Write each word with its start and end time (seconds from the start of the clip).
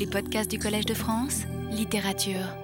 Les 0.00 0.06
podcasts 0.06 0.50
du 0.50 0.58
Collège 0.58 0.86
de 0.86 0.94
France, 0.94 1.42
littérature. 1.70 2.56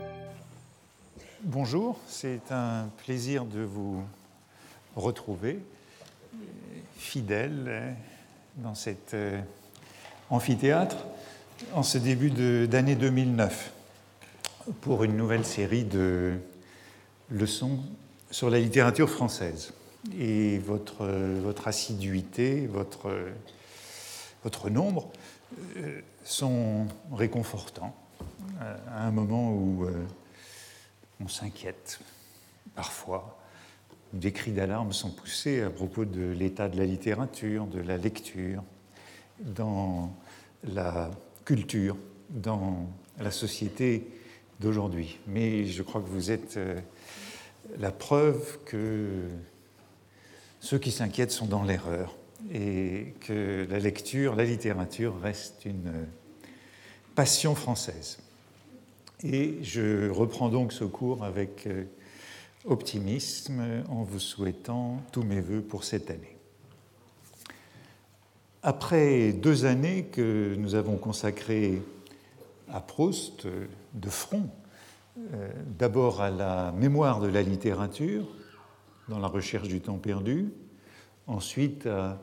Bonjour, 1.42 2.00
c'est 2.08 2.50
un 2.50 2.88
plaisir 3.04 3.44
de 3.44 3.60
vous 3.60 4.02
retrouver, 4.97 5.58
fidèle 6.96 7.94
dans 8.57 8.75
cet 8.75 9.12
euh, 9.12 9.38
amphithéâtre, 10.30 10.96
en 11.75 11.82
ce 11.82 11.98
début 11.98 12.30
d'année 12.66 12.95
2009, 12.95 13.71
pour 14.80 15.05
une 15.05 15.14
nouvelle 15.14 15.45
série 15.45 15.84
de 15.84 16.39
leçons 17.30 17.80
sur 18.30 18.48
la 18.48 18.61
littérature 18.61 19.11
française. 19.11 19.75
Et 20.18 20.57
votre, 20.57 21.07
votre 21.43 21.68
assiduité, 21.68 22.66
votre, 22.66 23.14
votre 24.43 24.71
nombre 24.71 25.11
euh, 25.12 25.36
sont 26.24 26.86
réconfortants 27.12 27.94
euh, 28.60 28.76
à 28.90 29.07
un 29.07 29.11
moment 29.11 29.52
où 29.52 29.84
euh, 29.84 30.04
on 31.21 31.29
s'inquiète 31.29 32.01
parfois. 32.75 33.38
Des 34.12 34.33
cris 34.33 34.52
d'alarme 34.52 34.93
sont 34.93 35.11
poussés 35.11 35.62
à 35.62 35.71
propos 35.71 36.05
de 36.05 36.33
l'état 36.33 36.69
de 36.69 36.77
la 36.77 36.87
littérature, 36.87 37.66
de 37.66 37.80
la 37.80 37.97
lecture, 37.97 38.62
dans 39.41 40.15
la 40.65 41.11
culture, 41.45 41.97
dans 42.30 42.88
la 43.19 43.30
société 43.30 44.09
d'aujourd'hui. 44.60 45.19
Mais 45.27 45.66
je 45.66 45.83
crois 45.83 46.01
que 46.01 46.09
vous 46.09 46.30
êtes 46.30 46.59
la 47.79 47.91
preuve 47.91 48.59
que 48.65 49.29
ceux 50.60 50.79
qui 50.79 50.93
s'inquiètent 50.93 51.33
sont 51.33 51.47
dans 51.47 51.63
l'erreur 51.63 52.15
et 52.53 53.15
que 53.21 53.67
la 53.69 53.79
lecture, 53.79 54.35
la 54.35 54.45
littérature 54.45 55.19
reste 55.21 55.65
une 55.65 56.07
passion 57.15 57.55
française. 57.55 58.19
Et 59.23 59.59
je 59.63 60.11
reprends 60.11 60.49
donc 60.49 60.73
ce 60.73 60.85
cours 60.85 61.25
avec 61.25 61.66
euh, 61.66 61.85
optimisme 62.66 63.83
en 63.88 64.02
vous 64.02 64.19
souhaitant 64.19 65.02
tous 65.12 65.22
mes 65.22 65.41
voeux 65.41 65.62
pour 65.62 65.84
cette 65.84 66.10
année. 66.10 66.36
Après 68.62 69.32
deux 69.32 69.64
années 69.64 70.05
que 70.05 70.55
nous 70.56 70.75
avons 70.75 70.97
consacrées 70.97 71.80
à 72.69 72.80
Proust 72.80 73.47
de 73.94 74.10
front, 74.10 74.50
euh, 75.32 75.48
d'abord 75.78 76.20
à 76.20 76.30
la 76.30 76.72
mémoire 76.72 77.20
de 77.20 77.28
la 77.28 77.42
littérature, 77.42 78.27
dans 79.08 79.19
la 79.19 79.28
recherche 79.28 79.69
du 79.69 79.80
temps 79.80 79.98
perdu, 79.98 80.53
ensuite 81.27 81.86
à 81.86 81.88
euh, 81.88 82.14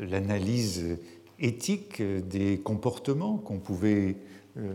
l'analyse 0.00 0.98
éthique 1.38 2.02
des 2.02 2.58
comportements 2.58 3.36
qu'on 3.36 3.58
pouvait 3.58 4.16
euh, 4.56 4.74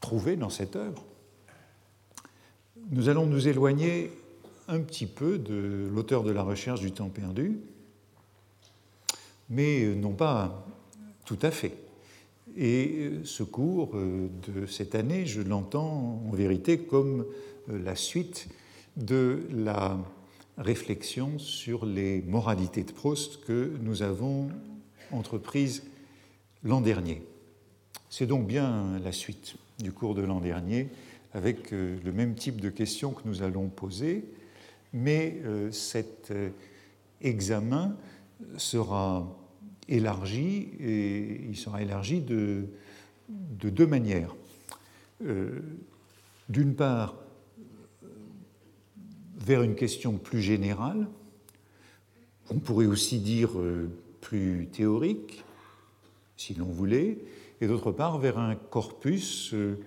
trouver 0.00 0.36
dans 0.36 0.50
cette 0.50 0.76
œuvre. 0.76 1.04
Nous 2.90 3.08
allons 3.08 3.26
nous 3.26 3.48
éloigner 3.48 4.10
un 4.68 4.80
petit 4.80 5.06
peu 5.06 5.38
de 5.38 5.88
l'auteur 5.92 6.22
de 6.22 6.30
la 6.30 6.42
recherche 6.42 6.80
du 6.80 6.92
temps 6.92 7.08
perdu, 7.08 7.58
mais 9.50 9.94
non 9.94 10.12
pas 10.12 10.66
tout 11.24 11.38
à 11.42 11.50
fait. 11.50 11.74
Et 12.56 13.10
ce 13.24 13.42
cours 13.42 13.90
euh, 13.94 14.28
de 14.48 14.66
cette 14.66 14.94
année, 14.94 15.26
je 15.26 15.42
l'entends 15.42 16.22
en 16.26 16.30
vérité 16.30 16.78
comme 16.78 17.26
la 17.68 17.96
suite 17.96 18.48
de 18.96 19.42
la 19.52 19.98
réflexion 20.58 21.38
sur 21.38 21.84
les 21.84 22.22
moralités 22.22 22.82
de 22.82 22.92
Proust 22.92 23.44
que 23.44 23.72
nous 23.82 24.02
avons 24.02 24.48
entreprise 25.10 25.84
l'an 26.64 26.80
dernier. 26.80 27.22
C'est 28.08 28.26
donc 28.26 28.46
bien 28.46 28.98
la 29.04 29.12
suite 29.12 29.56
du 29.78 29.92
cours 29.92 30.14
de 30.14 30.22
l'an 30.22 30.40
dernier 30.40 30.88
avec 31.34 31.72
euh, 31.72 31.98
le 32.02 32.12
même 32.12 32.34
type 32.34 32.60
de 32.60 32.70
questions 32.70 33.12
que 33.12 33.22
nous 33.26 33.42
allons 33.42 33.68
poser, 33.68 34.24
mais 34.94 35.38
euh, 35.44 35.70
cet 35.70 36.30
euh, 36.30 36.48
examen 37.20 37.94
sera 38.56 39.36
élargi 39.88 40.70
et 40.80 41.42
il 41.48 41.56
sera 41.56 41.82
élargi 41.82 42.20
de, 42.20 42.66
de 43.28 43.70
deux 43.70 43.86
manières. 43.86 44.34
D'une 46.48 46.74
part, 46.74 47.14
vers 49.46 49.62
une 49.62 49.76
question 49.76 50.18
plus 50.18 50.42
générale, 50.42 51.06
on 52.50 52.58
pourrait 52.58 52.86
aussi 52.86 53.20
dire 53.20 53.56
euh, 53.60 53.88
plus 54.20 54.66
théorique, 54.72 55.44
si 56.36 56.54
l'on 56.54 56.66
voulait, 56.66 57.18
et 57.60 57.68
d'autre 57.68 57.92
part 57.92 58.18
vers 58.18 58.38
un 58.38 58.56
corpus 58.56 59.54
euh, 59.54 59.78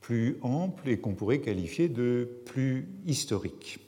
plus 0.00 0.38
ample 0.40 0.88
et 0.88 0.98
qu'on 0.98 1.12
pourrait 1.12 1.40
qualifier 1.40 1.90
de 1.90 2.26
plus 2.46 2.88
historique. 3.04 3.80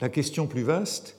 La 0.00 0.08
question 0.08 0.46
plus 0.46 0.62
vaste, 0.62 1.18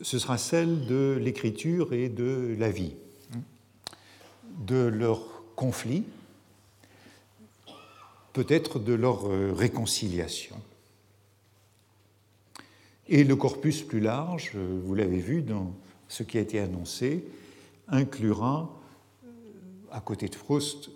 ce 0.00 0.18
sera 0.18 0.38
celle 0.38 0.86
de 0.86 1.18
l'écriture 1.20 1.92
et 1.92 2.08
de 2.08 2.56
la 2.58 2.70
vie, 2.70 2.94
de 4.66 4.86
leur 4.86 5.42
conflit, 5.54 6.04
peut-être 8.38 8.78
de 8.78 8.92
leur 8.94 9.26
euh, 9.26 9.52
réconciliation. 9.52 10.54
Et 13.08 13.24
le 13.24 13.34
corpus 13.34 13.82
plus 13.82 13.98
large, 13.98 14.52
euh, 14.54 14.78
vous 14.84 14.94
l'avez 14.94 15.18
vu 15.18 15.42
dans 15.42 15.74
ce 16.06 16.22
qui 16.22 16.38
a 16.38 16.40
été 16.40 16.60
annoncé, 16.60 17.24
inclura, 17.88 18.70
euh, 19.24 19.28
à 19.90 20.00
côté 20.00 20.28
de 20.28 20.36
Proust, 20.36 20.90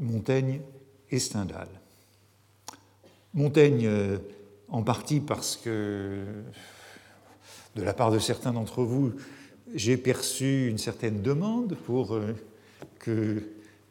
Montaigne 0.00 0.62
et 1.10 1.18
Stendhal. 1.18 1.68
Montaigne, 3.34 3.86
en 4.68 4.82
partie 4.82 5.20
parce 5.20 5.54
que, 5.54 6.24
de 7.76 7.82
la 7.82 7.92
part 7.92 8.10
de 8.10 8.18
certains 8.18 8.54
d'entre 8.54 8.84
vous, 8.84 9.12
j'ai 9.74 9.98
perçu 9.98 10.68
une 10.68 10.78
certaine 10.78 11.20
demande 11.20 11.76
pour 11.84 12.18
que 12.98 13.42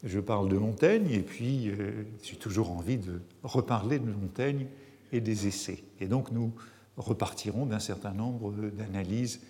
je 0.04 0.20
parle 0.20 0.50
de 0.50 0.58
Montaigne 0.58 1.10
et 1.12 1.22
puis 1.22 1.70
euh, 1.70 2.04
j'ai 2.24 2.36
toujours 2.36 2.72
envie 2.72 2.98
de 2.98 3.22
reparler 3.44 4.00
de 4.00 4.06
Montaigne 4.06 4.68
et 5.12 5.22
des 5.22 5.48
essais. 5.48 5.84
Et 6.00 6.08
donc 6.08 6.32
nous 6.32 6.54
repartirons 6.98 7.66
d'un 7.66 7.80
certain 7.80 8.14
nombre 8.14 8.52
d'analyses 8.52 9.42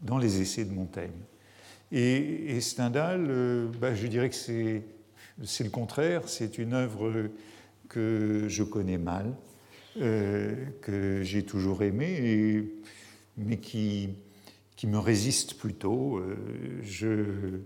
dans 0.00 0.18
les 0.18 0.40
essais 0.40 0.64
de 0.64 0.72
Montaigne. 0.72 1.10
Et, 1.90 2.58
Stendhal, 2.60 3.26
euh, 3.28 3.68
bah, 3.80 3.94
je 3.94 4.06
dirais 4.06 4.30
que 4.30 4.34
c'est, 4.34 4.82
le 5.38 5.70
contraire, 5.70 6.28
c'est 6.28 6.58
une 6.58 6.72
œuvre 6.72 7.28
que 7.88 8.46
je 8.48 8.62
connais 8.62 8.96
mal, 8.96 9.34
euh, 10.00 10.54
que 10.80 11.22
j'ai 11.22 11.42
toujours 11.42 11.82
aimée, 11.82 12.66
mais 13.36 13.58
qui, 13.58 14.08
qui 14.74 14.86
me 14.86 14.98
résiste 14.98 15.54
plutôt. 15.54 16.22
je 16.82 17.60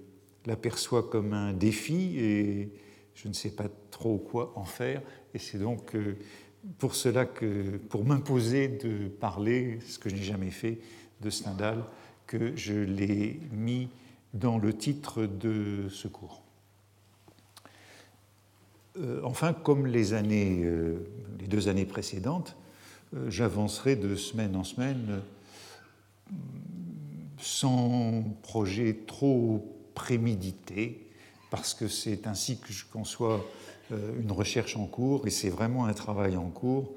l'aperçoit 0.47 1.03
comme 1.03 1.33
un 1.33 1.53
défi 1.53 2.19
et 2.19 2.71
je 3.15 3.29
ne 3.29 3.33
sais 3.33 3.51
pas 3.51 3.69
trop 3.91 4.19
quoi 4.19 4.53
en 4.57 4.65
faire. 4.65 5.03
Et 5.35 5.39
c'est 5.39 5.59
donc 5.59 5.95
euh, 5.95 6.17
pour 6.79 6.95
cela 6.95 7.25
que, 7.25 7.77
pour 7.89 8.05
m'imposer 8.05 8.69
de 8.69 9.09
parler, 9.09 9.79
ce 9.87 9.99
que 9.99 10.09
je 10.09 10.15
n'ai 10.15 10.23
jamais 10.23 10.51
fait, 10.51 10.79
de 11.21 11.31
Stendhal, 11.31 11.85
que 12.27 12.55
je 12.57 12.75
l'ai 12.75 13.41
mis 13.53 13.89
dans 14.35 14.59
le 14.59 14.73
titre 14.73 15.25
de 15.25 15.89
ce 15.89 16.09
cours. 16.09 16.43
Euh, 18.99 19.21
enfin, 19.25 19.53
comme 19.53 19.87
les, 19.87 20.13
années, 20.13 20.63
euh, 20.65 20.99
les 21.41 21.47
deux 21.47 21.69
années 21.69 21.87
précédentes, 21.87 22.57
j'avancerai 23.29 23.97
de 23.97 24.17
semaine 24.17 24.57
en 24.57 24.65
semaine 24.65 25.23
sans 27.39 28.25
projet 28.43 28.97
trop 29.07 29.76
prémédité, 29.97 31.09
parce 31.51 31.75
que 31.75 31.89
c'est 31.89 32.29
ainsi 32.29 32.59
que 32.59 32.73
je 32.73 32.85
conçois 32.85 33.45
euh, 33.91 34.21
une 34.21 34.31
recherche 34.31 34.77
en 34.77 34.87
cours, 34.87 35.27
et 35.27 35.31
c'est 35.31 35.49
vraiment 35.49 35.87
un 35.87 35.95
travail 35.95 36.37
en 36.37 36.51
cours. 36.51 36.93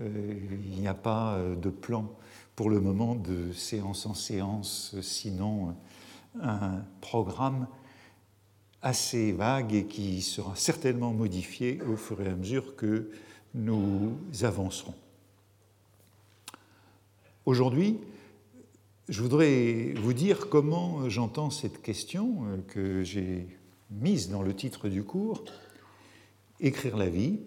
Euh, 0.00 0.08
il 0.64 0.80
n'y 0.80 0.88
a 0.88 0.94
pas 0.94 1.34
euh, 1.34 1.56
de 1.56 1.68
plan 1.68 2.10
pour 2.56 2.70
le 2.70 2.80
moment 2.80 3.16
de 3.16 3.52
séance 3.52 4.06
en 4.06 4.14
séance, 4.14 4.94
sinon 5.02 5.74
un 6.40 6.84
programme 7.00 7.66
assez 8.80 9.32
vague 9.32 9.74
et 9.74 9.86
qui 9.86 10.22
sera 10.22 10.54
certainement 10.54 11.12
modifié 11.12 11.80
au 11.82 11.96
fur 11.96 12.20
et 12.22 12.28
à 12.28 12.36
mesure 12.36 12.76
que 12.76 13.10
nous 13.54 14.16
avancerons. 14.42 14.94
Aujourd'hui, 17.46 17.98
je 19.08 19.20
voudrais 19.20 19.92
vous 19.96 20.14
dire 20.14 20.48
comment 20.48 21.08
j'entends 21.10 21.50
cette 21.50 21.82
question 21.82 22.44
euh, 22.46 22.56
que 22.68 23.02
j'ai 23.02 23.46
mise 23.90 24.30
dans 24.30 24.42
le 24.42 24.54
titre 24.54 24.88
du 24.88 25.02
cours, 25.02 25.44
Écrire 26.60 26.96
la 26.96 27.08
vie. 27.08 27.40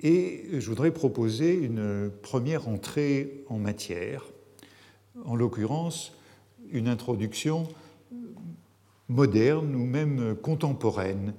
Et 0.00 0.48
je 0.52 0.66
voudrais 0.68 0.90
proposer 0.90 1.54
une 1.54 2.10
première 2.22 2.68
entrée 2.68 3.44
en 3.48 3.58
matière, 3.58 4.24
en 5.24 5.36
l'occurrence 5.36 6.16
une 6.72 6.88
introduction 6.88 7.68
moderne 9.08 9.74
ou 9.76 9.84
même 9.84 10.34
contemporaine 10.34 11.34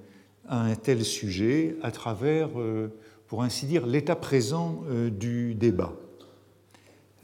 à 0.48 0.62
un 0.62 0.76
tel 0.76 1.04
sujet 1.04 1.76
à 1.82 1.90
travers, 1.90 2.50
euh, 2.56 2.88
pour 3.26 3.42
ainsi 3.42 3.66
dire, 3.66 3.86
l'état 3.86 4.16
présent 4.16 4.84
euh, 4.88 5.10
du 5.10 5.54
débat. 5.54 5.92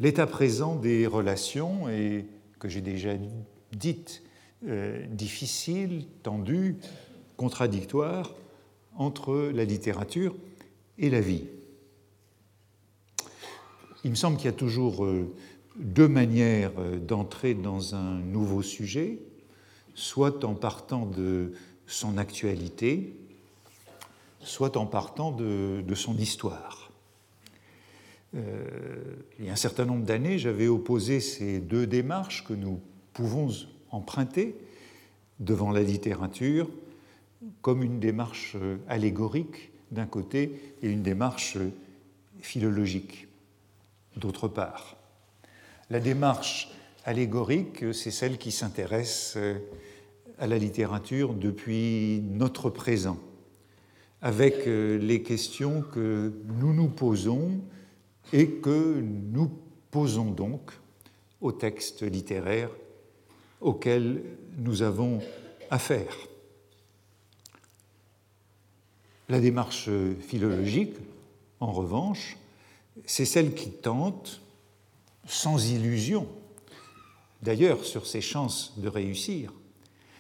L'état 0.03 0.27
présent 0.27 0.75
des 0.75 1.07
relations, 1.07 1.89
et 1.89 2.27
que 2.59 2.69
j'ai 2.69 2.81
déjà 2.81 3.13
dites, 3.71 4.25
euh, 4.67 5.07
difficiles, 5.07 6.07
tendues, 6.25 6.77
contradictoires, 7.37 8.35
entre 8.97 9.53
la 9.55 9.65
littérature 9.65 10.35
et 10.99 11.09
la 11.09 11.21
vie. 11.21 11.45
Il 14.03 14.11
me 14.11 14.17
semble 14.17 14.39
qu'il 14.39 14.47
y 14.47 14.49
a 14.49 14.53
toujours 14.53 15.07
deux 15.77 16.09
manières 16.09 16.73
d'entrer 17.07 17.55
dans 17.55 17.95
un 17.95 18.19
nouveau 18.19 18.63
sujet, 18.63 19.21
soit 19.95 20.45
en 20.45 20.55
partant 20.55 21.07
de 21.07 21.53
son 21.87 22.19
actualité, 22.19 23.15
soit 24.41 24.77
en 24.77 24.87
partant 24.87 25.31
de, 25.31 25.95
son 25.95 26.17
histoire. 26.17 26.82
Euh, 28.35 28.65
il 29.39 29.47
y 29.47 29.49
a 29.49 29.53
un 29.53 29.57
certain 29.57 29.85
nombre 29.85 30.05
d'années, 30.05 30.39
j'avais 30.39 30.69
opposé 30.69 31.21
ces 31.21 31.61
deux 31.61 31.87
démarches 31.87 32.45
que 32.45 32.55
nous 32.55 32.81
pouvons 33.13 33.49
emprunter 33.91 34.57
devant 35.41 35.71
la 35.71 35.83
littérature 35.83 36.71
comme 37.61 37.83
une 37.83 37.99
démarche 37.99 38.57
allégorique 38.89 39.73
d'un 39.91 40.07
côté 40.07 40.75
et 40.81 40.89
une 40.89 41.03
démarche 41.03 41.59
philologique 42.41 43.29
d'autre 44.17 44.49
part. 44.49 44.97
La 45.91 46.01
démarche 46.01 46.71
allégorique, 47.05 47.93
c'est 47.93 48.11
celle 48.11 48.39
qui 48.39 48.53
s'intéresse 48.53 49.37
à 50.39 50.47
la 50.47 50.59
littérature 50.59 51.35
depuis 51.35 52.21
notre 52.33 52.71
présent, 52.71 53.19
avec 54.23 54.67
euh, 54.67 54.99
les 54.99 55.23
questions 55.23 55.83
que 55.83 56.33
nous 56.59 56.73
nous 56.75 56.89
posons 56.89 57.61
et 58.33 58.49
que 58.49 59.01
nous 59.01 59.51
posons 59.91 60.31
donc 60.31 60.73
aux 61.41 61.53
textes 61.53 62.03
littéraires 62.03 62.71
auxquels 63.61 64.23
nous 64.59 64.83
avons 64.83 65.21
affaire. 65.71 66.17
La 69.29 69.41
démarche 69.41 69.89
philologique, 70.21 70.95
en 71.61 71.73
revanche, 71.73 72.37
c'est 73.07 73.25
celle 73.25 73.55
qui 73.55 73.71
tente, 73.71 74.41
sans 75.27 75.71
illusion, 75.71 76.27
d'ailleurs 77.43 77.85
sur 77.85 78.07
ses 78.07 78.21
chances 78.21 78.75
de 78.79 78.89
réussir, 78.89 79.53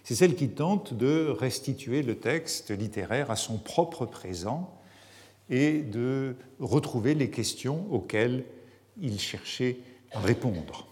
c'est 0.04 0.14
celle 0.14 0.34
qui 0.34 0.48
tente 0.48 0.94
de 0.94 1.28
restituer 1.28 2.02
le 2.02 2.16
texte 2.16 2.70
littéraire 2.70 3.30
à 3.30 3.36
son 3.36 3.58
propre 3.58 4.06
présent 4.06 4.72
et 5.52 5.82
de 5.82 6.34
retrouver 6.58 7.14
les 7.14 7.30
questions 7.30 7.86
auxquelles 7.92 8.44
il 9.00 9.20
cherchait 9.20 9.76
à 10.12 10.18
répondre. 10.18 10.88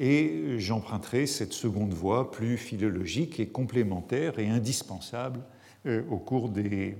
Et 0.00 0.58
j'emprunterai 0.58 1.26
cette 1.26 1.52
seconde 1.52 1.94
voie 1.94 2.32
plus 2.32 2.56
philologique 2.56 3.38
et 3.38 3.46
complémentaire 3.46 4.40
et 4.40 4.48
indispensable 4.48 5.40
euh, 5.86 6.02
au 6.10 6.18
cours 6.18 6.48
des, 6.48 6.96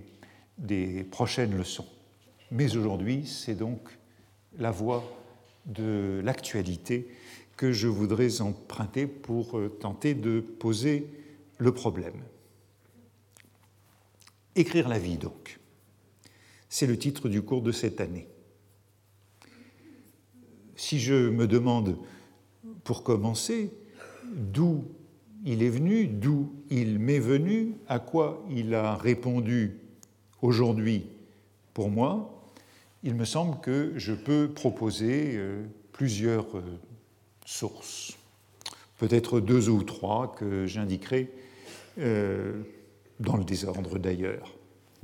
des 0.56 1.03
prochaines 1.03 1.56
leçons. 1.56 1.88
Mais 2.53 2.76
aujourd'hui, 2.76 3.26
c'est 3.26 3.56
donc 3.56 3.81
la 4.56 4.70
voie 4.70 5.03
de 5.67 6.20
l'actualité 6.25 7.08
que 7.56 7.73
je 7.73 7.88
voudrais 7.88 8.41
emprunter 8.41 9.08
pour 9.08 9.58
euh, 9.58 9.69
tenter 9.69 10.15
de 10.15 10.38
poser 10.41 11.08
le 11.58 11.73
problème. 11.73 12.23
Écrire 14.55 14.88
la 14.88 15.00
vie, 15.00 15.17
donc. 15.17 15.58
C'est 16.75 16.87
le 16.87 16.97
titre 16.97 17.29
du 17.29 17.43
cours 17.43 17.61
de 17.61 17.71
cette 17.71 18.01
année. 18.01 18.27
Si 20.75 20.99
je 20.99 21.29
me 21.29 21.47
demande, 21.47 21.99
pour 22.83 23.03
commencer, 23.03 23.71
d'où 24.35 24.87
il 25.45 25.63
est 25.63 25.69
venu, 25.69 26.07
d'où 26.07 26.51
il 26.71 26.99
m'est 26.99 27.19
venu, 27.19 27.75
à 27.89 27.99
quoi 27.99 28.43
il 28.51 28.75
a 28.75 28.97
répondu 28.97 29.81
aujourd'hui 30.41 31.05
pour 31.75 31.91
moi, 31.91 32.43
il 33.03 33.17
me 33.17 33.27
semble 33.27 33.61
que 33.61 33.93
je 33.97 34.15
peux 34.15 34.49
proposer 34.49 35.35
euh, 35.35 35.67
plusieurs 35.93 36.57
euh, 36.57 36.63
sources, 37.45 38.17
peut-être 38.97 39.41
deux 39.41 39.69
ou 39.69 39.83
trois 39.83 40.35
que 40.35 40.65
j'indiquerai 40.65 41.31
euh, 41.99 42.63
dans 43.21 43.37
le 43.37 43.45
désordre 43.45 43.99
d'ailleurs. 43.99 44.57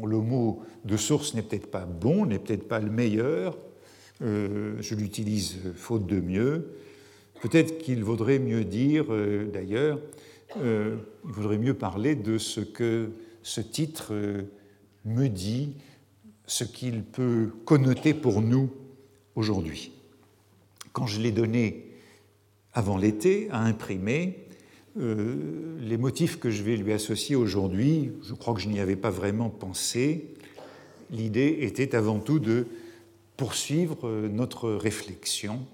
Le 0.05 0.19
mot 0.19 0.63
de 0.85 0.97
source 0.97 1.35
n'est 1.35 1.43
peut-être 1.43 1.71
pas 1.71 1.85
bon, 1.85 2.27
n'est 2.27 2.39
peut-être 2.39 2.69
pas 2.69 2.79
le 2.81 2.91
meilleur, 2.91 3.59
euh, 4.23 4.77
je 4.81 4.95
l'utilise 4.95 5.59
faute 5.75 6.07
de 6.07 6.21
mieux. 6.21 6.75
Peut-être 7.41 7.79
qu'il 7.79 8.05
vaudrait 8.05 8.39
mieux 8.39 8.65
dire, 8.65 9.07
euh, 9.11 9.47
d'ailleurs, 9.51 10.01
il 10.57 10.97
vaudrait 11.25 11.59
mieux 11.59 11.75
parler 11.75 12.15
de 12.15 12.39
ce 12.39 12.61
que 12.61 13.11
ce 13.43 13.61
titre 13.61 14.15
me 15.05 15.29
dit, 15.29 15.75
ce 16.47 16.65
qu'il 16.65 17.03
peut 17.05 17.51
connoter 17.67 18.15
pour 18.15 18.41
nous 18.41 18.71
aujourd'hui. 19.35 19.93
Quand 20.93 21.07
je 21.07 21.21
l'ai 21.21 21.33
donné 21.33 21.93
avant 22.73 22.97
l'été 22.97 23.49
à 23.51 23.61
imprimer 23.63 24.48
euh, 24.99 25.79
les 25.81 25.97
motifs 25.97 26.41
que 26.41 26.51
je 26.51 26.63
vais 26.63 26.77
lui 26.77 26.93
associer 26.93 27.37
aujourd'hui. 27.37 28.11
Je 28.23 28.35
crois 28.35 28.55
que 28.55 28.61
je 28.61 28.69
n'y 28.69 28.81
avais 28.81 28.97
pas 28.97 29.11
vraiment 29.11 29.49
pensé. 29.49 30.35
L'idée 31.11 31.59
était 31.61 31.95
avant 31.95 32.19
tout 32.19 32.41
de 32.41 32.67
poursuivre 33.37 34.09
euh, 34.09 34.29
notre 34.29 34.71
réflexion 34.71 35.65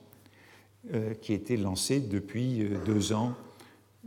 euh, 0.93 1.15
qui 1.15 1.33
était 1.33 1.57
lancée 1.57 2.01
depuis 2.01 2.69
deux 2.85 3.15
ans 3.15 3.35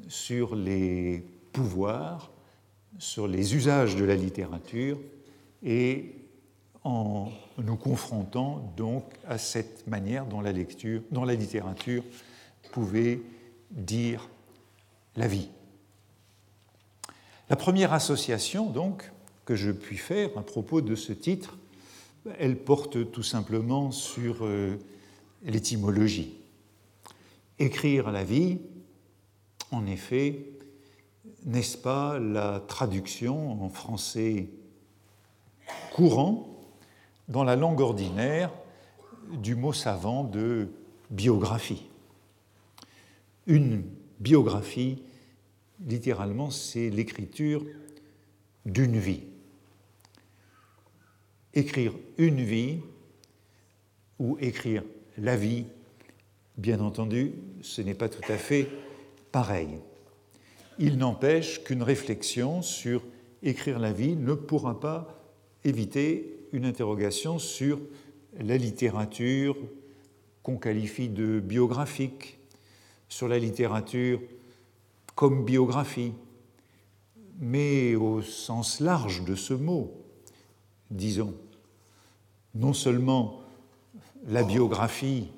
sur 0.07 0.55
les 0.55 1.23
pouvoirs, 1.51 2.31
sur 2.99 3.27
les 3.27 3.55
usages 3.55 3.95
de 3.95 4.05
la 4.05 4.15
littérature 4.15 4.99
et 5.63 6.13
en 6.83 7.31
nous 7.57 7.75
confrontant 7.75 8.71
donc 8.77 9.03
à 9.27 9.39
cette 9.39 9.87
manière 9.87 10.27
dont 10.27 10.41
la 10.41 10.51
lecture, 10.51 11.01
dont 11.11 11.25
la 11.25 11.33
littérature 11.33 12.03
pouvait 12.71 13.19
dire 13.71 14.29
la 15.17 15.27
vie. 15.27 15.49
La 17.49 17.57
première 17.57 17.91
association, 17.91 18.69
donc, 18.69 19.11
que 19.45 19.55
je 19.55 19.71
puis 19.71 19.97
faire 19.97 20.29
à 20.37 20.41
propos 20.41 20.81
de 20.81 20.95
ce 20.95 21.11
titre, 21.11 21.57
elle 22.39 22.57
porte 22.57 23.11
tout 23.11 23.23
simplement 23.23 23.91
sur 23.91 24.45
euh, 24.45 24.77
l'étymologie. 25.43 26.35
Écrire 27.59 28.11
la 28.11 28.23
vie, 28.23 28.59
en 29.71 29.85
effet, 29.85 30.45
n'est-ce 31.45 31.77
pas 31.77 32.19
la 32.19 32.61
traduction 32.65 33.63
en 33.63 33.69
français 33.69 34.47
courant, 35.93 36.47
dans 37.27 37.43
la 37.43 37.55
langue 37.55 37.81
ordinaire, 37.81 38.51
du 39.41 39.55
mot 39.55 39.73
savant 39.73 40.23
de 40.23 40.69
biographie 41.09 41.87
une 43.47 43.83
biographie, 44.19 45.01
littéralement, 45.85 46.49
c'est 46.49 46.89
l'écriture 46.89 47.65
d'une 48.65 48.97
vie. 48.97 49.23
Écrire 51.53 51.93
une 52.17 52.43
vie 52.43 52.79
ou 54.19 54.37
écrire 54.39 54.83
la 55.17 55.35
vie, 55.35 55.65
bien 56.57 56.79
entendu, 56.79 57.33
ce 57.61 57.81
n'est 57.81 57.93
pas 57.93 58.09
tout 58.09 58.31
à 58.31 58.37
fait 58.37 58.67
pareil. 59.31 59.79
Il 60.79 60.97
n'empêche 60.97 61.63
qu'une 61.63 61.83
réflexion 61.83 62.61
sur 62.61 63.03
écrire 63.41 63.79
la 63.79 63.91
vie 63.91 64.15
ne 64.15 64.33
pourra 64.33 64.79
pas 64.79 65.23
éviter 65.63 66.47
une 66.53 66.65
interrogation 66.65 67.39
sur 67.39 67.79
la 68.39 68.57
littérature 68.57 69.57
qu'on 70.43 70.57
qualifie 70.57 71.09
de 71.09 71.39
biographique, 71.39 72.37
sur 73.09 73.27
la 73.27 73.39
littérature 73.39 74.19
comme 75.17 75.43
biographie, 75.43 76.13
mais 77.39 77.95
au 77.95 78.21
sens 78.21 78.79
large 78.79 79.25
de 79.25 79.33
ce 79.33 79.55
mot, 79.55 79.91
disons. 80.91 81.33
Non 82.53 82.71
seulement 82.71 83.41
la 84.27 84.43
biographie, 84.43 85.31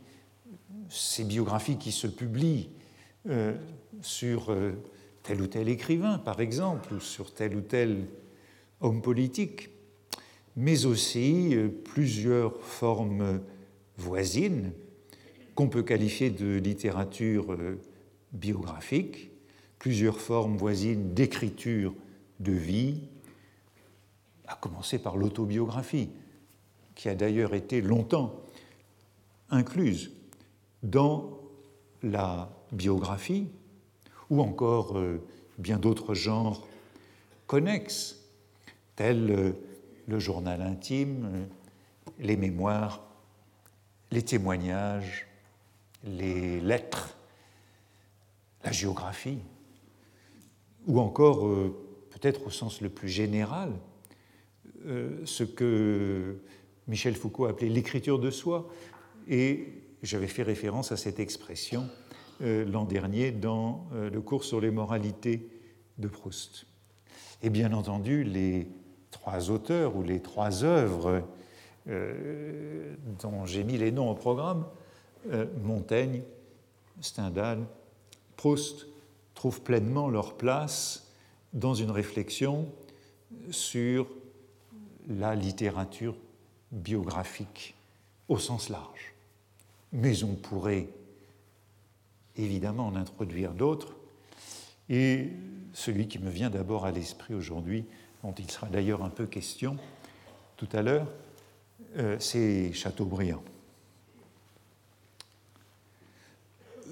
ces 0.89 1.23
biographies 1.23 1.77
qui 1.77 1.93
se 1.93 2.07
publient 2.07 2.67
euh, 3.29 3.55
sur 4.01 4.51
euh, 4.51 4.73
tel 5.23 5.41
ou 5.41 5.47
tel 5.47 5.69
écrivain, 5.69 6.17
par 6.17 6.41
exemple, 6.41 6.95
ou 6.95 6.99
sur 6.99 7.33
tel 7.33 7.55
ou 7.55 7.61
tel 7.61 8.03
homme 8.81 9.01
politique, 9.01 9.69
mais 10.57 10.85
aussi 10.85 11.55
euh, 11.55 11.69
plusieurs 11.69 12.61
formes 12.63 13.39
voisines 13.97 14.73
qu'on 15.55 15.69
peut 15.69 15.83
qualifier 15.83 16.31
de 16.31 16.57
littérature 16.57 17.57
biographique, 18.33 19.28
plusieurs 19.79 20.19
formes 20.19 20.57
voisines 20.57 21.13
d'écriture 21.13 21.93
de 22.39 22.51
vie, 22.51 23.01
à 24.47 24.55
commencer 24.55 24.99
par 24.99 25.17
l'autobiographie, 25.17 26.09
qui 26.95 27.07
a 27.07 27.15
d'ailleurs 27.15 27.53
été 27.53 27.81
longtemps 27.81 28.43
incluse 29.49 30.11
dans 30.83 31.39
la 32.03 32.49
biographie, 32.71 33.47
ou 34.29 34.41
encore 34.41 34.97
euh, 34.97 35.25
bien 35.57 35.77
d'autres 35.77 36.13
genres 36.13 36.67
connexes, 37.47 38.17
tels 38.95 39.31
euh, 39.31 39.51
le 40.07 40.19
journal 40.19 40.61
intime, 40.61 41.29
euh, 41.33 41.45
les 42.19 42.37
mémoires, 42.37 43.01
les 44.11 44.23
témoignages, 44.23 45.27
les 46.03 46.59
lettres, 46.59 47.15
la 48.63 48.71
géographie, 48.71 49.39
ou 50.89 50.99
encore, 50.99 51.47
peut-être 52.09 52.47
au 52.47 52.49
sens 52.49 52.81
le 52.81 52.89
plus 52.89 53.07
général, 53.07 53.71
ce 55.23 55.43
que 55.43 56.41
Michel 56.89 57.15
Foucault 57.15 57.45
appelait 57.45 57.69
l'écriture 57.69 58.19
de 58.19 58.31
soi, 58.31 58.67
et 59.29 59.67
j'avais 60.01 60.27
fait 60.27 60.43
référence 60.43 60.91
à 60.91 60.97
cette 60.97 61.19
expression 61.19 61.87
euh, 62.41 62.65
l'an 62.65 62.85
dernier 62.85 63.31
dans 63.31 63.87
euh, 63.93 64.09
le 64.09 64.21
cours 64.21 64.43
sur 64.43 64.61
les 64.61 64.71
moralités 64.71 65.49
de 65.97 66.07
Proust. 66.07 66.65
Et 67.43 67.49
bien 67.49 67.73
entendu, 67.73 68.23
les 68.23 68.67
trois 69.11 69.51
auteurs 69.51 69.95
ou 69.95 70.03
les 70.03 70.21
trois 70.21 70.63
œuvres 70.63 71.23
euh, 71.87 72.95
dont 73.21 73.45
j'ai 73.45 73.63
mis 73.63 73.77
les 73.77 73.91
noms 73.91 74.09
au 74.09 74.15
programme, 74.15 74.65
Montaigne, 75.63 76.21
Stendhal, 77.01 77.59
Proust, 78.37 78.87
trouvent 79.39 79.61
pleinement 79.61 80.09
leur 80.09 80.33
place 80.33 81.13
dans 81.53 81.73
une 81.73 81.91
réflexion 81.91 82.67
sur 83.51 84.09
la 85.07 85.33
littérature 85.33 86.17
biographique 86.73 87.73
au 88.27 88.37
sens 88.37 88.67
large. 88.67 89.13
Mais 89.93 90.25
on 90.25 90.35
pourrait 90.35 90.89
évidemment 92.35 92.87
en 92.87 92.97
introduire 92.97 93.53
d'autres. 93.53 93.95
Et 94.89 95.29
celui 95.71 96.09
qui 96.09 96.19
me 96.19 96.29
vient 96.29 96.49
d'abord 96.49 96.85
à 96.85 96.91
l'esprit 96.91 97.33
aujourd'hui, 97.33 97.85
dont 98.23 98.33
il 98.33 98.51
sera 98.51 98.67
d'ailleurs 98.67 99.05
un 99.05 99.09
peu 99.09 99.25
question 99.25 99.77
tout 100.57 100.67
à 100.73 100.81
l'heure, 100.81 101.07
euh, 101.95 102.17
c'est 102.19 102.73
Chateaubriand. 102.73 103.41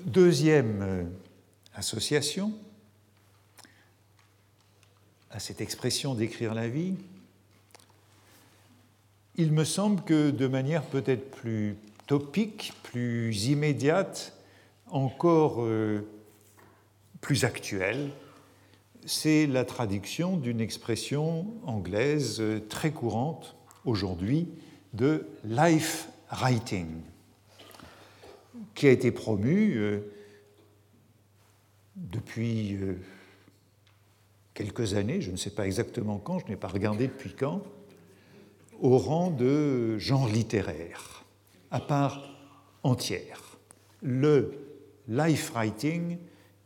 Deuxième 0.05 0.81
euh, 0.81 1.03
association 1.77 2.53
à 5.31 5.39
cette 5.39 5.61
expression 5.61 6.15
d'écrire 6.15 6.53
la 6.53 6.67
vie, 6.67 6.95
il 9.35 9.51
me 9.51 9.63
semble 9.63 10.01
que 10.03 10.31
de 10.31 10.47
manière 10.47 10.83
peut-être 10.83 11.29
plus 11.29 11.75
topique, 12.07 12.73
plus 12.81 13.45
immédiate, 13.45 14.33
encore 14.87 15.57
euh, 15.59 16.01
plus 17.21 17.43
actuelle, 17.43 18.09
c'est 19.05 19.45
la 19.45 19.63
traduction 19.63 20.37
d'une 20.37 20.59
expression 20.59 21.45
anglaise 21.65 22.37
euh, 22.39 22.59
très 22.67 22.91
courante 22.91 23.55
aujourd'hui 23.85 24.47
de 24.93 25.27
life 25.45 26.09
writing, 26.31 26.87
qui 28.73 28.87
a 28.87 28.91
été 28.91 29.11
promue 29.11 29.75
euh, 29.75 29.99
depuis 31.97 32.77
quelques 34.53 34.93
années, 34.93 35.21
je 35.21 35.31
ne 35.31 35.37
sais 35.37 35.49
pas 35.49 35.65
exactement 35.65 36.17
quand, 36.17 36.39
je 36.39 36.47
n'ai 36.47 36.55
pas 36.55 36.67
regardé 36.67 37.07
depuis 37.07 37.33
quand, 37.33 37.61
au 38.79 38.97
rang 38.97 39.31
de 39.31 39.97
genre 39.97 40.27
littéraire, 40.27 41.25
à 41.71 41.79
part 41.79 42.29
entière. 42.83 43.41
Le 44.01 44.53
life 45.07 45.51
writing 45.53 46.17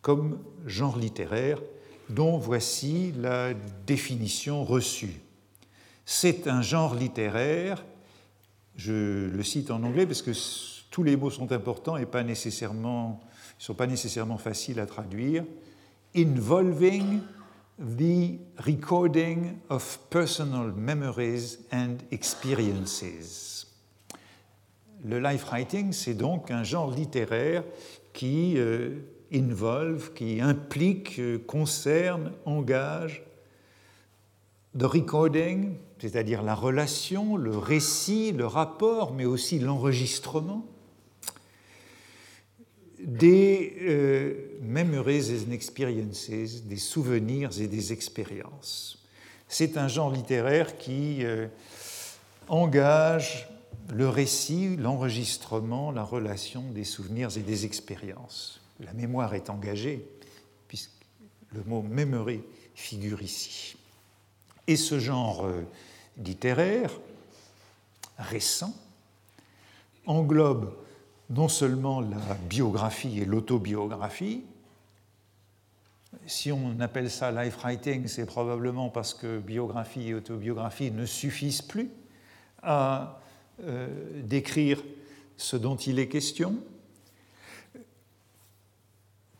comme 0.02 0.40
genre 0.66 0.98
littéraire, 0.98 1.62
dont 2.10 2.38
voici 2.38 3.14
la 3.18 3.54
définition 3.86 4.64
reçue. 4.64 5.22
C'est 6.06 6.48
un 6.48 6.62
genre 6.62 6.96
littéraire, 6.96 7.86
je 8.76 9.30
le 9.30 9.44
cite 9.44 9.72
en 9.72 9.84
anglais 9.84 10.06
parce 10.06 10.22
que 10.22 10.32
tous 10.90 11.04
les 11.04 11.16
mots 11.16 11.30
sont 11.30 11.52
importants 11.52 11.98
et 11.98 12.06
pas 12.06 12.24
nécessairement, 12.24 13.22
ne 13.62 13.65
sont 13.65 13.74
pas 13.75 13.86
nécessairement 13.86 14.39
faciles 14.39 14.80
à 14.80 14.88
traduire, 14.88 15.44
involving 16.15 17.20
the 17.77 18.39
recording 18.58 19.58
of 19.70 20.00
personal 20.10 20.74
memories 20.75 21.60
and 21.72 21.98
experiences. 22.12 23.68
Le 25.06 25.20
life 25.20 25.46
writing, 25.51 25.94
c'est 25.94 26.15
donc 26.15 26.50
un 26.50 26.63
genre 26.63 26.89
littéraire 26.89 27.63
qui 28.13 28.56
euh, 28.58 28.98
involve, 29.32 30.12
qui 30.13 30.41
implique, 30.41 31.20
euh, 31.20 31.38
concerne, 31.38 32.32
engage 32.46 33.22
the 34.75 34.86
recording, 34.86 35.75
c'est-à-dire 36.00 36.41
la 36.41 36.56
relation, 36.56 37.38
le 37.38 37.56
récit, 37.56 38.32
le 38.32 38.48
rapport, 38.48 39.13
mais 39.13 39.25
aussi 39.25 39.60
l'enregistrement 39.60 40.65
des 43.03 43.77
euh, 43.81 44.34
memories 44.62 45.43
and 45.48 45.51
experiences, 45.51 46.29
des 46.29 46.77
souvenirs 46.77 47.50
et 47.60 47.67
des 47.67 47.93
expériences. 47.93 49.00
C'est 49.48 49.77
un 49.77 49.88
genre 49.88 50.12
littéraire 50.12 50.77
qui 50.77 51.25
euh, 51.25 51.48
engage 52.48 53.50
le 53.93 54.08
récit, 54.08 54.77
l'enregistrement, 54.77 55.91
la 55.91 56.03
relation 56.03 56.63
des 56.72 56.84
souvenirs 56.84 57.38
et 57.38 57.41
des 57.41 57.65
expériences. 57.65 58.62
La 58.79 58.93
mémoire 58.93 59.34
est 59.34 59.50
engagée, 59.50 60.08
puisque 60.67 60.91
le 61.53 61.63
mot 61.63 61.81
memory 61.81 62.41
figure 62.75 63.22
ici. 63.22 63.75
Et 64.67 64.77
ce 64.77 65.00
genre 65.00 65.46
euh, 65.46 65.63
littéraire 66.17 66.91
récent 68.17 68.74
englobe 70.05 70.74
non 71.32 71.48
seulement 71.48 72.02
la 72.02 72.36
biographie 72.50 73.20
et 73.20 73.26
l'autobiographie, 73.26 74.44
si 76.28 76.52
on 76.52 76.80
appelle 76.82 77.10
ça 77.10 77.32
life 77.32 77.58
writing, 77.64 78.08
c'est 78.08 78.26
probablement 78.26 78.90
parce 78.90 79.14
que 79.14 79.40
biographie 79.40 80.10
et 80.10 80.14
autobiographie 80.14 80.92
ne 80.92 81.06
suffisent 81.06 81.62
plus 81.62 81.90
à 82.62 83.22
euh, 83.64 83.88
décrire 84.24 84.84
ce 85.38 85.56
dont 85.56 85.78
il 85.78 86.00
est 86.00 86.10
question, 86.10 86.58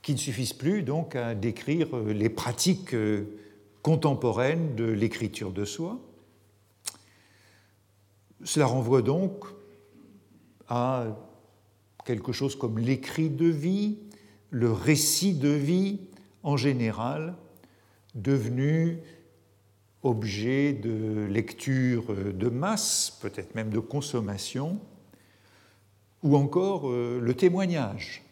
qui 0.02 0.14
ne 0.14 0.18
suffisent 0.18 0.54
plus 0.54 0.82
donc 0.82 1.16
à 1.16 1.36
décrire 1.36 1.96
euh, 1.96 2.14
les 2.14 2.30
pratiques 2.30 2.94
euh, 2.94 3.38
contemporaines 3.84 4.76
de 4.76 4.86
l'écriture 4.86 5.52
de 5.52 5.66
soi. 5.66 6.00
Cela 8.44 8.66
renvoie 8.66 9.02
donc 9.02 9.44
à 10.70 11.06
quelque 12.12 12.34
chose 12.34 12.58
comme 12.58 12.78
l'écrit 12.78 13.30
de 13.30 13.46
vie, 13.46 13.98
le 14.50 14.70
récit 14.70 15.34
de 15.34 15.48
vie 15.48 16.02
en 16.44 16.58
général, 16.58 17.36
devenu 18.16 18.98
objet 20.04 20.74
de 20.74 21.26
lecture 21.30 22.14
de 22.14 22.50
masse, 22.50 23.18
peut-être 23.22 23.56
même 23.56 23.70
de 23.70 23.80
consommation, 23.80 24.78
ou 26.22 26.36
encore 26.36 26.90
euh, 26.90 27.22
le 27.22 27.34
témoignage. 27.34 28.24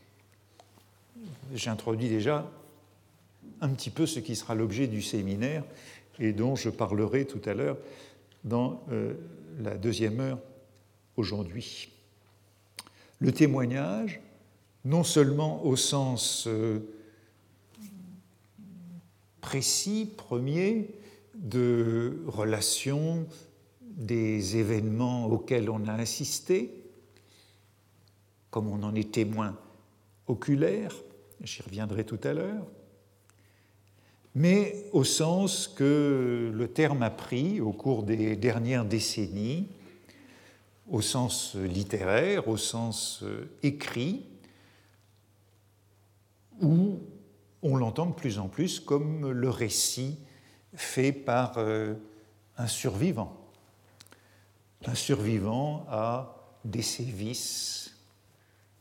J'introduis 1.53 2.09
déjà 2.09 2.51
un 3.61 3.69
petit 3.69 3.91
peu 3.91 4.05
ce 4.05 4.19
qui 4.19 4.35
sera 4.35 4.55
l'objet 4.55 4.87
du 4.87 5.01
séminaire 5.01 5.63
et 6.19 6.33
dont 6.33 6.57
je 6.57 6.69
parlerai 6.69 7.23
tout 7.23 7.41
à 7.45 7.53
l'heure 7.53 7.77
dans 8.43 8.83
euh, 8.91 9.13
la 9.61 9.75
deuxième 9.77 10.19
heure 10.19 10.39
aujourd'hui 11.15 11.89
le 13.19 13.31
témoignage, 13.31 14.21
non 14.85 15.03
seulement 15.03 15.65
au 15.65 15.75
sens 15.75 16.45
euh, 16.47 16.79
précis, 19.41 20.09
premier, 20.17 20.95
de 21.35 22.23
relation 22.27 23.25
des 23.81 24.57
événements 24.57 25.25
auxquels 25.27 25.69
on 25.69 25.85
a 25.87 25.93
assisté, 25.93 26.73
comme 28.49 28.67
on 28.67 28.83
en 28.83 28.95
est 28.95 29.11
témoin 29.11 29.57
oculaire, 30.27 30.93
j'y 31.43 31.61
reviendrai 31.61 32.03
tout 32.03 32.19
à 32.23 32.33
l'heure, 32.33 32.65
mais 34.35 34.85
au 34.93 35.03
sens 35.03 35.67
que 35.67 36.51
le 36.53 36.67
terme 36.67 37.03
a 37.03 37.09
pris 37.09 37.59
au 37.61 37.71
cours 37.71 38.03
des 38.03 38.35
dernières 38.35 38.85
décennies 38.85 39.67
au 40.89 41.01
sens 41.01 41.55
littéraire, 41.55 42.47
au 42.47 42.57
sens 42.57 43.21
euh, 43.23 43.49
écrit, 43.63 44.25
où 46.61 46.99
on 47.61 47.75
l'entend 47.75 48.07
de 48.07 48.13
plus 48.13 48.39
en 48.39 48.47
plus 48.47 48.79
comme 48.79 49.31
le 49.31 49.49
récit 49.49 50.17
fait 50.73 51.11
par 51.11 51.57
euh, 51.57 51.93
un 52.57 52.67
survivant. 52.67 53.35
Un 54.85 54.95
survivant 54.95 55.85
à 55.89 56.35
des 56.65 56.81
sévices, 56.81 57.95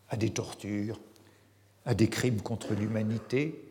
à 0.09 0.17
des 0.17 0.31
tortures, 0.31 1.00
à 1.85 1.95
des 1.95 2.09
crimes 2.09 2.41
contre 2.41 2.75
l'humanité, 2.75 3.65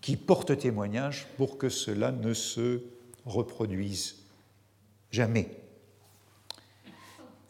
qui 0.00 0.16
portent 0.16 0.56
témoignage 0.56 1.26
pour 1.36 1.58
que 1.58 1.68
cela 1.68 2.12
ne 2.12 2.32
se 2.32 2.82
reproduise 3.24 4.16
jamais. 5.10 5.48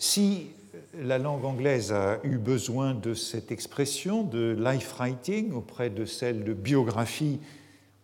Si 0.01 0.47
la 0.95 1.19
langue 1.19 1.45
anglaise 1.45 1.93
a 1.93 2.21
eu 2.25 2.39
besoin 2.39 2.95
de 2.95 3.13
cette 3.13 3.53
expression 3.53 4.23
de 4.25 4.57
life 4.59 4.95
writing 4.95 5.53
auprès 5.53 5.91
de 5.91 6.07
celle 6.07 6.43
de 6.43 6.55
biographie, 6.55 7.39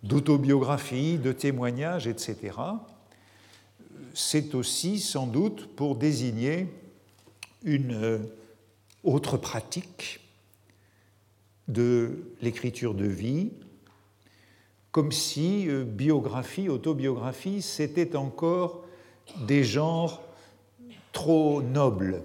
d'autobiographie, 0.03 1.17
de 1.17 1.33
témoignage, 1.33 2.07
etc., 2.07 2.53
c'est 4.12 4.55
aussi 4.55 5.00
sans 5.00 5.26
doute 5.26 5.75
pour 5.75 5.97
désigner 5.97 6.69
une 7.65 7.95
euh, 7.95 8.19
autre 9.03 9.38
pratique 9.38 10.21
de 11.67 12.31
l'écriture 12.43 12.93
de 12.93 13.07
vie, 13.07 13.53
comme 14.93 15.12
si 15.12 15.67
euh, 15.67 15.83
biographie, 15.83 16.69
autobiographie, 16.69 17.62
c'était 17.62 18.17
encore 18.17 18.85
des 19.47 19.65
genres 19.65 20.25
trop 21.17 21.63
nobles, 21.63 22.23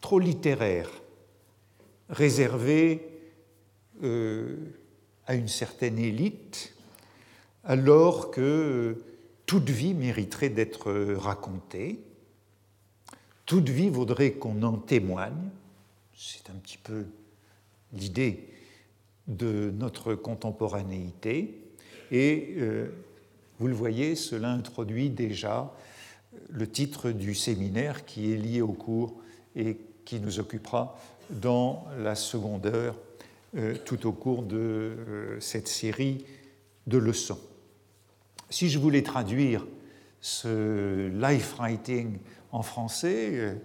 trop 0.00 0.20
littéraires, 0.20 0.92
réservés 2.08 3.04
euh, 4.04 4.58
à 5.26 5.34
une 5.34 5.48
certaine 5.48 5.98
élite, 5.98 6.72
alors 7.64 8.30
que 8.30 9.02
toute 9.44 9.70
vie 9.70 9.92
mériterait 9.92 10.50
d'être 10.50 10.92
racontée, 11.14 11.98
toute 13.44 13.68
vie 13.70 13.90
vaudrait 13.90 14.34
qu'on 14.34 14.62
en 14.62 14.76
témoigne, 14.76 15.50
c'est 16.16 16.48
un 16.48 16.54
petit 16.62 16.78
peu 16.78 17.06
l'idée 17.92 18.48
de 19.26 19.72
notre 19.76 20.14
contemporanéité, 20.14 21.58
et 22.12 22.54
euh, 22.58 22.86
vous 23.58 23.66
le 23.66 23.74
voyez, 23.74 24.14
cela 24.14 24.52
introduit 24.52 25.10
déjà 25.10 25.74
le 26.50 26.66
titre 26.66 27.10
du 27.10 27.34
séminaire 27.34 28.04
qui 28.04 28.32
est 28.32 28.36
lié 28.36 28.60
au 28.60 28.72
cours 28.72 29.14
et 29.54 29.78
qui 30.04 30.20
nous 30.20 30.38
occupera 30.38 30.98
dans 31.30 31.84
la 31.98 32.14
seconde 32.14 32.66
heure 32.66 32.96
euh, 33.56 33.74
tout 33.84 34.06
au 34.06 34.12
cours 34.12 34.42
de 34.42 34.56
euh, 34.56 35.40
cette 35.40 35.68
série 35.68 36.24
de 36.86 36.98
leçons. 36.98 37.40
Si 38.50 38.68
je 38.68 38.78
voulais 38.78 39.02
traduire 39.02 39.66
ce 40.20 41.08
life 41.08 41.54
writing 41.58 42.18
en 42.52 42.62
français, 42.62 43.56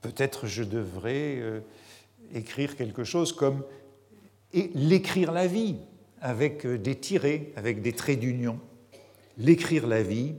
peut-être 0.00 0.46
je 0.46 0.64
devrais 0.64 1.62
écrire 2.34 2.76
quelque 2.76 3.04
chose 3.04 3.32
comme 3.32 3.62
l'écrire 4.52 5.32
la 5.32 5.46
vie 5.46 5.76
avec 6.20 6.66
des 6.66 6.94
tirets, 6.94 7.52
avec 7.56 7.82
des 7.82 7.92
traits 7.92 8.20
d'union. 8.20 8.58
L'écrire 9.38 9.86
la 9.86 10.02
vie, 10.02 10.34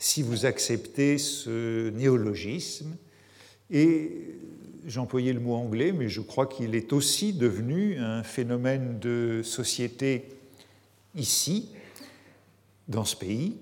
si 0.00 0.22
vous 0.22 0.46
acceptez 0.46 1.18
ce 1.18 1.90
néologisme. 1.90 2.96
Et 3.70 4.10
j'employais 4.86 5.32
le 5.32 5.40
mot 5.40 5.54
anglais, 5.54 5.92
mais 5.92 6.08
je 6.08 6.22
crois 6.22 6.46
qu'il 6.46 6.74
est 6.74 6.92
aussi 6.92 7.32
devenu 7.34 7.98
un 7.98 8.24
phénomène 8.24 8.98
de 8.98 9.42
société 9.44 10.24
ici, 11.14 11.68
dans 12.88 13.04
ce 13.04 13.14
pays. 13.14 13.58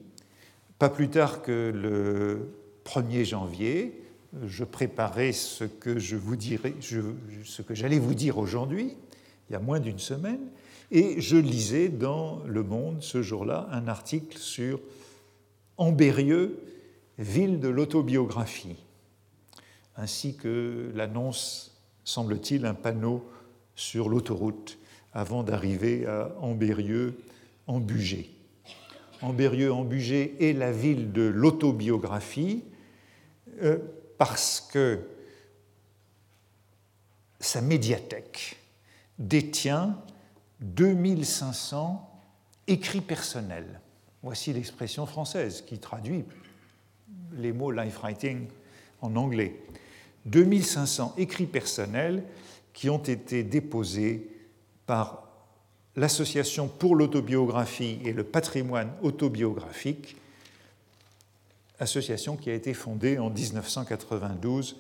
Pas 0.78 0.88
plus 0.88 1.09
tard 1.09 1.42
que 1.42 1.73
le 1.75 2.48
1er 2.85 3.24
janvier, 3.24 4.01
je 4.46 4.62
préparais 4.62 5.33
ce 5.33 5.64
que 5.64 5.98
je 5.98 6.16
vous 6.16 6.37
dirais, 6.37 6.74
ce 6.81 7.62
que 7.62 7.74
j'allais 7.74 7.98
vous 7.98 8.14
dire 8.14 8.38
aujourd'hui, 8.38 8.94
il 9.51 9.55
y 9.55 9.57
a 9.57 9.61
moins 9.61 9.81
d'une 9.81 9.98
semaine, 9.98 10.40
et 10.92 11.20
je 11.20 11.37
lisais 11.37 11.88
dans 11.88 12.42
Le 12.46 12.62
Monde 12.62 12.98
ce 13.03 13.22
jour-là 13.22 13.68
un 13.72 13.88
article 13.88 14.38
sur 14.38 14.81
Ambérieux, 15.79 16.62
ville 17.19 17.61
de 17.61 17.69
l'autobiographie, 17.69 18.77
ainsi 19.97 20.37
que 20.37 20.93
l'annonce, 20.95 21.81
semble-t-il, 22.05 22.67
un 22.67 22.75
panneau 22.75 23.29
sur 23.75 24.09
l'autoroute 24.09 24.79
avant 25.12 25.43
d'arriver 25.43 26.07
à 26.07 26.33
Ambérieux, 26.41 27.19
Bugey. 27.69 28.31
Ambérieux, 29.21 29.73
Bugey 29.85 30.37
est 30.41 30.53
la 30.53 30.73
ville 30.73 31.12
de 31.12 31.23
l'autobiographie 31.23 32.64
euh, 33.62 33.79
parce 34.17 34.61
que 34.61 35.01
sa 37.41 37.61
médiathèque 37.61 38.59
détient 39.19 40.01
2500 40.61 42.09
écrits 42.67 43.01
personnels. 43.01 43.81
Voici 44.22 44.52
l'expression 44.52 45.07
française 45.07 45.62
qui 45.66 45.78
traduit 45.78 46.24
les 47.37 47.52
mots 47.52 47.70
life 47.70 47.98
writing 47.98 48.46
en 49.00 49.14
anglais. 49.16 49.54
2500 50.26 51.14
écrits 51.18 51.46
personnels 51.46 52.24
qui 52.72 52.90
ont 52.90 53.02
été 53.02 53.42
déposés 53.44 54.28
par 54.87 55.28
l'Association 55.96 56.68
pour 56.68 56.96
l'autobiographie 56.96 57.98
et 58.04 58.12
le 58.12 58.24
patrimoine 58.24 58.90
autobiographique, 59.02 60.16
association 61.78 62.37
qui 62.37 62.50
a 62.50 62.54
été 62.54 62.74
fondée 62.74 63.18
en 63.18 63.31
1992 63.31 64.76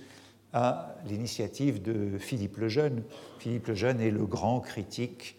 à 0.52 0.96
l'initiative 1.06 1.82
de 1.82 2.18
Philippe 2.18 2.56
Lejeune. 2.56 3.02
Philippe 3.38 3.68
Lejeune 3.68 4.00
est 4.00 4.10
le 4.10 4.26
grand 4.26 4.60
critique, 4.60 5.36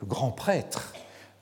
le 0.00 0.06
grand 0.06 0.30
prêtre 0.30 0.94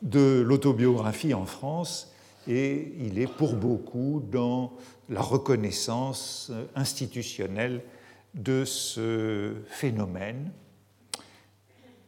de 0.03 0.41
l'autobiographie 0.41 1.35
en 1.35 1.47
France 1.47 2.13
et 2.49 2.95
il 2.99 3.19
est 3.19 3.27
pour 3.27 3.55
beaucoup 3.55 4.23
dans 4.31 4.73
la 5.09 5.21
reconnaissance 5.21 6.51
institutionnelle 6.75 7.83
de 8.35 8.65
ce 8.65 9.55
phénomène. 9.69 10.53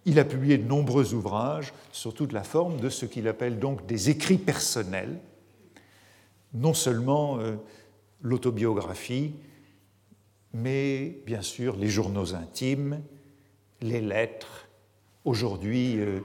Il 0.05 0.19
a 0.19 0.25
publié 0.25 0.59
de 0.59 0.67
nombreux 0.67 1.15
ouvrages 1.15 1.73
sur 1.93 2.15
toute 2.15 2.33
la 2.33 2.43
forme 2.43 2.81
de 2.81 2.89
ce 2.89 3.07
qu'il 3.07 3.29
appelle 3.29 3.59
donc 3.59 3.87
des 3.87 4.11
écrits 4.11 4.39
personnels, 4.39 5.19
non 6.55 6.75
seulement 6.75 7.39
euh, 7.39 7.57
l'autobiographie, 8.21 9.33
mais 10.53 11.19
bien 11.25 11.43
sûr 11.43 11.77
les 11.77 11.89
journaux 11.89 12.35
intimes, 12.35 13.01
les 13.81 14.01
lettres, 14.01 14.69
aujourd'hui 15.25 15.99
euh, 15.99 16.21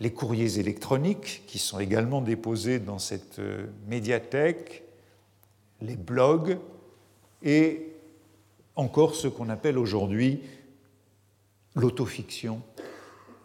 les 0.00 0.12
courriers 0.12 0.58
électroniques 0.58 1.42
qui 1.46 1.58
sont 1.58 1.78
également 1.78 2.20
déposés 2.20 2.78
dans 2.78 2.98
cette 2.98 3.38
euh, 3.38 3.66
médiathèque, 3.86 4.84
les 5.80 5.96
blogs 5.96 6.58
et 7.42 7.86
encore 8.76 9.14
ce 9.14 9.28
qu'on 9.28 9.48
appelle 9.48 9.78
aujourd'hui 9.78 10.42
l'autofiction, 11.74 12.62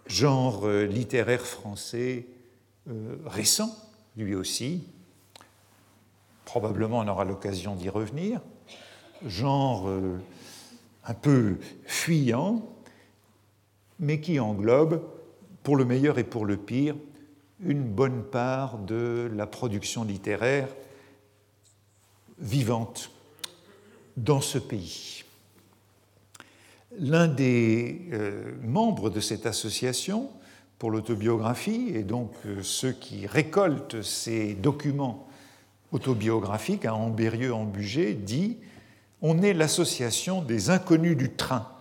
genre 0.08 0.66
euh, 0.66 0.86
littéraire 0.86 1.46
français 1.46 2.26
récent, 3.26 3.76
lui 4.16 4.36
aussi. 4.36 4.84
Probablement 6.46 7.00
on 7.00 7.08
aura 7.08 7.26
l'occasion 7.26 7.76
d'y 7.76 7.90
revenir 7.90 8.42
genre 9.26 9.88
euh, 9.88 10.18
un 11.06 11.14
peu 11.14 11.58
fuyant, 11.86 12.68
mais 14.00 14.20
qui 14.20 14.40
englobe, 14.40 15.02
pour 15.66 15.76
le 15.76 15.84
meilleur 15.84 16.20
et 16.20 16.24
pour 16.24 16.46
le 16.46 16.58
pire, 16.58 16.96
une 17.60 17.84
bonne 17.84 18.24
part 18.24 18.78
de 18.78 19.30
la 19.34 19.48
production 19.48 20.04
littéraire 20.04 20.68
vivante 22.38 23.10
dans 24.16 24.42
ce 24.42 24.60
pays. 24.60 25.24
L'un 27.00 27.28
des 27.28 28.04
euh, 28.14 28.54
membres 28.62 29.10
de 29.10 29.20
cette 29.20 29.48
association 29.48 30.30
pour 30.78 30.92
l'autobiographie, 30.92 31.92
et 31.96 32.04
donc 32.04 32.32
euh, 32.46 32.62
ceux 32.62 32.92
qui 32.92 33.26
récoltent 33.26 34.04
ces 34.04 34.54
documents 34.54 35.28
autobiographiques 35.92 36.86
à 36.86 36.94
Ambérieux 36.94 37.56
en 37.56 37.66
Bugey, 37.66 38.14
dit 38.14 38.58
on 39.24 39.42
est 39.42 39.54
l'association 39.54 40.44
des 40.44 40.70
inconnus 40.70 41.18
du 41.18 41.32
train. 41.32 41.75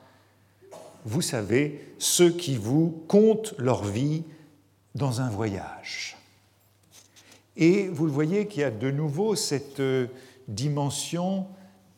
Vous 1.04 1.22
savez, 1.22 1.94
ceux 1.98 2.30
qui 2.30 2.56
vous 2.56 3.04
comptent 3.08 3.54
leur 3.58 3.84
vie 3.84 4.24
dans 4.94 5.20
un 5.20 5.28
voyage. 5.28 6.16
Et 7.56 7.88
vous 7.88 8.06
le 8.06 8.12
voyez 8.12 8.46
qu'il 8.46 8.62
y 8.62 8.64
a 8.64 8.70
de 8.70 8.90
nouveau 8.90 9.36
cette 9.36 9.80
euh, 9.80 10.06
dimension 10.48 11.46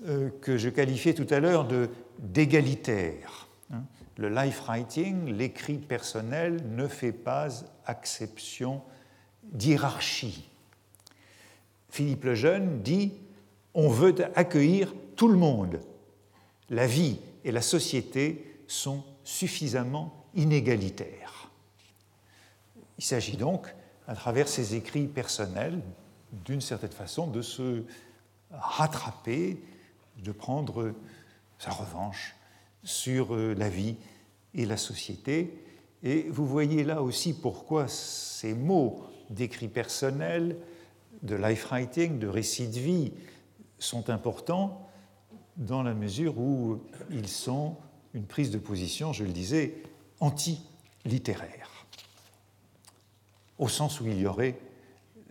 euh, 0.07 0.31
que 0.41 0.59
je 0.59 0.69
qualifiais 0.69 1.15
tout 1.15 1.27
à 1.31 1.41
l'heure 1.41 1.67
d'égalitaire. 2.19 3.49
Hein. 3.73 3.83
Le 4.19 4.29
life 4.29 4.61
writing, 4.67 5.33
l'écrit 5.33 5.79
personnel, 5.79 6.63
ne 6.71 6.89
fait 6.89 7.13
pas 7.13 7.49
acception 7.87 8.83
d'hierarchie. 9.45 10.49
Philippe 11.91 12.25
le 12.25 12.35
Jeune 12.35 12.83
dit 12.83 13.13
on 13.73 13.89
veut 13.89 14.15
accueillir 14.35 14.93
tout 15.17 15.29
le 15.29 15.37
monde. 15.37 15.81
La 16.71 16.87
vie 16.87 17.19
et 17.45 17.53
la 17.53 17.63
société 17.63 18.56
sont 18.67 19.05
suffisamment 19.25 20.27
inégalitaires. 20.35 21.51
Il 22.99 23.05
s'agit 23.05 23.37
donc, 23.37 23.75
à 24.07 24.15
travers 24.15 24.49
ses 24.49 24.75
écrits 24.75 25.07
personnels, 25.07 25.81
d'une 26.45 26.61
certaine 26.61 26.93
façon, 26.93 27.27
de 27.27 27.43
se 27.43 27.85
rattraper, 28.51 29.63
de 30.23 30.33
prendre 30.33 30.95
sa 31.59 31.71
revanche 31.71 32.35
sur 32.83 33.35
euh, 33.35 33.55
la 33.55 33.69
vie 33.69 33.97
et 34.55 34.67
la 34.67 34.77
société. 34.77 35.63
Et 36.03 36.29
vous 36.31 36.47
voyez 36.47 36.85
là 36.85 37.03
aussi 37.03 37.35
pourquoi 37.35 37.89
ces 37.89 38.55
mots 38.55 39.05
d'écrit 39.31 39.69
personnel, 39.69 40.57
de 41.23 41.35
life 41.35 41.67
writing, 41.67 42.19
de 42.19 42.29
récit 42.29 42.69
de 42.69 42.79
vie, 42.79 43.13
sont 43.79 44.09
importants 44.11 44.89
dans 45.57 45.83
la 45.83 45.95
mesure 45.95 46.39
où 46.39 46.81
ils 47.11 47.29
sont 47.29 47.77
une 48.17 48.25
prise 48.25 48.51
de 48.51 48.59
position, 48.59 49.13
je 49.13 49.25
le 49.25 49.31
disais, 49.31 49.75
anti-littéraire, 50.21 51.87
au 53.59 53.69
sens 53.69 54.01
où 54.01 54.07
il 54.07 54.19
y 54.19 54.27
aurait 54.27 54.59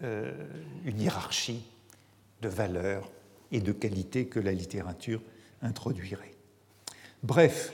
euh, 0.04 0.32
une 0.86 1.02
hiérarchie 1.02 1.64
de 2.44 2.48
valeurs 2.48 3.12
et 3.52 3.60
de 3.60 3.72
qualités 3.72 4.28
que 4.28 4.40
la 4.40 4.52
littérature 4.52 5.20
introduirait. 5.64 6.36
Bref, 7.24 7.74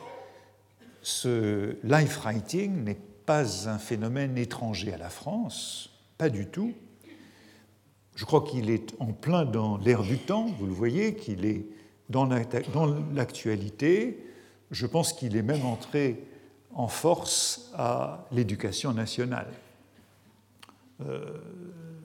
ce 1.01 1.75
life 1.83 2.19
writing 2.19 2.85
n'est 2.85 2.99
pas 3.25 3.67
un 3.67 3.79
phénomène 3.79 4.37
étranger 4.37 4.93
à 4.93 4.97
la 4.97 5.09
France, 5.09 5.89
pas 6.17 6.29
du 6.29 6.47
tout. 6.47 6.73
Je 8.15 8.23
crois 8.23 8.45
qu'il 8.45 8.69
est 8.69 8.93
en 8.99 9.11
plein 9.11 9.43
dans 9.43 9.75
l'air 9.75 10.03
du 10.03 10.17
temps, 10.19 10.45
vous 10.57 10.67
le 10.67 10.73
voyez, 10.73 11.15
qu'il 11.15 11.43
est 11.43 11.65
dans 12.09 12.25
l'actualité. 13.13 14.30
Je 14.71 14.85
pense 14.85 15.11
qu'il 15.11 15.35
est 15.35 15.41
même 15.41 15.65
entré 15.65 16.23
en 16.73 16.87
force 16.87 17.71
à 17.75 18.25
l'éducation 18.31 18.93
nationale. 18.93 19.47
Euh, 21.05 21.19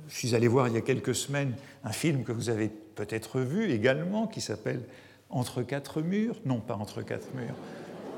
je 0.09 0.15
suis 0.15 0.35
allé 0.35 0.49
voir 0.49 0.69
il 0.69 0.75
y 0.75 0.77
a 0.77 0.81
quelques 0.81 1.15
semaines 1.15 1.55
un 1.85 1.93
film 1.93 2.25
que 2.25 2.33
vous 2.33 2.51
avez 2.51 2.69
peut-être 2.69 3.41
vu 3.41 3.71
également, 3.71 4.27
qui 4.27 4.41
s'appelle 4.41 4.83
Entre 5.31 5.63
quatre 5.63 6.03
murs. 6.03 6.37
Non, 6.45 6.61
pas 6.61 6.75
Entre 6.75 7.03
quatre 7.03 7.33
murs. 7.35 7.55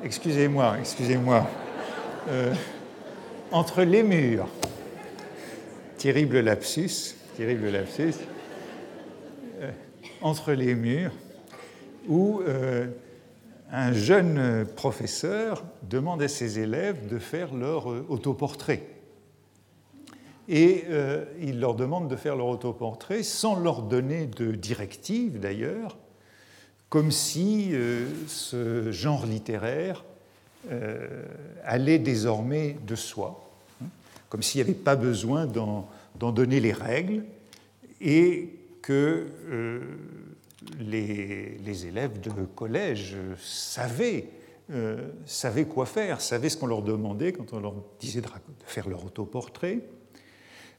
Excusez-moi, 0.03 0.79
excusez-moi. 0.79 1.47
Euh, 2.29 2.55
entre 3.51 3.83
les 3.83 4.03
murs. 4.03 4.49
Terrible 5.99 6.41
lapsus, 6.41 7.17
terrible 7.37 7.69
lapsus. 7.69 8.15
Euh, 9.61 9.73
entre 10.21 10.53
les 10.53 10.75
murs, 10.75 11.13
où 12.07 12.41
un 13.71 13.93
jeune 13.93 14.67
professeur 14.77 15.65
demande 15.83 16.23
à 16.23 16.29
ses 16.29 16.59
élèves 16.59 17.07
de 17.09 17.19
faire 17.19 17.55
leur 17.55 17.87
autoportrait. 18.11 18.83
Et 20.49 20.85
euh, 20.89 21.27
il 21.41 21.61
leur 21.61 21.75
demande 21.75 22.09
de 22.09 22.17
faire 22.17 22.35
leur 22.35 22.47
autoportrait 22.47 23.23
sans 23.23 23.61
leur 23.61 23.83
donner 23.83 24.27
de 24.27 24.53
directive 24.53 25.39
d'ailleurs, 25.39 25.99
comme 26.89 27.11
si 27.11 27.69
euh, 27.73 28.07
ce 28.27 28.91
genre 28.91 29.27
littéraire 29.27 30.05
euh, 30.73 31.23
allait 31.65 31.99
désormais 31.99 32.79
de 32.87 32.95
soi, 32.95 33.47
hein, 33.83 33.89
comme 34.31 34.43
s'il 34.43 34.63
n'y 34.63 34.71
avait 34.71 34.79
pas 34.79 34.97
besoin 34.97 35.47
d'en 35.47 36.33
donner 36.33 36.61
les 36.61 36.73
règles 36.73 37.25
et 38.01 38.55
que 38.81 39.27
les, 40.81 41.87
élèves 41.87 42.21
de 42.21 42.31
collège 42.55 43.17
savaient, 43.39 44.29
savaient 45.25 45.65
quoi 45.65 45.87
faire, 45.87 46.21
savaient 46.21 46.49
ce 46.49 46.57
qu'on 46.57 46.67
leur 46.67 46.83
demandait 46.83 47.33
quand 47.33 47.53
on 47.53 47.61
leur 47.61 47.75
disait 47.99 48.21
de 48.21 48.29
faire 48.65 48.89
leur 48.89 49.05
autoportrait 49.05 49.81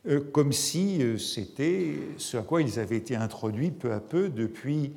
euh, 0.08 0.22
comme 0.32 0.54
si 0.54 1.04
euh, 1.04 1.18
c'était 1.18 1.94
ce 2.18 2.38
à 2.38 2.42
quoi 2.42 2.62
ils 2.62 2.80
avaient 2.80 2.96
été 2.96 3.18
introduits 3.18 3.72
peu 3.72 3.92
à 3.92 4.00
peu 4.00 4.30
depuis, 4.30 4.94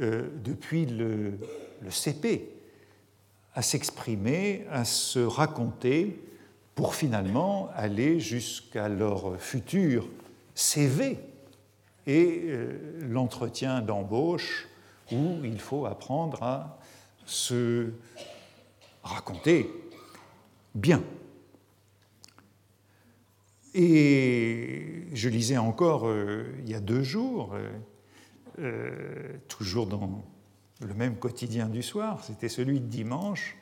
euh, 0.00 0.28
depuis 0.42 0.86
le, 0.86 1.34
le, 1.82 1.90
CP, 1.90 2.48
à 3.54 3.60
s'exprimer, 3.60 4.64
à 4.70 4.86
se 4.86 5.18
raconter, 5.18 6.18
pour 6.74 6.94
finalement 6.94 7.68
aller 7.74 8.20
jusqu'à 8.20 8.88
leur 8.88 9.38
futur 9.38 10.08
CV 10.54 11.18
et 12.08 12.50
l'entretien 13.02 13.82
d'embauche 13.82 14.66
où 15.12 15.44
il 15.44 15.60
faut 15.60 15.86
apprendre 15.86 16.42
à 16.42 16.80
se 17.26 17.92
raconter 19.02 19.70
bien. 20.74 21.02
Et 23.74 25.04
je 25.12 25.28
lisais 25.28 25.58
encore 25.58 26.06
euh, 26.06 26.44
il 26.64 26.70
y 26.70 26.74
a 26.74 26.80
deux 26.80 27.02
jours, 27.02 27.54
euh, 27.54 27.70
euh, 28.60 29.36
toujours 29.46 29.86
dans 29.86 30.24
le 30.80 30.94
même 30.94 31.16
quotidien 31.16 31.68
du 31.68 31.82
soir, 31.82 32.24
c'était 32.24 32.48
celui 32.48 32.80
de 32.80 32.86
dimanche, 32.86 33.56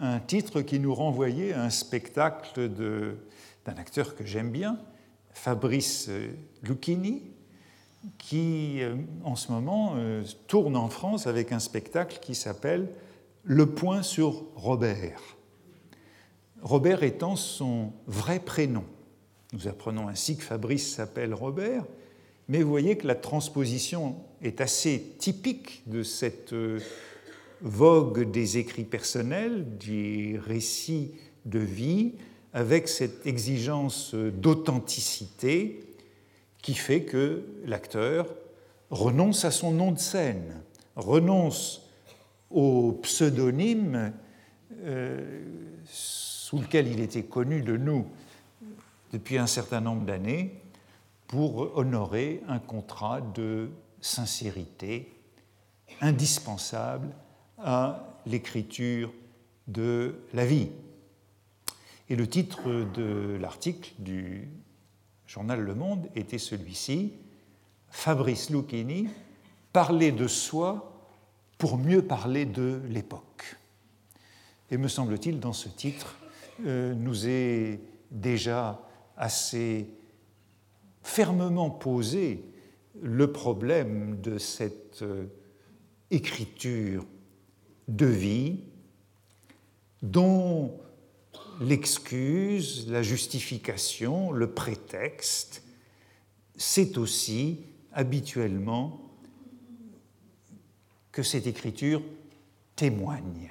un 0.00 0.18
titre 0.18 0.60
qui 0.62 0.80
nous 0.80 0.94
renvoyait 0.94 1.52
à 1.52 1.62
un 1.62 1.70
spectacle 1.70 2.68
d'un 2.68 3.76
acteur 3.76 4.16
que 4.16 4.24
j'aime 4.24 4.50
bien, 4.50 4.78
Fabrice 5.32 6.10
Lucchini, 6.62 7.22
qui 8.18 8.80
en 9.24 9.34
ce 9.34 9.50
moment 9.50 9.94
tourne 10.46 10.76
en 10.76 10.88
France 10.88 11.26
avec 11.26 11.52
un 11.52 11.58
spectacle 11.58 12.18
qui 12.20 12.34
s'appelle 12.34 12.88
Le 13.42 13.66
point 13.66 14.02
sur 14.02 14.44
Robert. 14.54 15.38
Robert 16.62 17.02
étant 17.02 17.36
son 17.36 17.92
vrai 18.06 18.40
prénom. 18.40 18.84
Nous 19.52 19.68
apprenons 19.68 20.08
ainsi 20.08 20.36
que 20.36 20.42
Fabrice 20.42 20.94
s'appelle 20.94 21.32
Robert, 21.32 21.84
mais 22.48 22.62
vous 22.62 22.70
voyez 22.70 22.96
que 22.96 23.06
la 23.06 23.14
transposition 23.14 24.16
est 24.42 24.60
assez 24.60 25.14
typique 25.18 25.82
de 25.86 26.02
cette 26.02 26.52
euh, 26.52 26.80
vogue 27.60 28.30
des 28.30 28.58
écrits 28.58 28.84
personnels, 28.84 29.78
des 29.78 30.38
récits 30.44 31.12
de 31.44 31.58
vie, 31.58 32.14
avec 32.52 32.88
cette 32.88 33.26
exigence 33.26 34.14
d'authenticité 34.14 35.80
qui 36.62 36.74
fait 36.74 37.02
que 37.02 37.44
l'acteur 37.64 38.26
renonce 38.90 39.44
à 39.44 39.50
son 39.50 39.72
nom 39.72 39.92
de 39.92 39.98
scène, 39.98 40.62
renonce 40.96 41.88
au 42.50 42.92
pseudonyme 43.02 44.12
euh, 44.82 45.44
sous 45.84 46.58
lequel 46.58 46.88
il 46.88 47.00
était 47.00 47.24
connu 47.24 47.62
de 47.62 47.76
nous 47.76 48.06
depuis 49.12 49.38
un 49.38 49.46
certain 49.46 49.80
nombre 49.80 50.04
d'années 50.04 50.60
pour 51.26 51.76
honorer 51.76 52.42
un 52.48 52.58
contrat 52.58 53.20
de 53.20 53.70
sincérité 54.00 55.12
indispensable 56.00 57.08
à 57.58 58.18
l'écriture 58.26 59.12
de 59.66 60.20
la 60.32 60.46
vie. 60.46 60.70
Et 62.08 62.16
le 62.16 62.26
titre 62.26 62.86
de 62.94 63.36
l'article 63.40 63.92
du 63.98 64.48
journal 65.28 65.60
Le 65.60 65.74
Monde 65.74 66.08
était 66.16 66.38
celui-ci, 66.38 67.12
Fabrice 67.90 68.48
Lucchini, 68.48 69.08
parler 69.74 70.10
de 70.10 70.26
soi 70.26 71.06
pour 71.58 71.76
mieux 71.76 72.02
parler 72.02 72.46
de 72.46 72.80
l'époque. 72.88 73.56
Et 74.70 74.78
me 74.78 74.88
semble-t-il, 74.88 75.38
dans 75.38 75.52
ce 75.52 75.68
titre, 75.68 76.16
euh, 76.66 76.94
nous 76.94 77.28
est 77.28 77.78
déjà 78.10 78.80
assez 79.18 79.90
fermement 81.02 81.70
posé 81.70 82.42
le 83.02 83.30
problème 83.30 84.22
de 84.22 84.38
cette 84.38 85.02
euh, 85.02 85.26
écriture 86.10 87.04
de 87.86 88.06
vie 88.06 88.60
dont 90.00 90.80
l'excuse, 91.60 92.88
la 92.88 93.02
justification, 93.02 94.32
le 94.32 94.50
prétexte, 94.50 95.62
c'est 96.56 96.98
aussi 96.98 97.60
habituellement 97.92 99.00
que 101.12 101.22
cette 101.22 101.46
écriture 101.46 102.02
témoigne. 102.76 103.50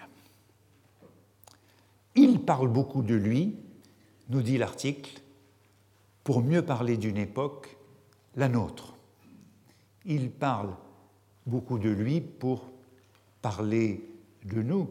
Il 2.15 2.41
parle 2.41 2.70
beaucoup 2.70 3.02
de 3.02 3.15
lui, 3.15 3.56
nous 4.30 4.41
dit 4.41 4.58
l'article, 4.58 5.22
pour 6.24 6.41
mieux 6.41 6.62
parler 6.62 6.98
d'une 6.98 7.17
époque, 7.17 7.78
la 8.36 8.50
nôtre. 8.50 8.96
Il 10.06 10.32
parle 10.32 10.74
beaucoup 11.46 11.78
de 11.78 11.89
lui 11.89 12.22
pour 12.22 12.70
parler 13.41 14.02
de 14.46 14.62
nous, 14.62 14.89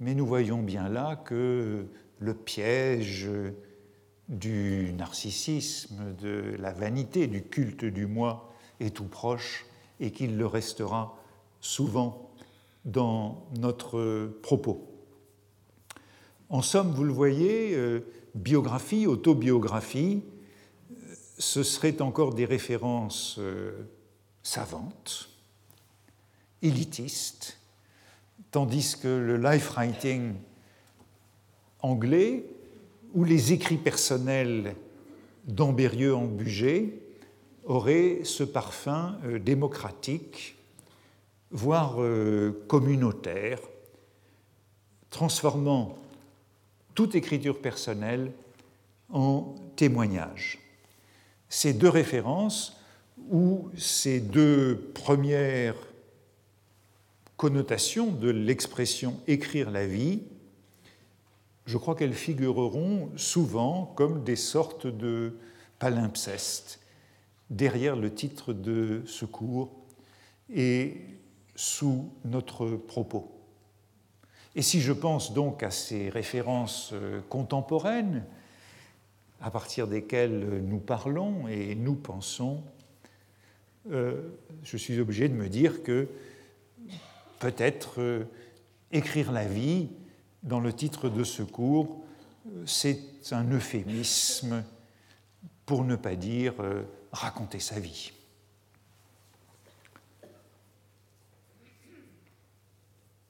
mais 0.00 0.14
nous 0.14 0.26
voyons 0.26 0.62
bien 0.62 0.88
là 0.88 1.16
que 1.16 1.86
le 2.20 2.34
piège 2.34 3.28
du 4.28 4.92
narcissisme, 4.96 6.14
de 6.20 6.54
la 6.58 6.72
vanité, 6.72 7.26
du 7.26 7.42
culte 7.42 7.84
du 7.84 8.06
moi 8.06 8.52
est 8.78 8.94
tout 8.94 9.08
proche 9.08 9.66
et 9.98 10.12
qu'il 10.12 10.36
le 10.36 10.46
restera 10.46 11.18
souvent 11.60 12.30
dans 12.84 13.46
notre 13.58 14.30
propos. 14.42 14.86
En 16.48 16.62
somme, 16.62 16.92
vous 16.92 17.04
le 17.04 17.12
voyez, 17.12 17.74
euh, 17.74 18.00
biographie, 18.34 19.06
autobiographie, 19.06 20.22
ce 21.38 21.62
seraient 21.62 22.02
encore 22.02 22.34
des 22.34 22.44
références 22.44 23.36
euh, 23.38 23.72
savantes, 24.42 25.30
élitistes, 26.62 27.58
tandis 28.50 28.96
que 29.00 29.08
le 29.08 29.36
life 29.36 29.70
writing 29.70 30.34
anglais 31.82 32.44
ou 33.14 33.24
les 33.24 33.52
écrits 33.52 33.76
personnels 33.76 34.74
d'Ambérieux 35.46 36.14
en 36.14 36.26
Bugé 36.26 37.00
auraient 37.64 38.20
ce 38.24 38.42
parfum 38.44 39.18
euh, 39.24 39.38
démocratique, 39.38 40.56
voire 41.50 42.02
euh, 42.02 42.64
communautaire, 42.68 43.60
transformant 45.10 45.98
toute 46.94 47.14
écriture 47.14 47.60
personnelle 47.60 48.32
en 49.08 49.54
témoignage. 49.76 50.58
Ces 51.48 51.72
deux 51.72 51.88
références, 51.88 52.76
ou 53.28 53.70
ces 53.76 54.20
deux 54.20 54.90
premières 54.94 55.76
connotations 57.36 58.10
de 58.10 58.30
l'expression 58.30 59.18
écrire 59.26 59.70
la 59.70 59.86
vie, 59.86 60.20
je 61.70 61.78
crois 61.78 61.94
qu'elles 61.94 62.14
figureront 62.14 63.12
souvent 63.14 63.92
comme 63.94 64.24
des 64.24 64.34
sortes 64.34 64.88
de 64.88 65.36
palimpsestes 65.78 66.80
derrière 67.48 67.94
le 67.94 68.12
titre 68.12 68.52
de 68.52 69.02
secours 69.06 69.70
et 70.52 70.96
sous 71.54 72.10
notre 72.24 72.70
propos. 72.70 73.30
Et 74.56 74.62
si 74.62 74.80
je 74.80 74.92
pense 74.92 75.32
donc 75.32 75.62
à 75.62 75.70
ces 75.70 76.08
références 76.08 76.90
euh, 76.92 77.20
contemporaines 77.28 78.24
à 79.40 79.52
partir 79.52 79.86
desquelles 79.86 80.64
nous 80.66 80.80
parlons 80.80 81.46
et 81.46 81.76
nous 81.76 81.94
pensons, 81.94 82.64
euh, 83.92 84.22
je 84.64 84.76
suis 84.76 84.98
obligé 84.98 85.28
de 85.28 85.34
me 85.34 85.48
dire 85.48 85.84
que 85.84 86.08
peut-être 87.38 88.00
euh, 88.00 88.24
écrire 88.90 89.30
la 89.30 89.44
vie 89.44 89.88
dans 90.42 90.60
le 90.60 90.72
titre 90.72 91.08
de 91.08 91.24
ce 91.24 91.42
cours, 91.42 92.04
c'est 92.66 92.98
un 93.32 93.50
euphémisme 93.50 94.64
pour 95.66 95.84
ne 95.84 95.96
pas 95.96 96.16
dire 96.16 96.54
euh, 96.60 96.82
raconter 97.12 97.60
sa 97.60 97.78
vie. 97.78 98.12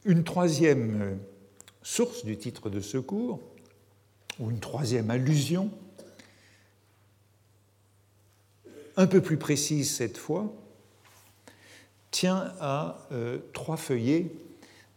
Une 0.04 0.24
troisième 0.24 1.02
euh, 1.02 1.14
source 1.82 2.24
du 2.24 2.38
titre 2.38 2.70
de 2.70 2.80
ce 2.80 2.96
cours, 2.96 3.40
ou 4.38 4.50
une 4.50 4.60
troisième 4.60 5.10
allusion, 5.10 5.70
un 8.96 9.06
peu 9.06 9.20
plus 9.20 9.36
précise 9.36 9.94
cette 9.94 10.16
fois, 10.16 10.52
tient 12.10 12.54
à 12.60 13.06
euh, 13.12 13.38
trois 13.52 13.76
feuillets 13.76 14.32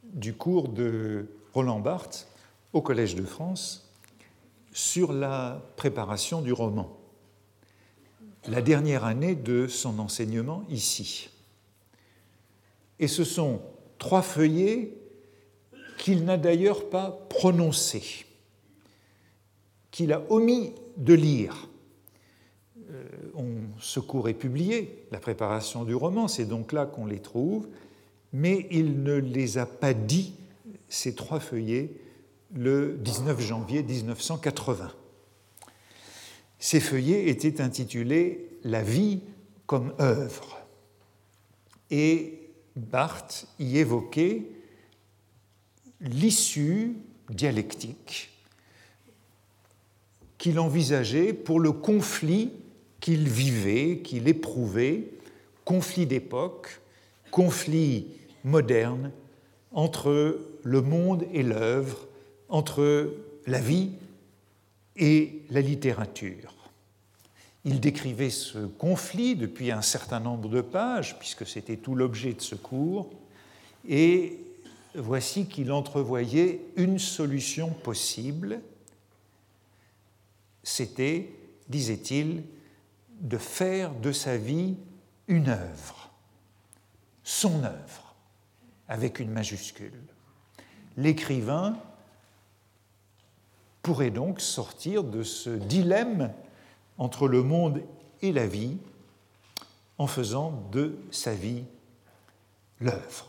du 0.03 0.33
cours 0.33 0.69
de 0.69 1.27
Roland 1.53 1.79
Barthes 1.79 2.27
au 2.73 2.81
Collège 2.81 3.15
de 3.15 3.23
France 3.23 3.89
sur 4.71 5.13
la 5.13 5.61
préparation 5.77 6.41
du 6.41 6.51
roman, 6.51 6.97
la 8.47 8.61
dernière 8.61 9.05
année 9.05 9.35
de 9.35 9.67
son 9.67 9.99
enseignement 9.99 10.63
ici. 10.69 11.29
Et 12.99 13.07
ce 13.07 13.23
sont 13.23 13.61
trois 13.99 14.23
feuillets 14.23 14.97
qu'il 15.99 16.25
n'a 16.25 16.37
d'ailleurs 16.37 16.89
pas 16.89 17.11
prononcés, 17.29 18.25
qu'il 19.91 20.11
a 20.11 20.23
omis 20.29 20.73
de 20.97 21.13
lire. 21.13 21.69
Euh, 22.89 23.03
ce 23.79 23.99
cours 23.99 24.27
est 24.27 24.33
publié, 24.33 25.05
la 25.11 25.19
préparation 25.19 25.83
du 25.83 25.93
roman, 25.93 26.27
c'est 26.27 26.45
donc 26.45 26.73
là 26.73 26.85
qu'on 26.85 27.05
les 27.05 27.19
trouve, 27.19 27.67
mais 28.33 28.67
il 28.71 29.03
ne 29.03 29.13
les 29.13 29.59
a 29.59 29.65
pas 29.65 29.93
dit 29.93 30.33
ces 30.93 31.15
trois 31.15 31.39
feuillets 31.39 31.89
le 32.53 32.99
19 33.01 33.41
janvier 33.41 33.81
1980. 33.81 34.91
Ces 36.59 36.79
feuillets 36.79 37.29
étaient 37.29 37.61
intitulés 37.61 38.47
La 38.63 38.83
vie 38.83 39.21
comme 39.65 39.95
œuvre. 39.99 40.59
Et 41.89 42.51
Barthes 42.75 43.47
y 43.57 43.79
évoquait 43.79 44.51
l'issue 45.99 46.93
dialectique 47.27 48.29
qu'il 50.37 50.59
envisageait 50.59 51.33
pour 51.33 51.59
le 51.59 51.71
conflit 51.71 52.51
qu'il 52.99 53.27
vivait, 53.27 54.01
qu'il 54.03 54.27
éprouvait, 54.27 55.09
conflit 55.65 56.05
d'époque, 56.05 56.81
conflit 57.31 58.09
moderne 58.43 59.11
entre 59.73 60.39
le 60.63 60.81
monde 60.81 61.25
et 61.33 61.43
l'œuvre, 61.43 62.07
entre 62.49 63.13
la 63.47 63.59
vie 63.59 63.91
et 64.95 65.41
la 65.49 65.61
littérature. 65.61 66.53
Il 67.65 67.79
décrivait 67.79 68.29
ce 68.29 68.65
conflit 68.65 69.35
depuis 69.35 69.71
un 69.71 69.81
certain 69.81 70.19
nombre 70.19 70.49
de 70.49 70.61
pages, 70.61 71.17
puisque 71.17 71.47
c'était 71.47 71.77
tout 71.77 71.95
l'objet 71.95 72.33
de 72.33 72.41
ce 72.41 72.55
cours, 72.55 73.09
et 73.87 74.39
voici 74.95 75.47
qu'il 75.47 75.71
entrevoyait 75.71 76.61
une 76.75 76.99
solution 76.99 77.69
possible. 77.69 78.61
C'était, 80.61 81.29
disait-il, 81.69 82.43
de 83.21 83.37
faire 83.37 83.93
de 83.93 84.11
sa 84.11 84.37
vie 84.37 84.75
une 85.27 85.49
œuvre, 85.49 86.11
son 87.23 87.63
œuvre, 87.63 88.02
avec 88.87 89.19
une 89.19 89.31
majuscule. 89.31 89.99
L'écrivain 90.97 91.77
pourrait 93.81 94.11
donc 94.11 94.39
sortir 94.39 95.03
de 95.03 95.23
ce 95.23 95.49
dilemme 95.49 96.31
entre 96.97 97.27
le 97.27 97.43
monde 97.43 97.81
et 98.21 98.31
la 98.31 98.47
vie 98.47 98.77
en 99.97 100.07
faisant 100.07 100.63
de 100.71 100.95
sa 101.11 101.33
vie 101.33 101.63
l'œuvre. 102.79 103.27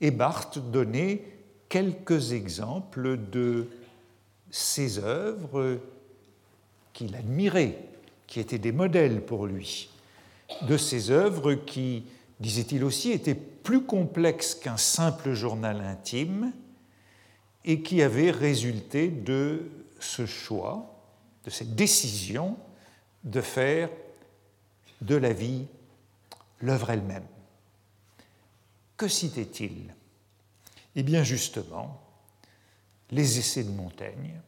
Et 0.00 0.10
Barthes 0.10 0.58
donnait 0.70 1.22
quelques 1.68 2.32
exemples 2.32 3.18
de 3.30 3.68
ces 4.50 4.98
œuvres 4.98 5.78
qu'il 6.92 7.14
admirait, 7.14 7.78
qui 8.26 8.40
étaient 8.40 8.58
des 8.58 8.72
modèles 8.72 9.24
pour 9.24 9.46
lui, 9.46 9.90
de 10.62 10.76
ces 10.76 11.10
œuvres 11.10 11.54
qui, 11.54 12.04
disait-il 12.40 12.82
aussi, 12.84 13.12
étaient 13.12 13.34
plus 13.34 13.84
complexes 13.84 14.54
qu'un 14.54 14.76
simple 14.78 15.34
journal 15.34 15.80
intime 15.82 16.52
et 17.64 17.82
qui 17.82 18.02
avaient 18.02 18.30
résulté 18.30 19.08
de 19.08 19.70
ce 20.00 20.26
choix, 20.26 20.98
de 21.44 21.50
cette 21.50 21.74
décision 21.74 22.56
de 23.24 23.40
faire 23.40 23.90
de 25.02 25.14
la 25.14 25.32
vie 25.32 25.66
l'œuvre 26.60 26.90
elle-même. 26.90 27.26
Que 28.96 29.08
citait-il? 29.08 29.94
Eh 30.96 31.02
bien 31.02 31.22
justement, 31.22 32.00
les 33.10 33.38
essais 33.38 33.64
de 33.64 33.70
Montaigne, 33.70 34.40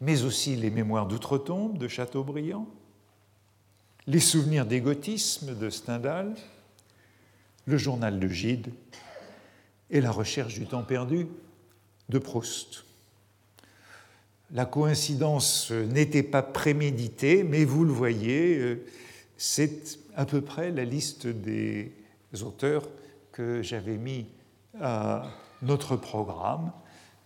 mais 0.00 0.22
aussi 0.22 0.56
les 0.56 0.70
mémoires 0.70 1.06
d'outre-tombe 1.06 1.78
de 1.78 1.88
Chateaubriand, 1.88 2.66
les 4.06 4.20
souvenirs 4.20 4.66
d'égotisme 4.66 5.56
de 5.56 5.70
Stendhal, 5.70 6.34
le 7.66 7.78
journal 7.78 8.20
de 8.20 8.28
Gide 8.28 8.68
et 9.90 10.00
la 10.00 10.10
recherche 10.10 10.54
du 10.54 10.66
temps 10.66 10.82
perdu 10.82 11.26
de 12.10 12.18
Proust. 12.18 12.84
La 14.50 14.66
coïncidence 14.66 15.70
n'était 15.70 16.22
pas 16.22 16.42
préméditée, 16.42 17.44
mais 17.44 17.64
vous 17.64 17.84
le 17.84 17.92
voyez, 17.92 18.58
euh, 18.58 18.84
c'est 19.38 19.98
à 20.14 20.26
peu 20.26 20.42
près 20.42 20.70
la 20.70 20.84
liste 20.84 21.26
des 21.26 21.92
auteurs 22.42 22.86
que 23.32 23.62
j'avais 23.62 23.96
mis 23.96 24.26
à 24.80 25.30
notre 25.62 25.96
programme. 25.96 26.72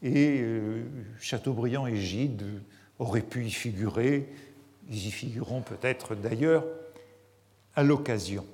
Et 0.01 0.39
euh, 0.41 0.85
Chateaubriand 1.21 1.89
et 1.89 1.97
Gide 1.97 2.45
auraient 3.01 3.21
pu 3.21 3.47
y 3.47 3.51
figurer, 3.51 4.29
ils 4.89 5.07
y 5.07 5.11
figureront 5.11 5.63
peut-être 5.63 6.15
d'ailleurs 6.15 6.65
à 7.75 7.83
l'occasion. 7.83 8.45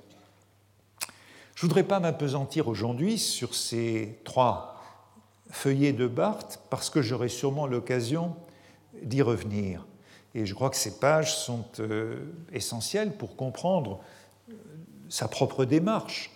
Je 1.55 1.65
ne 1.65 1.69
voudrais 1.69 1.83
pas 1.83 1.99
m'apesantir 1.99 2.67
aujourd'hui 2.67 3.17
sur 3.17 3.55
ces 3.55 4.19
trois 4.23 4.75
feuillet 5.49 5.93
de 5.93 6.07
Barthes 6.07 6.59
parce 6.69 6.89
que 6.89 7.01
j'aurai 7.01 7.29
sûrement 7.29 7.65
l'occasion 7.65 8.35
d'y 9.01 9.21
revenir. 9.21 9.85
Et 10.33 10.45
je 10.45 10.53
crois 10.53 10.69
que 10.69 10.75
ces 10.75 10.99
pages 10.99 11.35
sont 11.35 11.65
euh, 11.79 12.19
essentielles 12.51 13.15
pour 13.15 13.37
comprendre 13.37 14.01
euh, 14.49 14.53
sa 15.07 15.29
propre 15.29 15.63
démarche 15.63 16.31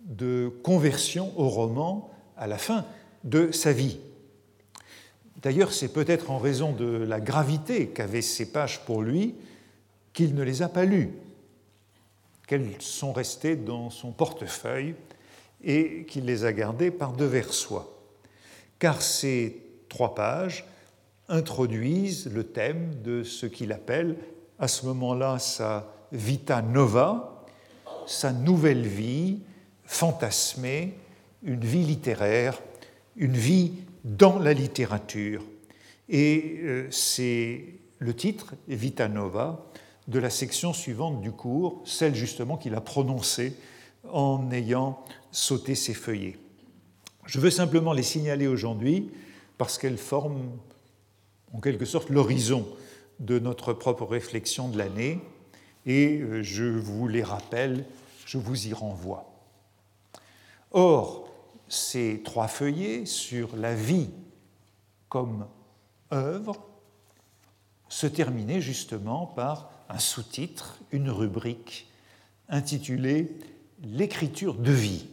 de 0.00 0.50
conversion 0.62 1.32
au 1.36 1.48
roman 1.48 2.10
à 2.36 2.46
la 2.46 2.58
fin 2.58 2.86
de 3.22 3.52
sa 3.52 3.72
vie. 3.72 3.98
D'ailleurs, 5.44 5.74
c'est 5.74 5.92
peut-être 5.92 6.30
en 6.30 6.38
raison 6.38 6.72
de 6.72 6.86
la 6.86 7.20
gravité 7.20 7.88
qu'avaient 7.88 8.22
ces 8.22 8.50
pages 8.50 8.80
pour 8.86 9.02
lui 9.02 9.34
qu'il 10.14 10.34
ne 10.34 10.42
les 10.42 10.62
a 10.62 10.70
pas 10.70 10.86
lues, 10.86 11.10
qu'elles 12.46 12.70
sont 12.80 13.12
restées 13.12 13.54
dans 13.54 13.90
son 13.90 14.10
portefeuille 14.10 14.94
et 15.62 16.06
qu'il 16.08 16.24
les 16.24 16.46
a 16.46 16.52
gardées 16.54 16.90
par 16.90 17.12
devers 17.12 17.52
soi. 17.52 17.94
Car 18.78 19.02
ces 19.02 19.62
trois 19.90 20.14
pages 20.14 20.64
introduisent 21.28 22.32
le 22.32 22.44
thème 22.44 22.94
de 23.02 23.22
ce 23.22 23.44
qu'il 23.44 23.72
appelle 23.72 24.16
à 24.58 24.66
ce 24.66 24.86
moment-là 24.86 25.38
sa 25.38 25.92
vita 26.10 26.62
nova, 26.62 27.44
sa 28.06 28.32
nouvelle 28.32 28.86
vie 28.86 29.40
fantasmée, 29.84 30.94
une 31.42 31.64
vie 31.64 31.84
littéraire, 31.84 32.62
une 33.16 33.36
vie 33.36 33.72
dans 34.04 34.38
la 34.38 34.52
littérature. 34.52 35.42
Et 36.08 36.60
euh, 36.62 36.88
c'est 36.90 37.64
le 37.98 38.14
titre, 38.14 38.54
Vita 38.68 39.08
Nova, 39.08 39.66
de 40.08 40.18
la 40.18 40.30
section 40.30 40.72
suivante 40.72 41.22
du 41.22 41.32
cours, 41.32 41.82
celle 41.86 42.14
justement 42.14 42.58
qu'il 42.58 42.74
a 42.74 42.80
prononcée 42.80 43.56
en 44.10 44.50
ayant 44.50 45.02
sauté 45.32 45.74
ses 45.74 45.94
feuillets. 45.94 46.36
Je 47.24 47.40
veux 47.40 47.50
simplement 47.50 47.94
les 47.94 48.02
signaler 48.02 48.46
aujourd'hui 48.46 49.10
parce 49.56 49.78
qu'elles 49.78 49.98
forment 49.98 50.50
en 51.54 51.60
quelque 51.60 51.86
sorte 51.86 52.10
l'horizon 52.10 52.66
de 53.20 53.38
notre 53.38 53.72
propre 53.72 54.04
réflexion 54.04 54.68
de 54.68 54.76
l'année 54.76 55.20
et 55.86 56.18
euh, 56.18 56.42
je 56.42 56.64
vous 56.64 57.08
les 57.08 57.22
rappelle, 57.22 57.86
je 58.26 58.36
vous 58.36 58.66
y 58.66 58.72
renvoie. 58.74 59.32
Or, 60.72 61.23
ces 61.68 62.22
trois 62.24 62.48
feuillets 62.48 63.06
sur 63.06 63.56
la 63.56 63.74
vie 63.74 64.10
comme 65.08 65.46
œuvre 66.12 66.66
se 67.88 68.06
terminaient 68.06 68.60
justement 68.60 69.26
par 69.26 69.70
un 69.88 69.98
sous-titre, 69.98 70.78
une 70.92 71.10
rubrique 71.10 71.88
intitulée 72.48 73.36
L'écriture 73.82 74.54
de 74.54 74.72
vie. 74.72 75.06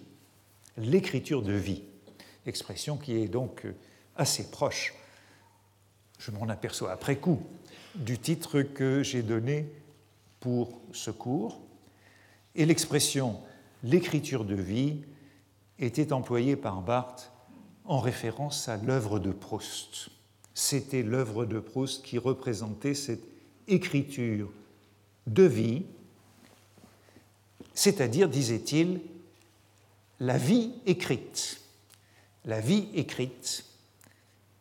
L'écriture 0.78 1.42
de 1.42 1.52
vie, 1.52 1.84
expression 2.46 2.96
qui 2.96 3.18
est 3.18 3.28
donc 3.28 3.66
assez 4.16 4.50
proche 4.50 4.94
je 6.22 6.30
m'en 6.30 6.48
aperçois 6.50 6.92
après 6.92 7.16
coup, 7.16 7.42
du 7.96 8.20
titre 8.20 8.62
que 8.62 9.02
j'ai 9.02 9.24
donné 9.24 9.66
pour 10.40 10.80
ce 10.94 11.10
cours. 11.10 11.60
Et 12.54 12.66
l'expression 12.66 13.40
l'écriture 13.84 14.46
de 14.46 14.54
vie 14.54 15.02
était 15.82 16.14
employée 16.14 16.56
par 16.56 16.82
Barthes 16.82 17.32
en 17.86 18.00
référence 18.00 18.70
à 18.70 18.78
l'œuvre 18.78 19.20
de 19.20 19.32
Proust. 19.32 20.10
C'était 20.54 21.04
l'œuvre 21.04 21.46
de 21.46 21.60
Proust 21.60 22.06
qui 22.06 22.18
représentait 22.18 22.94
cette 22.94 23.24
écriture 23.68 24.50
de 25.28 25.44
vie, 25.44 25.84
c'est-à-dire, 27.74 28.30
disait-il, 28.30 29.02
la 30.20 30.38
vie 30.38 30.74
écrite. 30.86 31.62
La 32.46 32.60
vie 32.60 32.88
écrite 32.94 33.66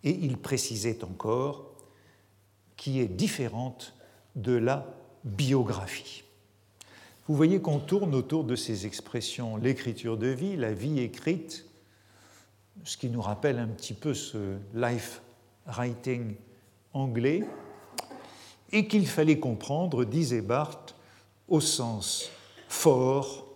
et 0.05 0.11
il 0.11 0.39
précisait 0.39 1.05
encore 1.05 1.71
qui 2.77 3.01
est 3.01 3.09
différente 3.09 3.95
de 4.37 4.53
la 4.53 4.87
biographie. 5.25 6.25
Vous 7.31 7.37
voyez 7.37 7.61
qu'on 7.61 7.79
tourne 7.79 8.17
autour 8.17 8.43
de 8.43 8.57
ces 8.57 8.87
expressions 8.87 9.57
l'écriture 9.57 10.17
de 10.17 10.27
vie, 10.27 10.57
la 10.57 10.73
vie 10.73 10.99
écrite, 10.99 11.65
ce 12.83 12.97
qui 12.97 13.09
nous 13.09 13.23
rappelle 13.23 13.61
un 13.61 13.69
petit 13.69 13.95
peu 13.95 14.15
ce 14.15 14.57
life 14.75 15.23
writing 15.65 16.35
anglais, 16.93 17.45
et 18.73 18.89
qu'il 18.89 19.07
fallait 19.07 19.39
comprendre, 19.39 20.05
disait 20.05 20.41
Barthes, 20.41 20.97
au 21.47 21.61
sens 21.61 22.33
fort, 22.69 23.47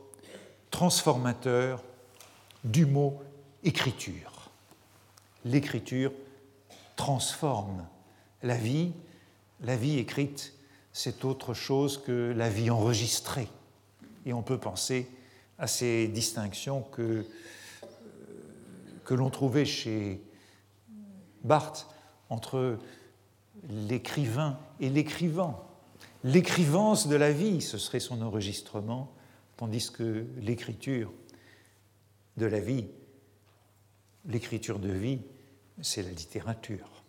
transformateur 0.70 1.82
du 2.62 2.86
mot 2.86 3.20
écriture. 3.64 4.50
L'écriture 5.44 6.12
transforme 6.94 7.84
la 8.44 8.56
vie. 8.56 8.92
La 9.62 9.74
vie 9.74 9.98
écrite, 9.98 10.54
c'est 10.92 11.24
autre 11.24 11.54
chose 11.54 12.00
que 12.00 12.32
la 12.36 12.48
vie 12.48 12.70
enregistrée. 12.70 13.48
Et 14.26 14.32
on 14.32 14.42
peut 14.42 14.58
penser 14.58 15.08
à 15.58 15.66
ces 15.66 16.08
distinctions 16.08 16.82
que, 16.82 17.02
euh, 17.02 17.86
que 19.04 19.14
l'on 19.14 19.30
trouvait 19.30 19.64
chez 19.64 20.20
Barthes 21.42 21.86
entre 22.30 22.78
l'écrivain 23.68 24.58
et 24.80 24.88
l'écrivant. 24.88 25.68
L'écrivance 26.24 27.06
de 27.06 27.16
la 27.16 27.32
vie, 27.32 27.60
ce 27.60 27.78
serait 27.78 28.00
son 28.00 28.22
enregistrement, 28.22 29.12
tandis 29.56 29.90
que 29.90 30.26
l'écriture 30.40 31.12
de 32.36 32.46
la 32.46 32.60
vie, 32.60 32.86
l'écriture 34.26 34.78
de 34.78 34.90
vie, 34.90 35.20
c'est 35.82 36.02
la 36.02 36.10
littérature. 36.10 37.04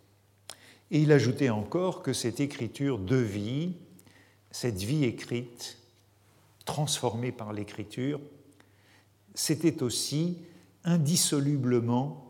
Et 0.92 1.02
il 1.02 1.12
ajoutait 1.12 1.50
encore 1.50 2.04
que 2.04 2.14
cette 2.14 2.40
écriture 2.40 3.00
de 3.00 3.16
vie, 3.16 3.74
cette 4.52 4.82
vie 4.82 5.06
écrite, 5.06 5.78
transformée 6.66 7.32
par 7.32 7.54
l'écriture, 7.54 8.20
c'était 9.34 9.84
aussi 9.84 10.40
indissolublement, 10.84 12.22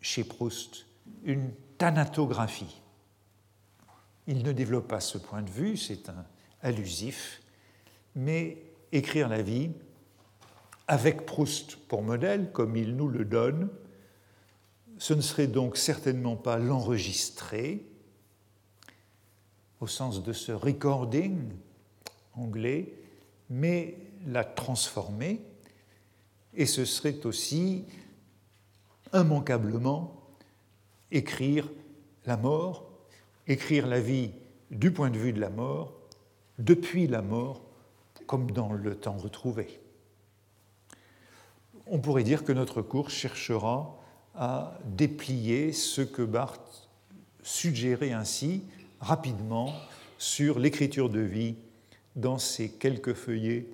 chez 0.00 0.24
Proust, 0.24 0.86
une 1.24 1.52
thanatographie. 1.78 2.80
Il 4.26 4.42
ne 4.42 4.52
développe 4.52 4.88
pas 4.88 5.00
ce 5.00 5.18
point 5.18 5.42
de 5.42 5.50
vue, 5.50 5.76
c'est 5.76 6.08
un 6.08 6.26
allusif, 6.62 7.42
mais 8.14 8.58
écrire 8.90 9.28
la 9.28 9.42
vie, 9.42 9.70
avec 10.88 11.24
Proust 11.24 11.76
pour 11.76 12.02
modèle, 12.02 12.50
comme 12.52 12.76
il 12.76 12.96
nous 12.96 13.08
le 13.08 13.24
donne, 13.24 13.68
ce 14.98 15.14
ne 15.14 15.20
serait 15.20 15.46
donc 15.46 15.76
certainement 15.76 16.36
pas 16.36 16.58
l'enregistrer, 16.58 17.86
au 19.80 19.86
sens 19.86 20.22
de 20.22 20.32
ce 20.32 20.52
recording 20.52 21.50
anglais, 22.34 23.01
mais 23.50 23.96
la 24.26 24.44
transformer, 24.44 25.40
et 26.54 26.66
ce 26.66 26.84
serait 26.84 27.26
aussi 27.26 27.84
immanquablement 29.12 30.16
écrire 31.10 31.70
la 32.24 32.36
mort, 32.36 32.90
écrire 33.46 33.86
la 33.86 34.00
vie 34.00 34.30
du 34.70 34.90
point 34.90 35.10
de 35.10 35.18
vue 35.18 35.32
de 35.32 35.40
la 35.40 35.50
mort, 35.50 35.92
depuis 36.58 37.06
la 37.06 37.22
mort, 37.22 37.62
comme 38.26 38.50
dans 38.50 38.72
le 38.72 38.94
temps 38.94 39.16
retrouvé. 39.16 39.80
On 41.86 41.98
pourrait 41.98 42.22
dire 42.22 42.44
que 42.44 42.52
notre 42.52 42.80
cours 42.80 43.10
cherchera 43.10 43.98
à 44.34 44.78
déplier 44.84 45.72
ce 45.72 46.00
que 46.00 46.22
Barthes 46.22 46.88
suggérait 47.42 48.12
ainsi 48.12 48.62
rapidement 49.00 49.74
sur 50.16 50.58
l'écriture 50.58 51.10
de 51.10 51.20
vie 51.20 51.56
dans 52.16 52.38
ces 52.38 52.70
quelques 52.70 53.14
feuillets 53.14 53.66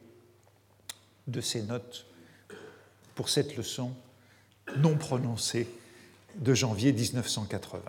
de 1.26 1.40
ses 1.40 1.62
notes 1.62 2.06
pour 3.14 3.28
cette 3.28 3.56
leçon 3.56 3.92
non 4.76 4.96
prononcée 4.96 5.68
de 6.36 6.54
janvier 6.54 6.92
1980. 6.92 7.80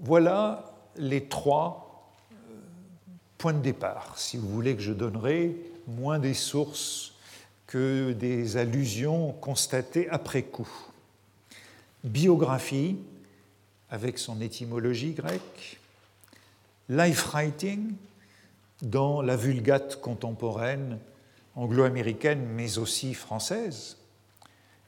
Voilà 0.00 0.72
les 0.96 1.24
trois 1.24 2.12
euh, 2.32 2.34
points 3.38 3.52
de 3.52 3.60
départ, 3.60 4.18
si 4.18 4.36
vous 4.36 4.48
voulez 4.48 4.74
que 4.74 4.82
je 4.82 4.92
donnerai 4.92 5.56
moins 5.86 6.18
des 6.18 6.34
sources 6.34 7.14
que 7.66 8.12
des 8.12 8.56
allusions 8.56 9.32
constatées 9.32 10.08
après 10.08 10.42
coup. 10.42 10.70
Biographie, 12.02 12.98
avec 13.90 14.18
son 14.18 14.40
étymologie 14.40 15.12
grecque, 15.12 15.78
life 16.88 17.24
writing, 17.26 17.92
dans 18.82 19.22
la 19.22 19.36
vulgate 19.36 20.00
contemporaine 20.00 20.98
anglo-américaine, 21.56 22.46
mais 22.54 22.78
aussi 22.78 23.14
française, 23.14 23.98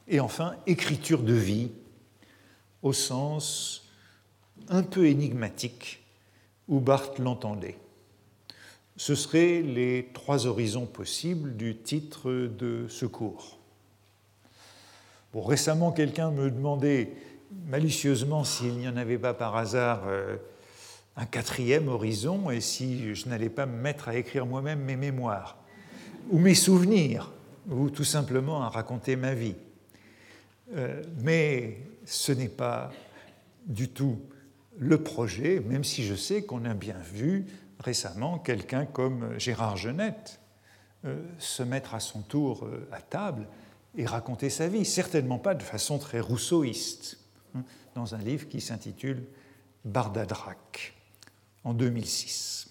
et 0.09 0.21
enfin 0.21 0.57
écriture 0.67 1.23
de 1.23 1.35
vie, 1.35 1.71
au 2.83 2.93
sens 2.93 3.89
un 4.69 4.83
peu 4.83 5.07
énigmatique 5.07 6.03
où 6.69 6.81
Barthes 6.81 7.19
l'entendait. 7.19 7.79
Ce 8.97 9.15
seraient 9.15 9.63
les 9.63 10.11
trois 10.13 10.47
horizons 10.47 10.87
possibles 10.87 11.57
du 11.57 11.77
titre 11.77 12.31
de 12.31 12.87
ce 12.89 13.07
cours. 13.07 13.59
Récemment, 15.35 15.93
quelqu'un 15.93 16.31
me 16.31 16.51
demandait 16.51 17.13
malicieusement 17.67 18.45
s'il 18.45 18.77
n'y 18.77 18.89
en 18.89 18.97
avait 18.97 19.19
pas 19.19 19.35
par 19.35 19.57
hasard 19.57 20.03
euh, 20.07 20.37
un 21.17 21.27
quatrième 21.27 21.89
horizon 21.89 22.51
et 22.51 22.61
si 22.61 23.15
je 23.15 23.29
n'allais 23.29 23.51
pas 23.51 23.67
me 23.67 23.77
mettre 23.77 24.09
à 24.09 24.17
écrire 24.17 24.47
moi-même 24.47 24.81
mes 24.81 24.97
mémoires 24.97 25.59
ou 26.31 26.39
mes 26.39 26.55
souvenirs 26.55 27.33
ou 27.71 27.91
tout 27.91 28.05
simplement 28.05 28.63
à 28.63 28.69
raconter 28.69 29.17
ma 29.17 29.35
vie. 29.35 29.55
Euh, 30.75 31.03
mais 31.21 31.79
ce 32.05 32.33
n'est 32.33 32.49
pas 32.49 32.91
du 33.67 33.89
tout 33.89 34.19
le 34.79 35.03
projet, 35.03 35.61
même 35.61 35.85
si 35.85 36.03
je 36.03 36.15
sais 36.15 36.43
qu'on 36.45 36.65
a 36.65 36.75
bien 36.75 36.99
vu 37.13 37.47
récemment 37.79 38.39
quelqu'un 38.39 38.87
comme 38.87 39.39
Gérard 39.39 39.77
Genette 39.77 40.41
euh, 41.05 41.21
se 41.39 41.63
mettre 41.63 41.95
à 41.95 42.01
son 42.01 42.23
tour 42.23 42.65
euh, 42.65 42.89
à 42.91 43.01
table 43.01 43.47
et 43.97 44.07
raconter 44.07 44.49
sa 44.49 44.69
vie, 44.69 44.85
certainement 44.85 45.39
pas 45.39 45.55
de 45.55 45.63
façon 45.63 45.99
très 45.99 46.21
rousseauiste, 46.21 47.19
hein, 47.55 47.63
dans 47.95 48.15
un 48.15 48.19
livre 48.19 48.49
qui 48.49 48.61
s'intitule 48.61 49.23
Bardadrac 49.85 50.95
en 51.65 51.75
2006. 51.75 52.71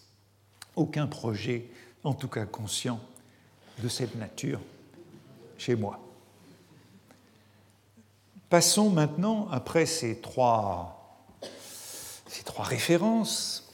Aucun 0.75 1.07
projet, 1.07 1.69
en 2.03 2.13
tout 2.13 2.27
cas 2.27 2.45
conscient, 2.45 2.99
de 3.81 3.87
cette 3.87 4.15
nature 4.15 4.59
chez 5.57 5.75
moi. 5.75 5.99
Passons 8.49 8.89
maintenant, 8.89 9.47
après 9.49 9.85
ces 9.85 10.19
trois, 10.19 11.25
ces 12.27 12.43
trois 12.43 12.65
références, 12.65 13.71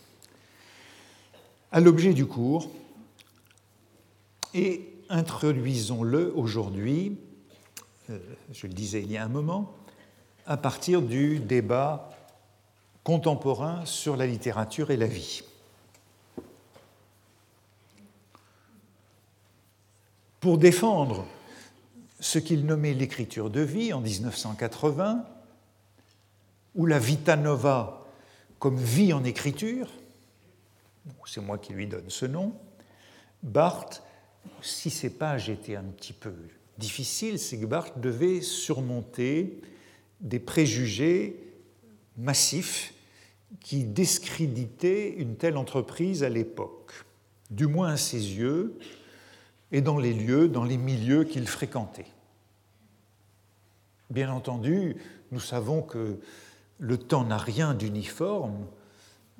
à 1.72 1.80
l'objet 1.80 2.13
du 2.13 2.26
cours 2.26 2.70
et 4.53 4.93
introduisons-le 5.09 6.34
aujourd'hui, 6.36 7.18
euh, 8.09 8.20
je 8.51 8.68
le 8.68 8.74
disais 8.74 9.01
il 9.01 9.11
y 9.11 9.18
a 9.18 9.24
un 9.24 9.30
moment, 9.30 9.74
à 10.45 10.57
partir 10.57 11.01
du 11.01 11.39
débat 11.39 12.09
contemporain 13.08 13.86
sur 13.86 14.18
la 14.18 14.28
littérature 14.28 14.91
et 14.91 14.97
la 14.97 15.08
vie. 15.08 15.41
Pour 20.41 20.58
défendre 20.58 21.26
ce 22.20 22.38
qu'il 22.38 22.66
nommait 22.66 22.93
l'écriture 22.93 23.49
de 23.49 23.62
vie 23.62 23.93
en 23.93 24.01
1980, 24.01 25.26
ou 26.76 26.86
la 26.86 26.99
vita 26.99 27.38
nova 27.38 28.05
comme 28.60 28.76
vie 28.76 29.14
en 29.14 29.24
écriture, 29.24 29.88
c'est 31.26 31.39
moi 31.39 31.58
qui 31.58 31.72
lui 31.72 31.88
donne 31.88 32.10
ce 32.10 32.26
nom, 32.26 32.53
Barthes, 33.41 34.03
si 34.62 34.89
ces 34.89 35.12
pages 35.12 35.49
étaient 35.49 35.78
un 35.78 35.84
petit 35.95 36.12
peu 36.12 36.34
difficiles, 36.78 37.39
c'est 37.39 37.58
que 37.58 37.66
Barthes 37.66 38.01
devait 38.01 38.41
surmonter 38.41 39.62
des 40.20 40.39
préjugés 40.39 41.41
massifs 42.18 42.95
qui 43.62 43.84
discréditaient 43.84 45.10
une 45.10 45.36
telle 45.36 45.58
entreprise 45.58 46.24
à 46.24 46.30
l'époque, 46.30 46.93
du 47.50 47.68
moins 47.68 47.89
à 47.89 47.98
ses 47.98 48.18
yeux, 48.18 48.78
et 49.72 49.82
dans 49.82 49.98
les 49.98 50.14
lieux, 50.14 50.48
dans 50.48 50.64
les 50.64 50.78
milieux 50.78 51.24
qu'il 51.24 51.48
fréquentait. 51.48 52.08
Bien 54.10 54.32
entendu, 54.32 54.95
nous 55.32 55.39
savons 55.39 55.82
que 55.82 56.20
le 56.80 56.98
temps 56.98 57.26
n'a 57.26 57.38
rien 57.38 57.74
d'uniforme, 57.74 58.66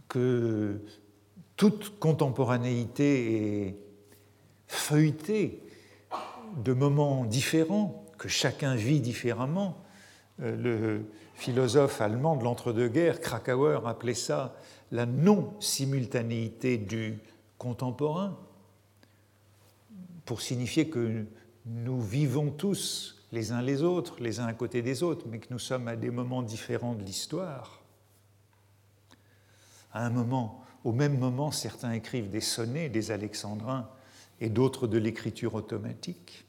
que 0.10 0.82
toute 1.56 2.00
contemporanéité 2.00 3.68
est 3.68 3.78
feuilletée 4.68 5.62
de 6.64 6.74
moments 6.74 7.26
différents, 7.26 8.06
que 8.18 8.28
chacun 8.28 8.76
vit 8.76 9.00
différemment. 9.00 9.78
Euh, 10.42 10.56
le 10.56 11.06
philosophe 11.38 12.02
allemand 12.02 12.36
de 12.36 12.44
l'entre-deux-guerres, 12.44 13.22
Krakauer, 13.22 13.86
appelait 13.86 14.16
ça 14.16 14.56
la 14.92 15.06
non-simultanéité 15.06 16.78
du 16.78 17.20
contemporain 17.60 18.36
pour 20.26 20.42
signifier 20.42 20.90
que 20.90 21.26
nous 21.68 22.02
vivons 22.02 22.50
tous 22.50 23.16
les 23.32 23.52
uns 23.52 23.62
les 23.62 23.84
autres, 23.84 24.20
les 24.20 24.40
uns 24.40 24.48
à 24.48 24.54
côté 24.54 24.82
des 24.82 25.04
autres, 25.04 25.26
mais 25.30 25.38
que 25.38 25.48
nous 25.52 25.60
sommes 25.60 25.88
à 25.88 25.96
des 25.96 26.10
moments 26.10 26.42
différents 26.42 26.96
de 26.96 27.04
l'histoire. 27.04 27.84
À 29.94 30.06
un 30.06 30.10
moment, 30.10 30.64
au 30.84 30.92
même 30.92 31.20
moment, 31.20 31.52
certains 31.52 31.92
écrivent 31.92 32.32
des 32.32 32.42
sonnets, 32.42 32.90
des 32.90 33.12
alexandrins, 33.12 33.88
et 34.42 34.50
d'autres 34.50 34.88
de 34.88 34.98
l'écriture 34.98 35.54
automatique. 35.54 36.46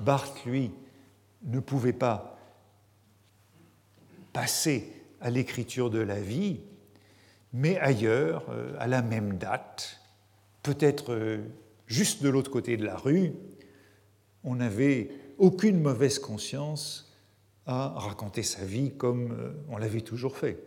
Barthes, 0.00 0.44
lui, 0.44 0.72
ne 1.44 1.60
pouvait 1.60 1.92
pas 1.92 2.37
passer 4.38 4.92
à 5.20 5.30
l'écriture 5.30 5.90
de 5.90 5.98
la 5.98 6.20
vie, 6.20 6.60
mais 7.52 7.76
ailleurs, 7.80 8.44
euh, 8.50 8.72
à 8.78 8.86
la 8.86 9.02
même 9.02 9.36
date, 9.36 9.98
peut-être 10.62 11.12
euh, 11.12 11.38
juste 11.88 12.22
de 12.22 12.28
l'autre 12.28 12.48
côté 12.48 12.76
de 12.76 12.84
la 12.84 12.96
rue, 12.96 13.32
on 14.44 14.54
n'avait 14.54 15.10
aucune 15.38 15.80
mauvaise 15.80 16.20
conscience 16.20 17.12
à 17.66 17.88
raconter 17.96 18.44
sa 18.44 18.64
vie 18.64 18.92
comme 18.92 19.32
euh, 19.32 19.50
on 19.70 19.76
l'avait 19.76 20.02
toujours 20.02 20.36
fait. 20.36 20.62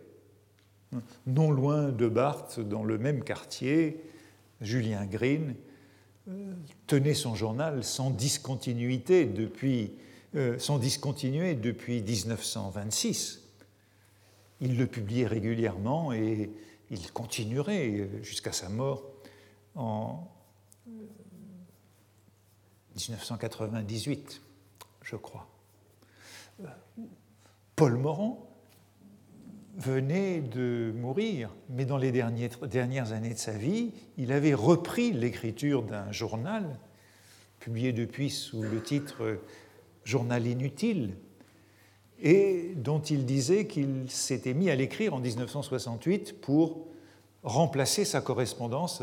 Non 1.26 1.50
loin 1.50 1.88
de 1.88 2.08
Barthes, 2.08 2.60
dans 2.60 2.84
le 2.84 2.98
même 2.98 3.24
quartier, 3.24 4.04
Julien 4.60 5.06
Green 5.06 5.54
tenait 6.86 7.14
son 7.14 7.34
journal 7.34 7.82
sans 7.82 8.10
discontinuité 8.10 9.24
depuis, 9.24 9.92
sans 10.58 10.78
discontinuer 10.78 11.54
depuis 11.54 12.02
1926. 12.02 13.41
Il 14.62 14.78
le 14.78 14.86
publiait 14.86 15.26
régulièrement 15.26 16.12
et 16.12 16.50
il 16.90 17.12
continuerait 17.12 18.08
jusqu'à 18.22 18.52
sa 18.52 18.68
mort 18.68 19.02
en 19.74 20.28
1998, 22.94 24.40
je 25.02 25.16
crois. 25.16 25.48
Paul 27.76 27.96
Morand 27.96 28.48
venait 29.76 30.40
de 30.40 30.92
mourir, 30.94 31.54
mais 31.70 31.84
dans 31.84 31.96
les 31.96 32.12
dernières 32.12 33.12
années 33.12 33.34
de 33.34 33.38
sa 33.38 33.52
vie, 33.52 33.92
il 34.18 34.30
avait 34.30 34.54
repris 34.54 35.12
l'écriture 35.12 35.82
d'un 35.82 36.12
journal, 36.12 36.78
publié 37.58 37.92
depuis 37.92 38.30
sous 38.30 38.62
le 38.62 38.82
titre 38.82 39.40
Journal 40.04 40.46
inutile, 40.46 41.16
et 42.22 42.72
dont 42.76 43.00
il 43.00 43.26
disait 43.26 43.66
qu'il 43.66 44.08
s'était 44.08 44.54
mis 44.54 44.70
à 44.70 44.76
l'écrire 44.76 45.12
en 45.12 45.18
1968 45.18 46.40
pour 46.40 46.86
remplacer 47.42 48.04
sa 48.04 48.20
correspondance 48.20 49.02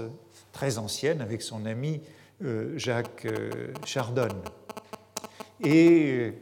très 0.53 0.77
ancienne 0.77 1.19
avec 1.19 1.41
son 1.41 1.65
ami 1.65 1.99
euh, 2.41 2.77
Jacques 2.77 3.25
euh, 3.25 3.73
Chardonne. 3.85 4.41
Et 5.61 6.33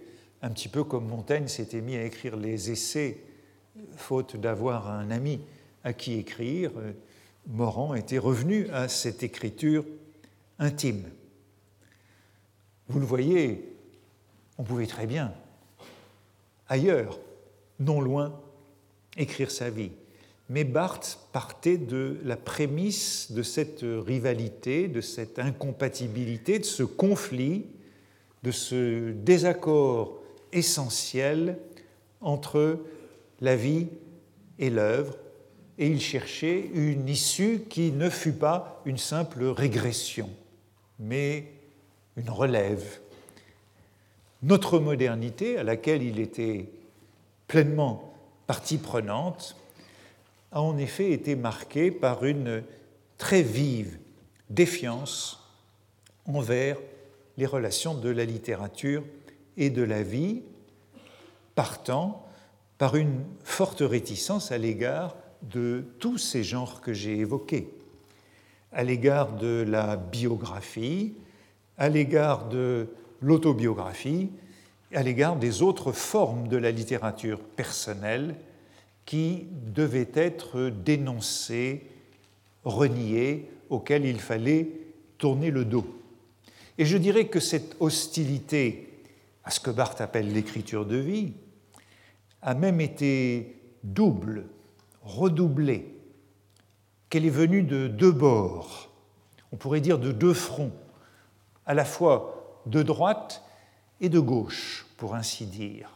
un 0.43 0.51
petit 0.51 0.69
peu 0.69 0.84
comme 0.84 1.07
Montaigne 1.07 1.47
s'était 1.47 1.82
mis 1.82 1.95
à 1.95 2.03
écrire 2.03 2.38
les 2.38 2.69
essais, 2.69 3.23
faute 3.95 4.38
d'avoir 4.38 4.91
un 4.91 5.09
ami 5.09 5.41
à 5.84 5.93
qui 5.93 6.13
écrire, 6.13 6.71
Morand 7.47 7.95
était 7.95 8.19
revenu 8.19 8.69
à 8.69 8.88
cette 8.88 9.23
écriture 9.23 9.84
intime. 10.59 11.09
Vous 12.88 12.99
le 12.99 13.05
voyez, 13.05 13.75
on 14.59 14.63
pouvait 14.63 14.86
très 14.86 15.07
bien, 15.07 15.34
ailleurs, 16.70 17.20
non 17.80 18.01
loin, 18.01 18.39
écrire 19.18 19.51
sa 19.51 19.70
vie. 19.70 19.91
Mais 20.49 20.63
Barthes 20.63 21.20
partait 21.34 21.78
de 21.78 22.18
la 22.24 22.38
prémisse 22.38 23.32
de 23.32 23.43
cette 23.43 23.84
rivalité, 23.84 24.88
de 24.88 25.01
cette 25.01 25.39
incompatibilité, 25.39 26.59
de 26.59 26.65
ce 26.65 26.84
conflit, 26.84 27.65
de 28.43 28.51
ce 28.51 29.11
désaccord 29.11 30.22
essentiel 30.53 31.59
entre 32.22 32.80
la 33.41 33.55
vie 33.55 33.88
et 34.57 34.70
l'œuvre, 34.70 35.18
et 35.78 35.88
il 35.88 36.01
cherchait 36.01 36.70
une 36.74 37.07
issue 37.07 37.63
qui 37.70 37.91
ne 37.91 38.09
fût 38.09 38.34
pas 38.34 38.82
une 38.86 38.97
simple 38.97 39.43
régression, 39.43 40.30
mais 40.97 41.51
une 42.15 42.30
relève. 42.30 42.99
Notre 44.44 44.80
modernité, 44.80 45.58
à 45.58 45.64
laquelle 45.64 46.04
il 46.04 46.20
était 46.20 46.70
pleinement 47.48 48.14
partie 48.46 48.78
prenante, 48.78 49.56
a 50.52 50.62
en 50.62 50.78
effet 50.78 51.12
été 51.12 51.36
marqué 51.36 51.92
par 51.92 52.24
une 52.24 52.64
très 53.18 53.42
vive 53.42 53.98
défiance 54.50 55.44
envers 56.26 56.78
les 57.38 57.46
relations 57.46 57.96
de 57.96 58.10
la 58.10 58.26
littérature 58.26 59.04
et 59.58 59.70
de 59.70 59.82
la 59.82 60.04
vie, 60.04 60.44
partant 61.56 62.26
par 62.78 62.96
une 62.96 63.24
forte 63.44 63.82
réticence 63.82 64.52
à 64.52 64.58
l'égard 64.58 65.16
de 65.42 65.84
tous 66.00 66.18
ces 66.18 66.44
genres 66.44 66.82
que 66.82 66.94
j'ai 66.94 67.18
évoqués, 67.18 67.70
à 68.72 68.84
l'égard 68.84 69.34
de 69.34 69.66
la 69.68 69.98
biographie, 69.98 71.16
à 71.78 71.90
l'égard 71.90 72.50
de 72.50 72.88
l'autobiographie 73.22 74.30
à 74.93 75.03
l'égard 75.03 75.36
des 75.36 75.61
autres 75.61 75.91
formes 75.91 76.47
de 76.47 76.57
la 76.57 76.72
littérature 76.72 77.39
personnelle 77.39 78.36
qui 79.05 79.47
devaient 79.74 80.11
être 80.13 80.70
dénoncées, 80.70 81.86
reniées, 82.63 83.49
auxquelles 83.70 84.05
il 84.05 84.20
fallait 84.20 84.70
tourner 85.18 85.51
le 85.51 85.65
dos. 85.65 85.86
Et 86.78 86.86
je 86.86 86.97
dirais 86.97 87.28
que 87.28 87.39
cette 87.39 87.76
hostilité 87.80 88.89
à 89.43 89.49
ce 89.49 89.59
que 89.59 89.72
Barthes 89.72 90.01
appelle 90.01 90.32
l'écriture 90.32 90.86
de 90.86 90.97
vie 90.97 91.34
a 92.41 92.53
même 92.53 92.82
été 92.82 93.55
double, 93.84 94.45
redoublée, 95.03 95.93
qu'elle 97.09 97.26
est 97.26 97.30
venue 97.30 97.63
de 97.63 97.88
deux 97.88 98.11
bords, 98.11 98.89
on 99.51 99.55
pourrait 99.55 99.82
dire 99.82 99.97
de 99.97 100.11
deux 100.11 100.34
fronts, 100.34 100.74
à 101.65 101.74
la 101.74 101.86
fois 101.86 102.37
de 102.70 102.84
droite 102.84 103.43
et 103.99 104.09
de 104.09 104.20
gauche, 104.20 104.86
pour 104.97 105.15
ainsi 105.15 105.45
dire. 105.45 105.89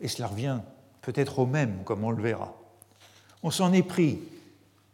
Et 0.00 0.08
cela 0.08 0.28
revient 0.28 0.60
peut-être 1.02 1.38
au 1.38 1.46
même, 1.46 1.82
comme 1.84 2.04
on 2.04 2.10
le 2.10 2.22
verra. 2.22 2.54
On 3.42 3.50
s'en 3.50 3.72
est 3.72 3.82
pris, 3.82 4.20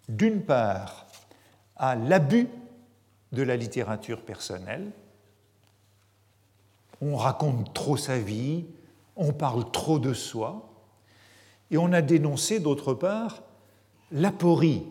d'une 0.08 0.42
part, 0.42 1.06
à 1.76 1.96
l'abus 1.96 2.48
de 3.32 3.42
la 3.42 3.56
littérature 3.56 4.22
personnelle. 4.22 4.90
On 7.00 7.16
raconte 7.16 7.74
trop 7.74 7.96
sa 7.96 8.18
vie, 8.18 8.64
on 9.16 9.32
parle 9.32 9.70
trop 9.70 9.98
de 9.98 10.14
soi, 10.14 10.70
et 11.70 11.78
on 11.78 11.92
a 11.92 12.02
dénoncé, 12.02 12.60
d'autre 12.60 12.94
part, 12.94 13.42
l'aporie 14.12 14.84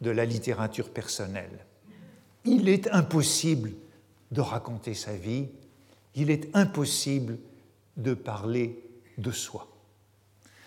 de 0.00 0.10
la 0.10 0.24
littérature 0.24 0.90
personnelle. 0.90 1.66
Il 2.44 2.68
est 2.68 2.88
impossible 2.90 3.72
de 4.34 4.40
raconter 4.40 4.94
sa 4.94 5.14
vie, 5.14 5.46
il 6.14 6.30
est 6.30 6.54
impossible 6.54 7.38
de 7.96 8.12
parler 8.12 8.84
de 9.16 9.30
soi. 9.30 9.68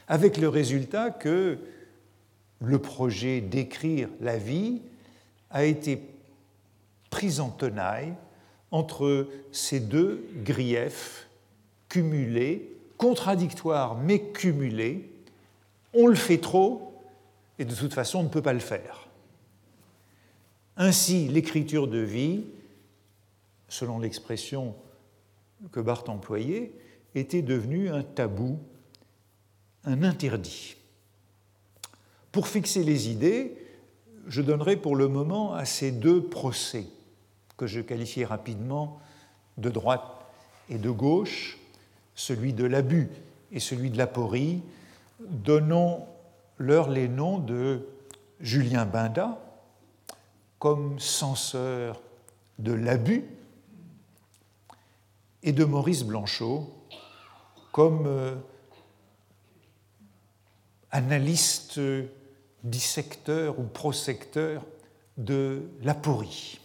Avec 0.07 0.37
le 0.37 0.47
résultat 0.47 1.11
que 1.11 1.59
le 2.61 2.79
projet 2.79 3.41
d'écrire 3.41 4.09
la 4.21 4.37
vie 4.37 4.81
a 5.51 5.65
été 5.65 6.01
pris 7.09 7.39
en 7.39 7.49
tenaille 7.49 8.13
entre 8.71 9.27
ces 9.51 9.79
deux 9.79 10.25
griefs 10.43 11.27
cumulés, 11.89 12.73
contradictoires 12.97 13.95
mais 13.95 14.21
cumulés. 14.21 15.09
On 15.93 16.07
le 16.07 16.15
fait 16.15 16.39
trop 16.39 16.93
et 17.59 17.65
de 17.65 17.75
toute 17.75 17.93
façon 17.93 18.19
on 18.19 18.23
ne 18.23 18.29
peut 18.29 18.41
pas 18.41 18.53
le 18.53 18.59
faire. 18.59 19.07
Ainsi, 20.77 21.27
l'écriture 21.27 21.87
de 21.87 21.97
vie, 21.97 22.43
selon 23.67 23.99
l'expression 23.99 24.75
que 25.71 25.79
Barthes 25.79 26.09
employait, 26.09 26.71
était 27.15 27.41
devenue 27.41 27.89
un 27.89 28.03
tabou, 28.03 28.59
un 29.85 30.03
interdit. 30.03 30.75
Pour 32.31 32.47
fixer 32.47 32.83
les 32.83 33.09
idées, 33.09 33.57
je 34.27 34.41
donnerai 34.41 34.77
pour 34.77 34.95
le 34.95 35.07
moment 35.07 35.53
à 35.53 35.65
ces 35.65 35.91
deux 35.91 36.23
procès 36.23 36.85
que 37.55 37.65
je 37.65 37.81
qualifie 37.81 38.25
rapidement 38.25 38.99
de 39.57 39.69
droite 39.69 40.03
et 40.69 40.77
de 40.77 40.89
gauche, 40.89 41.57
celui 42.13 42.53
de 42.53 42.65
l'abus 42.65 43.09
et 43.51 43.59
celui 43.59 43.89
de 43.89 43.97
l'aporie, 43.97 44.61
donnons-leur 45.19 46.89
les 46.89 47.07
noms 47.07 47.39
de 47.39 47.87
Julien 48.39 48.85
Binda 48.85 49.39
comme 50.59 50.99
censeur 50.99 52.01
de 52.59 52.73
l'abus 52.73 53.23
et 55.47 55.53
de 55.53 55.63
Maurice 55.63 56.03
Blanchot 56.03 56.69
comme 57.71 58.05
euh, 58.05 58.35
analyste 60.91 61.79
dissecteur 62.65 63.57
ou 63.57 63.63
prosecteur 63.63 64.65
de 65.17 65.61
l'aporie. 65.83 66.59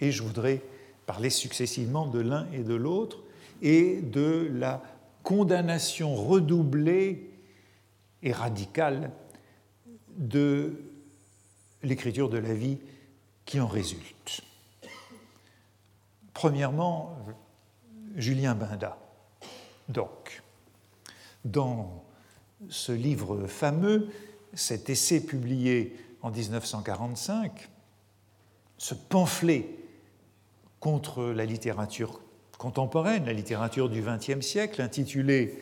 Et 0.00 0.10
je 0.10 0.22
voudrais 0.22 0.62
parler 1.04 1.28
successivement 1.28 2.06
de 2.06 2.20
l'un 2.20 2.50
et 2.54 2.62
de 2.62 2.74
l'autre 2.74 3.18
et 3.60 4.00
de 4.00 4.48
la 4.50 4.82
condamnation 5.22 6.14
redoublée 6.14 7.28
et 8.22 8.32
radicale 8.32 9.10
de 10.16 10.80
l'écriture 11.82 12.30
de 12.30 12.38
la 12.38 12.54
vie 12.54 12.78
qui 13.44 13.60
en 13.60 13.66
résulte. 13.66 14.40
Premièrement, 16.32 17.18
Julien 18.16 18.54
Binda. 18.54 18.98
Donc, 19.88 20.42
dans 21.44 22.04
ce 22.68 22.92
livre 22.92 23.46
fameux, 23.46 24.08
cet 24.54 24.90
essai 24.90 25.20
publié 25.20 25.96
en 26.22 26.30
1945, 26.30 27.68
ce 28.78 28.94
pamphlet 28.94 29.68
contre 30.80 31.24
la 31.24 31.44
littérature 31.44 32.20
contemporaine, 32.58 33.24
la 33.24 33.32
littérature 33.32 33.88
du 33.88 34.02
XXe 34.02 34.44
siècle, 34.44 34.82
intitulé 34.82 35.58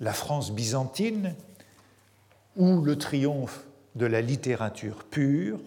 La 0.00 0.12
France 0.12 0.52
byzantine 0.52 1.34
ou 2.56 2.82
le 2.82 2.96
triomphe 2.96 3.64
de 3.94 4.06
la 4.06 4.20
littérature 4.20 5.04
pure, 5.04 5.60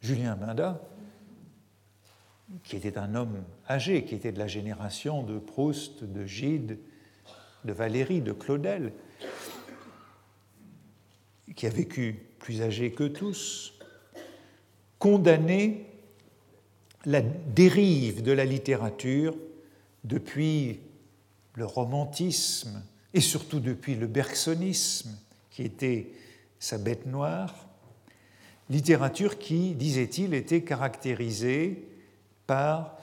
Julien 0.00 0.36
Binda, 0.36 0.80
qui 2.62 2.76
était 2.76 2.98
un 2.98 3.14
homme 3.14 3.42
âgé, 3.68 4.04
qui 4.04 4.14
était 4.14 4.32
de 4.32 4.38
la 4.38 4.46
génération 4.46 5.22
de 5.22 5.38
Proust, 5.38 6.04
de 6.04 6.26
Gide, 6.26 6.78
de 7.64 7.72
Valérie, 7.72 8.20
de 8.20 8.32
Claudel, 8.32 8.92
qui 11.56 11.66
a 11.66 11.70
vécu 11.70 12.26
plus 12.38 12.62
âgé 12.62 12.92
que 12.92 13.04
tous, 13.04 13.78
condamné 14.98 15.86
la 17.04 17.20
dérive 17.20 18.22
de 18.22 18.32
la 18.32 18.44
littérature 18.44 19.36
depuis 20.04 20.80
le 21.54 21.66
romantisme 21.66 22.82
et 23.12 23.20
surtout 23.20 23.60
depuis 23.60 23.94
le 23.94 24.06
bergsonisme, 24.06 25.16
qui 25.50 25.62
était 25.62 26.10
sa 26.58 26.78
bête 26.78 27.06
noire, 27.06 27.68
littérature 28.70 29.38
qui, 29.38 29.74
disait-il, 29.74 30.34
était 30.34 30.62
caractérisée 30.62 31.88
par 32.46 32.93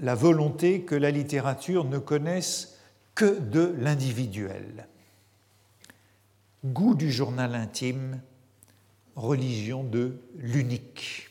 la 0.00 0.14
volonté 0.14 0.82
que 0.82 0.94
la 0.94 1.10
littérature 1.10 1.84
ne 1.84 1.98
connaisse 1.98 2.78
que 3.14 3.38
de 3.38 3.74
l'individuel 3.78 4.88
goût 6.64 6.94
du 6.94 7.10
journal 7.10 7.54
intime, 7.54 8.20
religion 9.16 9.84
de 9.84 10.20
l'unique. 10.36 11.30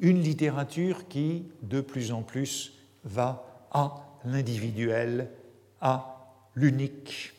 Une 0.00 0.20
littérature 0.20 1.08
qui, 1.08 1.46
de 1.62 1.80
plus 1.80 2.12
en 2.12 2.22
plus, 2.22 2.74
va 3.04 3.46
à 3.70 3.94
l'individuel, 4.24 5.30
à 5.80 6.30
l'unique. 6.54 7.32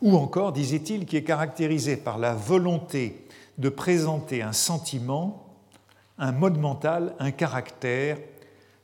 Ou 0.00 0.16
encore, 0.16 0.52
disait-il, 0.52 1.06
qui 1.06 1.16
est 1.16 1.24
caractérisée 1.24 1.96
par 1.96 2.18
la 2.18 2.34
volonté 2.34 3.26
de 3.58 3.68
présenter 3.68 4.42
un 4.42 4.52
sentiment, 4.52 5.56
un 6.18 6.32
mode 6.32 6.58
mental, 6.58 7.14
un 7.18 7.30
caractère, 7.30 8.18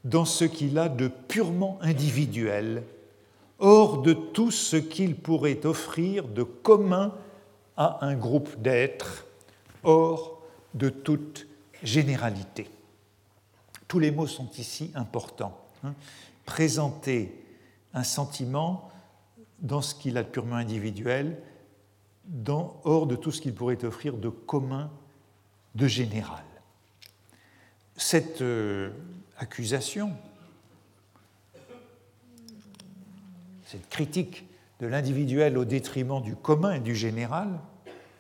dans 0.05 0.25
ce 0.25 0.45
qu'il 0.45 0.79
a 0.79 0.89
de 0.89 1.09
purement 1.09 1.79
individuel, 1.81 2.83
hors 3.59 4.03
de 4.03 4.13
tout 4.13 4.51
ce 4.51 4.77
qu'il 4.77 5.17
pourrait 5.17 5.67
offrir 5.67 6.29
de 6.29 6.43
commun 6.43 7.15
à 7.77 8.05
un 8.05 8.15
groupe 8.15 8.61
d'êtres, 8.61 9.27
hors 9.83 10.43
de 10.75 10.89
toute 10.89 11.47
généralité. 11.83 12.69
Tous 13.87 13.99
les 13.99 14.11
mots 14.11 14.27
sont 14.27 14.51
ici 14.59 14.91
importants. 14.95 15.59
Hein. 15.83 15.95
Présenter 16.45 17.45
un 17.95 18.05
sentiment 18.05 18.91
dans 19.61 19.83
ce 19.83 19.95
qu'il 19.95 20.17
a 20.19 20.23
de 20.23 20.29
purement 20.29 20.57
individuel, 20.57 21.43
hors 22.85 23.07
de 23.07 23.17
tout 23.17 23.33
ce 23.33 23.41
qu'il 23.41 23.55
pourrait 23.55 23.85
offrir 23.85 24.17
de 24.17 24.29
commun, 24.29 24.91
de 25.75 25.87
général. 25.87 26.45
Cette 27.97 28.43
euh, 28.43 28.91
accusation 29.39 30.13
cette 33.69 33.89
critique 33.91 34.47
de 34.81 34.87
l'individuel 34.87 35.59
au 35.59 35.67
détriment 35.67 36.23
du 36.23 36.35
commun 36.35 36.73
et 36.75 36.81
du 36.81 36.97
général, 36.97 37.61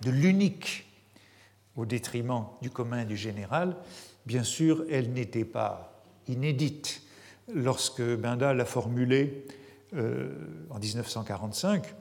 de 0.02 0.10
l'unique 0.10 0.86
au 1.74 1.86
détriment 1.86 2.44
du 2.60 2.68
commun 2.70 3.00
et 3.00 3.04
du 3.06 3.16
général, 3.16 3.76
bien 4.26 4.42
sûr, 4.42 4.84
elle 4.90 5.12
n'était 5.12 5.46
pas 5.46 6.02
inédite. 6.26 7.02
Lorsque 7.54 8.02
Benda 8.02 8.52
l'a 8.52 8.66
formulée 8.66 9.46
euh, 9.94 10.34
en 10.68 10.78
1945, 10.78 11.94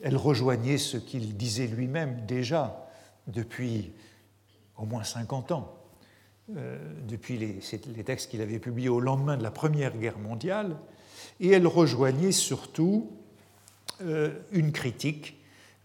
elle 0.00 0.16
rejoignait 0.16 0.78
ce 0.78 0.98
qu'il 0.98 1.36
disait 1.36 1.66
lui-même 1.66 2.26
déjà 2.26 2.88
depuis 3.26 3.90
au 4.76 4.84
moins 4.84 5.02
50 5.02 5.50
ans. 5.50 5.77
Euh, 6.56 6.78
depuis 7.06 7.36
les, 7.36 8.04
textes 8.04 8.30
qu'il 8.30 8.40
avait 8.40 8.58
publiés 8.58 8.88
au 8.88 9.00
lendemain 9.00 9.36
de 9.36 9.42
la 9.42 9.50
Première 9.50 9.96
Guerre 9.96 10.18
mondiale, 10.18 10.76
et 11.40 11.48
elle 11.50 11.66
rejoignait 11.66 12.32
surtout 12.32 13.10
euh, 14.00 14.30
une 14.52 14.72
critique 14.72 15.36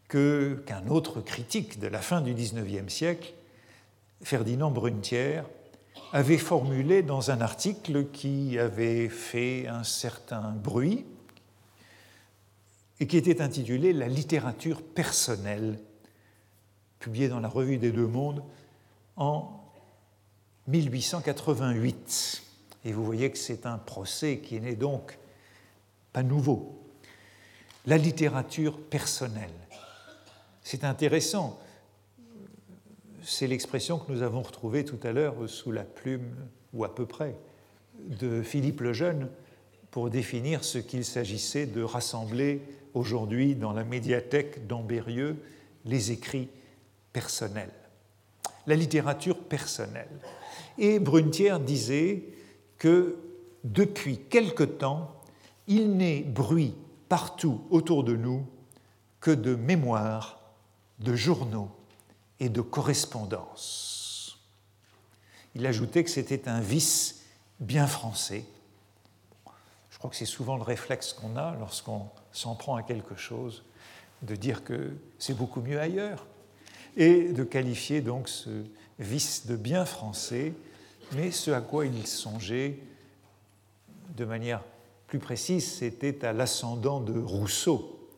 qu'un 0.07 0.88
autre 0.89 1.20
critique 1.20 1.80
de 1.80 1.88
la 1.88 1.99
fin 1.99 2.22
du 2.22 2.34
XIXe 2.34 2.93
siècle, 2.93 3.34
Ferdinand 4.22 4.72
Brunetière, 4.72 5.45
avait 6.14 6.38
formulé 6.38 7.01
dans 7.01 7.32
un 7.32 7.41
article 7.41 8.05
qui 8.11 8.57
avait 8.57 9.09
fait 9.09 9.68
un 9.68 9.84
certain 9.84 10.51
bruit 10.51 11.05
et 12.99 13.07
qui 13.07 13.18
était 13.18 13.41
intitulé 13.41 13.91
La 13.91 14.07
littérature 14.07 14.82
personnelle, 14.82 15.80
publié 16.99 17.28
dans 17.28 17.39
la 17.39 17.49
Revue 17.49 17.78
des 17.78 17.91
Deux 17.91 18.07
Mondes 18.07 18.43
en 19.18 19.62
1888. 20.68 22.43
Et 22.86 22.91
vous 22.91 23.05
voyez 23.05 23.32
que 23.32 23.38
c'est 23.38 23.66
un 23.66 23.78
procès 23.78 24.39
qui 24.39 24.59
n'est 24.59 24.76
donc 24.76 25.18
pas 26.11 26.24
nouveau. 26.24 26.80
La 27.86 27.97
littérature 27.97 28.80
personnelle. 28.80 29.49
C'est 30.61 30.84
intéressant. 30.84 31.59
C'est 33.24 33.47
l'expression 33.47 33.99
que 33.99 34.11
nous 34.11 34.22
avons 34.22 34.41
retrouvée 34.41 34.86
tout 34.86 34.99
à 35.03 35.11
l'heure 35.11 35.49
sous 35.49 35.72
la 35.72 35.84
plume, 35.84 36.36
ou 36.74 36.84
à 36.84 36.93
peu 36.93 37.05
près, 37.05 37.36
de 37.99 38.41
Philippe 38.41 38.82
le 38.82 38.93
Jeune 38.93 39.30
pour 39.91 40.09
définir 40.09 40.64
ce 40.64 40.78
qu'il 40.78 41.05
s'agissait 41.05 41.66
de 41.66 41.84
rassembler 41.84 42.61
aujourd'hui 42.93 43.55
dans 43.55 43.74
la 43.74 43.84
médiathèque 43.84 44.68
d'Ambérieux, 44.68 45.38
les 45.86 46.11
écrits 46.11 46.49
personnels. 47.11 47.72
La 48.66 48.76
littérature 48.76 49.38
personnelle. 49.38 50.09
Et 50.78 50.99
Brunetière 50.99 51.60
disait 51.60 52.24
que 52.78 53.18
depuis 53.64 54.18
quelque 54.18 54.64
temps, 54.64 55.12
il 55.68 55.95
n'est 55.95 56.22
bruit 56.22 56.76
partout 57.10 57.62
autour 57.70 58.04
de 58.04 58.16
nous 58.16 58.45
que 59.20 59.32
de 59.32 59.56
mémoires, 59.56 60.39
de 60.99 61.16
journaux 61.16 61.72
et 62.39 62.49
de 62.49 62.62
correspondances. 62.62 64.39
Il 65.56 65.66
ajoutait 65.66 66.04
que 66.04 66.10
c'était 66.10 66.49
un 66.49 66.60
vice 66.60 67.24
bien 67.60 67.88
français. 67.88 68.45
Je 69.91 69.97
crois 69.97 70.10
que 70.10 70.16
c'est 70.16 70.26
souvent 70.26 70.58
le 70.58 70.64
réflexe 70.64 71.14
qu'on 71.14 71.38
a 71.38 71.56
lorsqu'on 71.56 72.08
s'en 72.32 72.56
prend 72.56 72.76
à 72.76 72.84
quelque 72.84 73.16
chose, 73.16 73.64
de 74.24 74.36
dire 74.36 74.64
que 74.64 74.91
c'est 75.20 75.38
beaucoup 75.38 75.62
mieux 75.62 75.80
ailleurs, 75.80 76.26
et 76.97 77.32
de 77.32 77.43
qualifier 77.43 78.01
donc 78.01 78.28
ce 78.28 78.49
vice 79.00 79.46
de 79.48 79.56
bien 79.56 79.86
français, 79.86 80.54
mais 81.14 81.32
ce 81.32 81.52
à 81.52 81.62
quoi 81.62 81.86
il 81.86 82.08
songeait 82.08 82.80
de 84.16 84.26
manière 84.26 84.64
plus 85.08 85.20
précise, 85.20 85.72
c'était 85.72 86.26
à 86.26 86.34
l'ascendant 86.34 87.00
de 87.00 87.18
Rousseau 87.18 88.10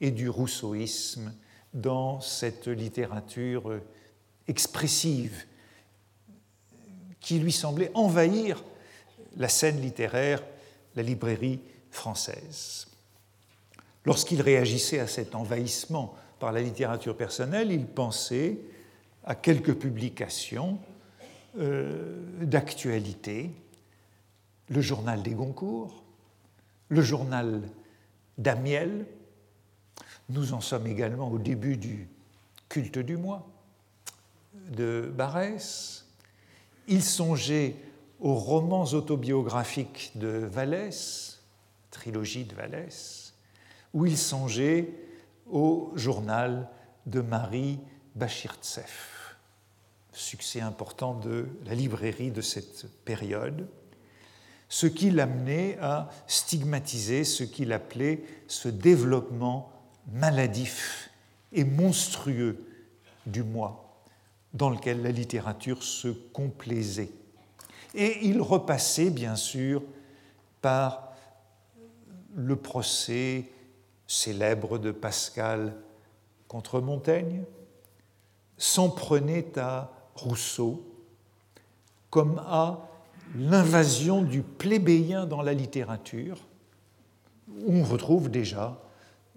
et 0.00 0.10
du 0.10 0.28
rousseauisme 0.28 1.32
dans 1.72 2.20
cette 2.20 2.66
littérature 2.66 3.80
expressive 4.48 5.44
qui 7.20 7.38
lui 7.38 7.52
semblait 7.52 7.90
envahir 7.94 8.62
la 9.36 9.48
scène 9.48 9.80
littéraire, 9.80 10.42
la 10.96 11.02
librairie 11.02 11.60
française. 11.90 12.88
Lorsqu'il 14.04 14.42
réagissait 14.42 14.98
à 14.98 15.06
cet 15.06 15.34
envahissement 15.34 16.14
par 16.40 16.52
la 16.52 16.60
littérature 16.60 17.16
personnelle, 17.16 17.70
il 17.70 17.86
pensait 17.86 18.58
à 19.24 19.34
quelques 19.34 19.74
publications 19.74 20.78
euh, 21.58 22.22
d'actualité, 22.42 23.50
le 24.68 24.80
journal 24.80 25.22
des 25.22 25.34
Goncourt, 25.34 26.02
le 26.88 27.02
journal 27.02 27.62
d'Amiel. 28.38 29.06
Nous 30.28 30.54
en 30.54 30.60
sommes 30.60 30.86
également 30.86 31.30
au 31.30 31.38
début 31.38 31.76
du 31.76 32.08
culte 32.68 32.98
du 32.98 33.16
mois 33.16 33.48
de 34.70 35.12
Barès. 35.14 36.06
Il 36.88 37.02
songeait 37.02 37.76
aux 38.20 38.34
romans 38.34 38.84
autobiographiques 38.84 40.12
de 40.14 40.28
Vallès, 40.28 41.40
trilogie 41.90 42.44
de 42.44 42.54
Vallès, 42.54 43.34
où 43.92 44.06
il 44.06 44.16
songeait 44.16 44.88
au 45.50 45.92
journal 45.96 46.68
de 47.06 47.20
Marie 47.20 47.78
Bachirtseff, 48.14 49.11
succès 50.12 50.60
important 50.60 51.14
de 51.14 51.48
la 51.66 51.74
librairie 51.74 52.30
de 52.30 52.40
cette 52.40 52.86
période, 53.04 53.66
ce 54.68 54.86
qui 54.86 55.10
l'amenait 55.10 55.78
à 55.80 56.08
stigmatiser 56.26 57.24
ce 57.24 57.44
qu'il 57.44 57.72
appelait 57.72 58.22
ce 58.46 58.68
développement 58.68 59.70
maladif 60.12 61.10
et 61.52 61.64
monstrueux 61.64 62.64
du 63.26 63.42
moi, 63.42 64.02
dans 64.54 64.70
lequel 64.70 65.02
la 65.02 65.10
littérature 65.10 65.82
se 65.82 66.08
complaisait. 66.08 67.10
Et 67.94 68.26
il 68.26 68.40
repassait, 68.40 69.10
bien 69.10 69.36
sûr, 69.36 69.82
par 70.62 71.12
le 72.34 72.56
procès 72.56 73.50
célèbre 74.06 74.78
de 74.78 74.90
Pascal 74.90 75.74
contre 76.48 76.80
Montaigne, 76.80 77.44
s'en 78.56 78.88
prenait 78.88 79.58
à 79.58 79.90
Rousseau 80.22 80.84
comme 82.10 82.38
à 82.46 82.88
l'invasion 83.36 84.22
du 84.22 84.42
plébéien 84.42 85.26
dans 85.26 85.40
la 85.40 85.54
littérature, 85.54 86.38
où 87.48 87.72
on 87.74 87.84
retrouve 87.84 88.30
déjà 88.30 88.78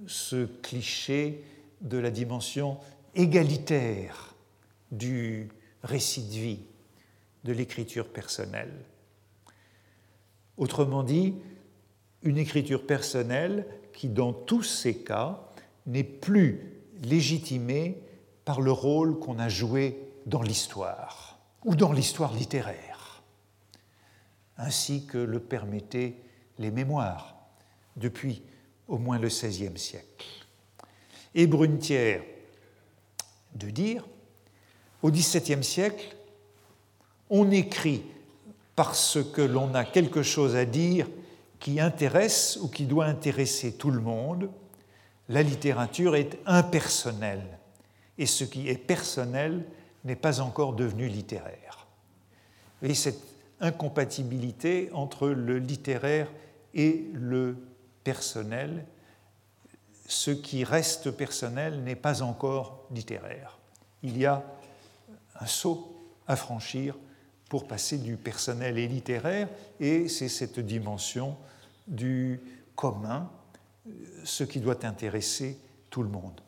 ce 0.08 0.46
cliché 0.62 1.44
de 1.80 1.98
la 1.98 2.12
dimension 2.12 2.78
égalitaire 3.16 4.36
du 4.92 5.50
récit 5.84 6.24
de 6.24 6.34
vie, 6.34 6.60
de 7.46 7.54
l'écriture 7.54 8.10
personnelle. 8.10 8.74
Autrement 10.58 11.04
dit, 11.04 11.36
une 12.24 12.38
écriture 12.38 12.86
personnelle 12.86 13.66
qui, 13.94 14.10
dans 14.10 14.34
tous 14.34 14.64
ces 14.64 14.98
cas, 14.98 15.42
n'est 15.86 16.04
plus 16.04 16.82
légitimée 17.04 18.02
par 18.44 18.60
le 18.60 18.72
rôle 18.72 19.18
qu'on 19.20 19.40
a 19.40 19.48
joué 19.48 20.05
dans 20.26 20.42
l'histoire 20.42 21.40
ou 21.64 21.76
dans 21.76 21.92
l'histoire 21.92 22.34
littéraire, 22.34 23.24
ainsi 24.58 25.06
que 25.06 25.18
le 25.18 25.40
permettaient 25.40 26.16
les 26.60 26.72
mémoires 26.72 27.36
depuis 27.96 28.44
au 28.88 28.98
moins 28.98 29.20
le 29.20 29.28
XVIe 29.28 29.78
siècle. 29.78 30.26
Et 31.34 31.48
Brunetière 31.48 32.24
de 33.56 33.70
dire, 33.70 34.06
au 35.02 35.12
XVIIe 35.12 35.64
siècle, 35.64 36.16
on 37.30 37.52
écrit 37.52 38.04
parce 38.76 39.20
que 39.34 39.42
l'on 39.42 39.74
a 39.74 39.86
quelque 39.86 40.24
chose 40.24 40.56
à 40.56 40.66
dire 40.66 41.08
qui 41.60 41.80
intéresse 41.80 42.60
ou 42.62 42.68
qui 42.68 42.86
doit 42.86 43.06
intéresser 43.06 43.74
tout 43.74 43.92
le 43.92 44.02
monde, 44.02 44.50
la 45.30 45.42
littérature 45.42 46.16
est 46.16 46.38
impersonnelle. 46.46 47.60
Et 48.18 48.26
ce 48.26 48.44
qui 48.44 48.70
est 48.70 48.78
personnel 48.78 49.66
n'est 50.06 50.16
pas 50.16 50.40
encore 50.40 50.74
devenu 50.74 51.08
littéraire. 51.08 51.88
Et 52.82 52.94
cette 52.94 53.22
incompatibilité 53.60 54.90
entre 54.94 55.28
le 55.30 55.58
littéraire 55.60 56.32
et 56.74 57.06
le 57.14 57.58
personnel, 58.04 58.86
ce 60.08 60.32
qui 60.32 60.64
reste 60.64 61.12
personnel 61.12 61.84
n'est 61.84 61.96
pas 61.96 62.22
encore 62.22 62.86
littéraire. 62.92 63.58
Il 64.04 64.18
y 64.18 64.26
a 64.26 64.44
un 65.40 65.48
saut 65.48 65.96
à 66.28 66.36
franchir 66.36 66.96
pour 67.50 67.68
passer 67.68 67.98
du 67.98 68.18
personnel 68.18 68.78
et 68.78 68.88
littéraire, 68.88 69.48
et 69.80 70.08
c'est 70.08 70.30
cette 70.30 70.60
dimension 70.60 71.38
du 71.88 72.40
commun, 72.76 73.30
ce 74.24 74.44
qui 74.44 74.60
doit 74.60 74.86
intéresser 74.86 75.58
tout 75.90 76.04
le 76.04 76.10
monde. 76.10 76.42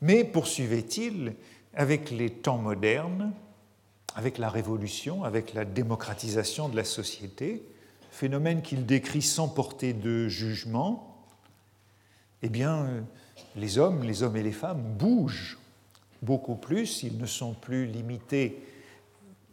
Mais 0.00 0.24
poursuivait-il, 0.24 1.34
avec 1.76 2.10
les 2.10 2.30
temps 2.30 2.58
modernes, 2.58 3.32
avec 4.14 4.38
la 4.38 4.48
révolution, 4.48 5.24
avec 5.24 5.54
la 5.54 5.64
démocratisation 5.64 6.68
de 6.68 6.76
la 6.76 6.84
société, 6.84 7.64
phénomène 8.10 8.62
qu'il 8.62 8.86
décrit 8.86 9.22
sans 9.22 9.48
porter 9.48 9.92
de 9.92 10.28
jugement, 10.28 11.26
eh 12.42 12.48
bien, 12.48 13.04
les 13.56 13.78
hommes, 13.78 14.04
les 14.04 14.22
hommes 14.22 14.36
et 14.36 14.42
les 14.42 14.52
femmes 14.52 14.82
bougent 14.82 15.58
beaucoup 16.22 16.54
plus, 16.54 17.02
ils 17.02 17.18
ne 17.18 17.26
sont 17.26 17.54
plus 17.54 17.86
limités 17.86 18.62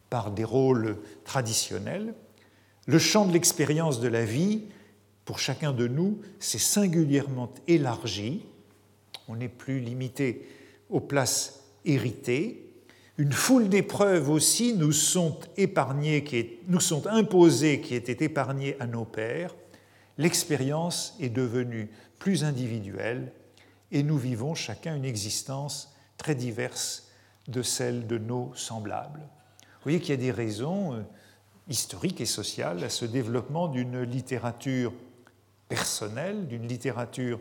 par 0.10 0.32
des 0.32 0.44
rôles 0.44 0.98
traditionnels. 1.24 2.14
Le 2.86 3.00
champ 3.00 3.26
de 3.26 3.34
l'expérience 3.34 4.00
de 4.00 4.08
la 4.08 4.26
vie, 4.26 4.64
pour 5.26 5.40
chacun 5.40 5.72
de 5.72 5.88
nous, 5.88 6.20
s'est 6.40 6.60
singulièrement 6.60 7.52
élargi. 7.68 8.46
On 9.28 9.38
n'est 9.38 9.48
plus 9.48 9.80
limité 9.80 10.48
aux 10.90 11.00
places 11.00 11.61
héritées. 11.86 12.66
Une 13.18 13.32
foule 13.32 13.70
d'épreuves 13.70 14.30
aussi 14.30 14.74
nous 14.74 14.92
sont 14.92 15.38
épargnées, 15.58 16.24
qui 16.24 16.58
nous 16.68 16.80
sont 16.80 17.08
imposées, 17.08 17.82
qui 17.82 17.96
étaient 17.96 18.24
épargnées 18.24 18.76
à 18.80 18.88
nos 18.88 19.06
pères. 19.06 19.56
L'expérience 20.18 21.16
est 21.20 21.30
devenue 21.30 21.90
plus 22.20 22.44
individuelle 22.44 23.32
et 23.92 24.04
nous 24.04 24.18
vivons 24.18 24.56
chacun 24.56 24.96
une 24.96 25.06
existence 25.06 25.94
très 26.18 26.36
diverse 26.36 27.10
de 27.48 27.62
celle 27.62 28.08
de 28.08 28.18
nos 28.18 28.52
semblables. 28.56 29.20
Vous 29.20 29.84
voyez 29.84 30.00
qu'il 30.00 30.12
y 30.12 30.14
a 30.14 30.18
des 30.18 30.32
raisons 30.32 30.94
euh, 30.94 31.02
historiques 31.68 32.22
et 32.22 32.26
sociales 32.26 32.84
à 32.84 32.90
ce 32.90 33.06
développement 33.06 33.68
d'une 33.68 34.04
littérature 34.04 34.94
personnelle, 35.68 36.48
d'une 36.48 36.68
littérature 36.68 37.40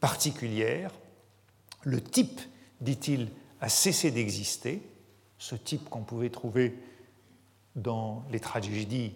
particulière. 0.00 0.90
Le 1.84 2.00
type, 2.00 2.40
dit-il, 2.80 3.28
a 3.62 3.68
cessé 3.68 4.10
d'exister, 4.10 4.82
ce 5.38 5.54
type 5.54 5.88
qu'on 5.88 6.02
pouvait 6.02 6.30
trouver 6.30 6.74
dans 7.76 8.24
les 8.32 8.40
tragédies 8.40 9.12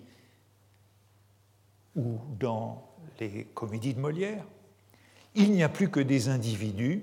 ou 1.97 2.19
dans 2.39 2.89
les 3.19 3.45
comédies 3.55 3.93
de 3.93 3.99
Molière. 3.99 4.45
Il 5.35 5.51
n'y 5.51 5.65
a 5.65 5.69
plus 5.69 5.91
que 5.91 5.99
des 5.99 6.29
individus. 6.29 7.03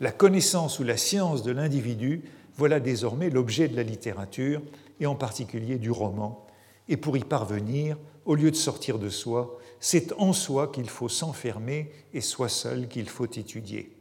La 0.00 0.10
connaissance 0.10 0.78
ou 0.78 0.82
la 0.82 0.96
science 0.96 1.42
de 1.42 1.52
l'individu, 1.52 2.22
voilà 2.56 2.80
désormais 2.80 3.28
l'objet 3.28 3.68
de 3.68 3.76
la 3.76 3.82
littérature, 3.82 4.62
et 5.00 5.06
en 5.06 5.14
particulier 5.14 5.76
du 5.76 5.90
roman. 5.90 6.46
Et 6.88 6.96
pour 6.96 7.18
y 7.18 7.24
parvenir, 7.24 7.98
au 8.24 8.34
lieu 8.34 8.50
de 8.50 8.56
sortir 8.56 8.98
de 8.98 9.10
soi, 9.10 9.58
c'est 9.80 10.14
en 10.14 10.32
soi 10.32 10.68
qu'il 10.68 10.88
faut 10.88 11.10
s'enfermer 11.10 11.92
et 12.14 12.22
soit 12.22 12.48
seul 12.48 12.88
qu'il 12.88 13.08
faut 13.08 13.26
étudier 13.26 13.99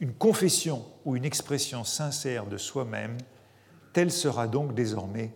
une 0.00 0.14
confession 0.14 0.84
ou 1.04 1.16
une 1.16 1.24
expression 1.24 1.84
sincère 1.84 2.46
de 2.46 2.56
soi-même, 2.56 3.18
tel 3.92 4.10
sera 4.10 4.48
donc 4.48 4.74
désormais 4.74 5.32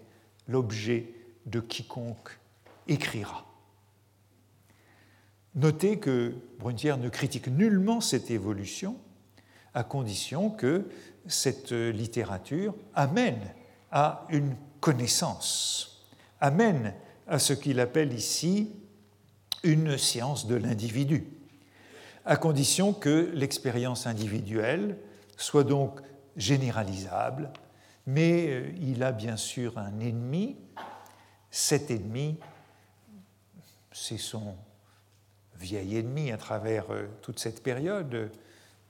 l'objet 0.49 1.13
de 1.47 1.61
quiconque 1.61 2.39
écrira. 2.89 3.45
Notez 5.55 5.99
que 5.99 6.35
Brunetière 6.59 6.97
ne 6.99 7.09
critique 7.09 7.49
nullement 7.49 8.01
cette 8.01 8.31
évolution, 8.31 8.97
à 9.75 9.85
condition 9.85 10.51
que 10.51 10.89
cette 11.27 11.73
littérature 11.73 12.75
amène 12.95 13.53
à 13.93 14.27
une 14.31 14.57
connaissance, 14.81 16.07
amène 16.41 16.95
à 17.27 17.39
ce 17.39 17.53
qu'il 17.53 17.81
appelle 17.81 18.13
ici 18.13 18.71
une 19.63 19.97
science 19.97 20.47
de 20.47 20.57
l'individu 20.57 21.27
à 22.25 22.37
condition 22.37 22.93
que 22.93 23.31
l'expérience 23.35 24.07
individuelle 24.07 24.97
soit 25.37 25.65
donc 25.65 26.01
généralisable, 26.37 27.51
mais 28.07 28.47
euh, 28.49 28.71
il 28.81 29.03
a 29.03 29.13
bien 29.13 29.37
sûr 29.37 29.79
un 29.79 30.01
ennemi. 30.01 30.57
Cet 31.51 31.91
ennemi, 31.91 32.37
c'est 33.93 34.19
son 34.19 34.57
vieil 35.57 35.97
ennemi 35.97 36.33
à 36.33 36.37
travers 36.37 36.91
euh, 36.91 37.07
toute 37.23 37.39
cette 37.39 37.63
période, 37.63 38.31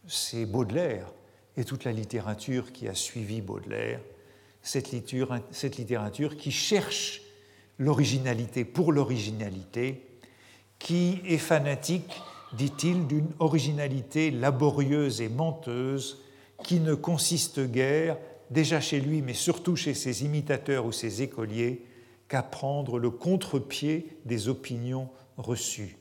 c'est 0.07 0.47
Baudelaire 0.47 1.07
et 1.57 1.65
toute 1.65 1.85
la 1.85 1.93
littérature 1.93 2.73
qui 2.73 2.89
a 2.89 2.95
suivi 2.95 3.41
Baudelaire, 3.41 4.01
cette 4.63 4.93
littérature, 4.93 5.45
cette 5.51 5.77
littérature 5.77 6.37
qui 6.37 6.51
cherche 6.51 7.21
l'originalité 7.79 8.65
pour 8.65 8.93
l'originalité, 8.93 10.07
qui 10.79 11.21
est 11.27 11.39
fanatique 11.39 12.21
dit-il, 12.53 13.07
d'une 13.07 13.31
originalité 13.39 14.31
laborieuse 14.31 15.21
et 15.21 15.29
menteuse 15.29 16.23
qui 16.63 16.81
ne 16.81 16.95
consiste 16.95 17.61
guère, 17.61 18.17
déjà 18.51 18.81
chez 18.81 19.01
lui, 19.01 19.23
mais 19.23 19.35
surtout 19.35 19.77
chez 19.77 19.95
ses 19.95 20.25
imitateurs 20.25 20.87
ou 20.87 20.93
ses 20.93 21.23
écoliers, 21.23 21.85
qu'à 22.29 22.43
prendre 22.43 22.99
le 22.99 23.11
contre-pied 23.11 24.19
des 24.25 24.49
opinions 24.49 25.09
reçues. 25.37 25.99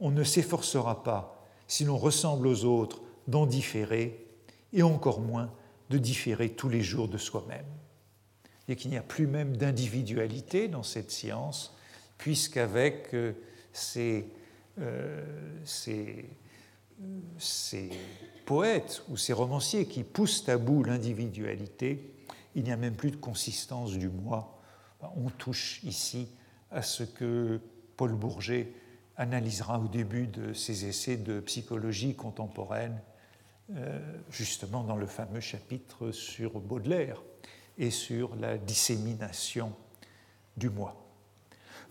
On 0.00 0.10
ne 0.10 0.24
s'efforcera 0.24 1.02
pas, 1.02 1.46
si 1.66 1.84
l'on 1.84 1.96
ressemble 1.96 2.46
aux 2.46 2.64
autres, 2.64 3.02
d'en 3.26 3.46
différer, 3.46 4.26
et 4.72 4.82
encore 4.82 5.20
moins 5.20 5.50
de 5.90 5.98
différer 5.98 6.50
tous 6.50 6.68
les 6.68 6.82
jours 6.82 7.08
de 7.08 7.18
soi-même. 7.18 7.66
Et 8.68 8.76
qu'il 8.76 8.90
n'y 8.90 8.98
a 8.98 9.02
plus 9.02 9.26
même 9.26 9.56
d'individualité 9.56 10.68
dans 10.68 10.82
cette 10.82 11.10
science, 11.10 11.74
puisqu'avec 12.18 13.14
euh, 13.14 13.32
ces 15.64 16.28
euh, 17.00 17.18
ces, 17.38 17.90
poètes 18.44 19.02
ou 19.08 19.16
ces 19.16 19.32
romanciers 19.32 19.86
qui 19.86 20.02
poussent 20.02 20.48
à 20.48 20.56
bout 20.56 20.82
l'individualité, 20.82 22.14
il 22.54 22.64
n'y 22.64 22.72
a 22.72 22.76
même 22.76 22.96
plus 22.96 23.10
de 23.10 23.16
consistance 23.16 23.92
du 23.92 24.08
moi. 24.08 24.58
On 25.16 25.28
touche 25.28 25.80
ici 25.84 26.28
à 26.70 26.82
ce 26.82 27.04
que 27.04 27.60
Paul 27.96 28.14
Bourget 28.14 28.72
analysera 29.16 29.78
au 29.78 29.86
début 29.86 30.26
de 30.26 30.54
ses 30.54 30.86
essais 30.86 31.16
de 31.16 31.40
psychologie 31.40 32.14
contemporaine, 32.14 33.00
euh, 33.76 33.98
justement 34.30 34.82
dans 34.82 34.96
le 34.96 35.06
fameux 35.06 35.40
chapitre 35.40 36.10
sur 36.10 36.58
Baudelaire 36.58 37.22
et 37.76 37.90
sur 37.90 38.34
la 38.36 38.56
dissémination 38.56 39.72
du 40.56 40.70
moi. 40.70 40.96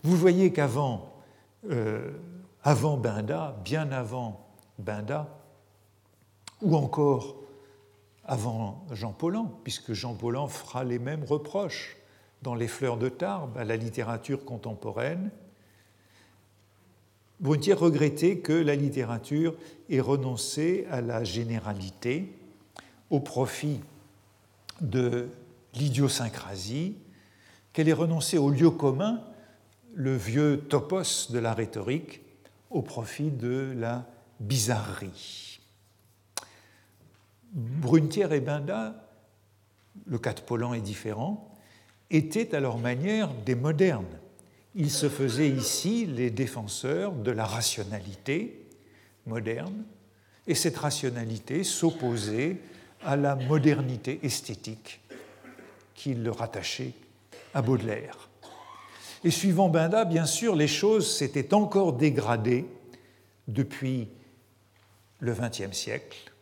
Vous 0.02 0.16
voyez 0.16 0.52
qu'avant 0.52 1.14
euh, 1.70 2.12
avant 2.62 2.96
Binda, 2.96 3.56
bien 3.64 3.90
avant 3.92 4.46
Binda, 4.78 5.28
ou 6.60 6.76
encore 6.76 7.36
avant 8.24 8.84
Jean 8.92 9.12
Paulhan, 9.12 9.58
puisque 9.64 9.92
Jean 9.92 10.14
Paulhan 10.14 10.48
fera 10.48 10.84
les 10.84 10.98
mêmes 10.98 11.24
reproches 11.24 11.96
dans 12.42 12.54
Les 12.54 12.68
Fleurs 12.68 12.98
de 12.98 13.08
Tarbes 13.08 13.56
à 13.56 13.64
la 13.64 13.76
littérature 13.76 14.44
contemporaine. 14.44 15.30
Brunetière 17.40 17.78
regrettait 17.78 18.38
que 18.38 18.52
la 18.52 18.74
littérature 18.74 19.54
ait 19.88 20.00
renoncé 20.00 20.86
à 20.90 21.00
la 21.00 21.24
généralité 21.24 22.34
au 23.10 23.20
profit 23.20 23.80
de 24.80 25.28
l'idiosyncrasie, 25.74 26.96
qu'elle 27.72 27.88
ait 27.88 27.92
renoncé 27.92 28.38
au 28.38 28.50
lieu 28.50 28.70
commun, 28.70 29.22
le 29.94 30.16
vieux 30.16 30.64
topos 30.68 31.30
de 31.30 31.38
la 31.38 31.54
rhétorique, 31.54 32.20
au 32.70 32.82
profit 32.82 33.30
de 33.30 33.74
la 33.76 34.06
bizarrerie. 34.40 35.60
Brunetière 37.52 38.32
et 38.32 38.40
Binda, 38.40 39.08
le 40.06 40.18
cas 40.18 40.34
de 40.34 40.40
Paulan 40.40 40.74
est 40.74 40.80
différent, 40.80 41.54
étaient 42.10 42.54
à 42.54 42.60
leur 42.60 42.78
manière 42.78 43.32
des 43.34 43.54
modernes. 43.54 44.18
Ils 44.74 44.90
se 44.90 45.08
faisaient 45.08 45.48
ici 45.48 46.06
les 46.06 46.30
défenseurs 46.30 47.12
de 47.12 47.30
la 47.30 47.44
rationalité 47.44 48.66
moderne, 49.26 49.84
et 50.46 50.54
cette 50.54 50.76
rationalité 50.76 51.64
s'opposait 51.64 52.58
à 53.04 53.16
la 53.16 53.34
modernité 53.34 54.20
esthétique 54.22 55.00
qu'ils 55.94 56.28
rattachaient 56.30 56.94
à 57.54 57.62
Baudelaire. 57.62 58.27
Et 59.24 59.30
suivant 59.30 59.68
Binda, 59.68 60.04
bien 60.04 60.26
sûr, 60.26 60.54
les 60.54 60.68
choses 60.68 61.12
s'étaient 61.12 61.52
encore 61.52 61.92
dégradées 61.92 62.66
depuis 63.48 64.08
le 65.20 65.34
XXe 65.34 65.76
siècle, 65.76 66.32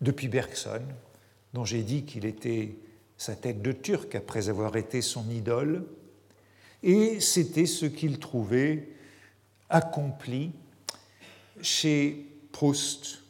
depuis 0.00 0.28
Bergson, 0.28 0.82
dont 1.54 1.64
j'ai 1.64 1.82
dit 1.82 2.04
qu'il 2.04 2.26
était 2.26 2.76
sa 3.16 3.36
tête 3.36 3.62
de 3.62 3.72
turc 3.72 4.14
après 4.14 4.48
avoir 4.48 4.76
été 4.76 5.00
son 5.00 5.30
idole, 5.30 5.86
et 6.82 7.20
c'était 7.20 7.66
ce 7.66 7.86
qu'il 7.86 8.18
trouvait 8.18 8.88
accompli 9.70 10.52
chez 11.62 12.26
Proust, 12.50 13.22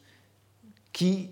qui, 0.93 1.31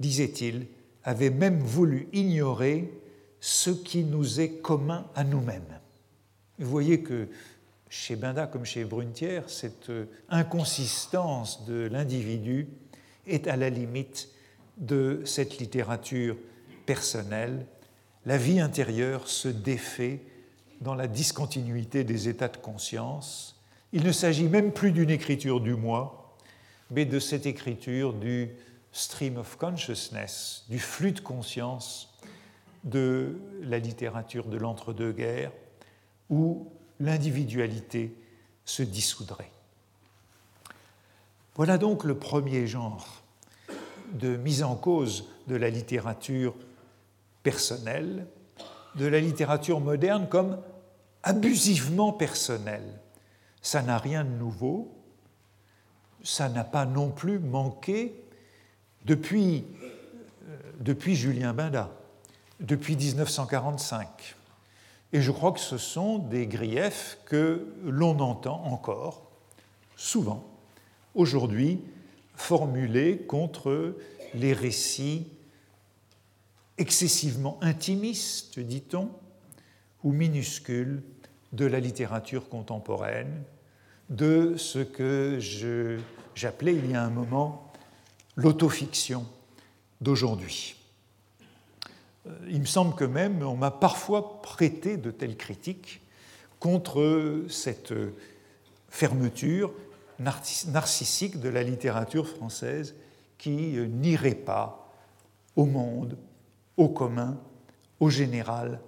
disait-il, 0.00 0.66
avait 1.04 1.30
même 1.30 1.60
voulu 1.60 2.08
ignorer 2.12 2.92
ce 3.40 3.70
qui 3.70 4.04
nous 4.04 4.40
est 4.40 4.60
commun 4.60 5.06
à 5.14 5.24
nous-mêmes. 5.24 5.80
Vous 6.62 6.70
voyez 6.70 7.02
que 7.02 7.26
chez 7.90 8.14
Binda 8.14 8.46
comme 8.46 8.64
chez 8.64 8.84
Brunetière, 8.84 9.50
cette 9.50 9.90
inconsistance 10.28 11.66
de 11.66 11.88
l'individu 11.90 12.68
est 13.26 13.48
à 13.48 13.56
la 13.56 13.68
limite 13.68 14.28
de 14.76 15.22
cette 15.24 15.58
littérature 15.58 16.36
personnelle. 16.86 17.66
La 18.26 18.38
vie 18.38 18.60
intérieure 18.60 19.26
se 19.26 19.48
défait 19.48 20.20
dans 20.80 20.94
la 20.94 21.08
discontinuité 21.08 22.04
des 22.04 22.28
états 22.28 22.48
de 22.48 22.56
conscience. 22.56 23.60
Il 23.92 24.04
ne 24.04 24.12
s'agit 24.12 24.48
même 24.48 24.72
plus 24.72 24.92
d'une 24.92 25.10
écriture 25.10 25.60
du 25.60 25.74
moi, 25.74 26.36
mais 26.92 27.04
de 27.04 27.18
cette 27.18 27.46
écriture 27.46 28.12
du 28.12 28.50
stream 28.92 29.36
of 29.36 29.56
consciousness, 29.56 30.64
du 30.68 30.78
flux 30.78 31.12
de 31.12 31.20
conscience 31.20 32.16
de 32.84 33.40
la 33.62 33.78
littérature 33.78 34.46
de 34.46 34.56
l'entre-deux-guerres, 34.56 35.52
où 36.32 36.66
l'individualité 36.98 38.16
se 38.64 38.82
dissoudrait. 38.82 39.52
Voilà 41.56 41.76
donc 41.76 42.04
le 42.04 42.16
premier 42.16 42.66
genre 42.66 43.22
de 44.14 44.36
mise 44.36 44.62
en 44.62 44.74
cause 44.74 45.28
de 45.46 45.56
la 45.56 45.68
littérature 45.68 46.54
personnelle, 47.42 48.26
de 48.94 49.04
la 49.04 49.20
littérature 49.20 49.78
moderne 49.80 50.26
comme 50.26 50.58
abusivement 51.22 52.14
personnelle. 52.14 52.98
Ça 53.60 53.82
n'a 53.82 53.98
rien 53.98 54.24
de 54.24 54.30
nouveau, 54.30 54.90
ça 56.22 56.48
n'a 56.48 56.64
pas 56.64 56.86
non 56.86 57.10
plus 57.10 57.38
manqué 57.40 58.24
depuis, 59.04 59.66
euh, 60.48 60.56
depuis 60.80 61.14
Julien 61.14 61.52
Binda, 61.52 61.90
depuis 62.60 62.96
1945. 62.96 64.36
Et 65.12 65.20
je 65.20 65.30
crois 65.30 65.52
que 65.52 65.60
ce 65.60 65.78
sont 65.78 66.18
des 66.18 66.46
griefs 66.46 67.18
que 67.26 67.66
l'on 67.84 68.18
entend 68.20 68.64
encore, 68.64 69.30
souvent, 69.96 70.44
aujourd'hui, 71.14 71.80
formulés 72.34 73.18
contre 73.18 73.96
les 74.34 74.52
récits 74.52 75.28
excessivement 76.78 77.58
intimistes, 77.60 78.58
dit-on, 78.58 79.10
ou 80.02 80.12
minuscules 80.12 81.02
de 81.52 81.66
la 81.66 81.80
littérature 81.80 82.48
contemporaine, 82.48 83.42
de 84.08 84.56
ce 84.56 84.78
que 84.78 85.38
j'appelais 86.34 86.74
il 86.74 86.90
y 86.90 86.94
a 86.94 87.02
un 87.02 87.10
moment 87.10 87.70
l'autofiction 88.36 89.26
d'aujourd'hui. 90.00 90.81
Euh, 92.26 92.30
il 92.48 92.60
me 92.60 92.66
semble 92.66 92.94
que 92.94 93.04
même 93.04 93.42
on 93.42 93.56
m'a 93.56 93.70
parfois 93.70 94.42
prêté 94.42 94.96
de 94.96 95.10
telles 95.10 95.36
critiques 95.36 96.02
contre 96.60 97.44
cette 97.48 97.92
fermeture 98.88 99.72
narcissique 100.18 101.40
de 101.40 101.48
la 101.48 101.62
littérature 101.62 102.28
française 102.28 102.94
qui 103.38 103.76
euh, 103.76 103.86
n'irait 103.86 104.34
pas 104.34 104.92
au 105.56 105.64
monde, 105.64 106.16
au 106.76 106.88
commun, 106.88 107.40
au 108.00 108.08
général, 108.08 108.80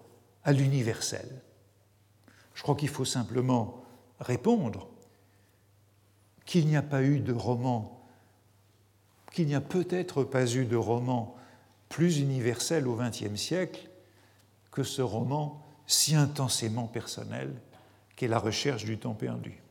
à 0.44 0.52
l'universel. 0.52 1.28
Je 2.54 2.62
crois 2.62 2.76
qu'il 2.76 2.88
faut 2.88 3.04
simplement 3.04 3.84
répondre 4.20 4.88
qu'il 6.44 6.66
n'y 6.66 6.76
a 6.76 6.82
pas 6.82 7.02
eu 7.02 7.20
de 7.20 7.32
roman, 7.32 8.06
qu'il 9.32 9.46
n'y 9.46 9.54
a 9.54 9.60
peut-être 9.60 10.22
pas 10.22 10.46
eu 10.46 10.64
de 10.64 10.76
roman 10.76 11.34
plus 11.94 12.18
universel 12.18 12.88
au 12.88 12.96
XXe 12.96 13.36
siècle 13.36 13.88
que 14.72 14.82
ce 14.82 15.00
roman 15.00 15.64
si 15.86 16.16
intensément 16.16 16.88
personnel 16.88 17.54
qu'est 18.16 18.26
la 18.26 18.40
recherche 18.40 18.84
du 18.84 18.98
temps 18.98 19.14
perdu. 19.14 19.62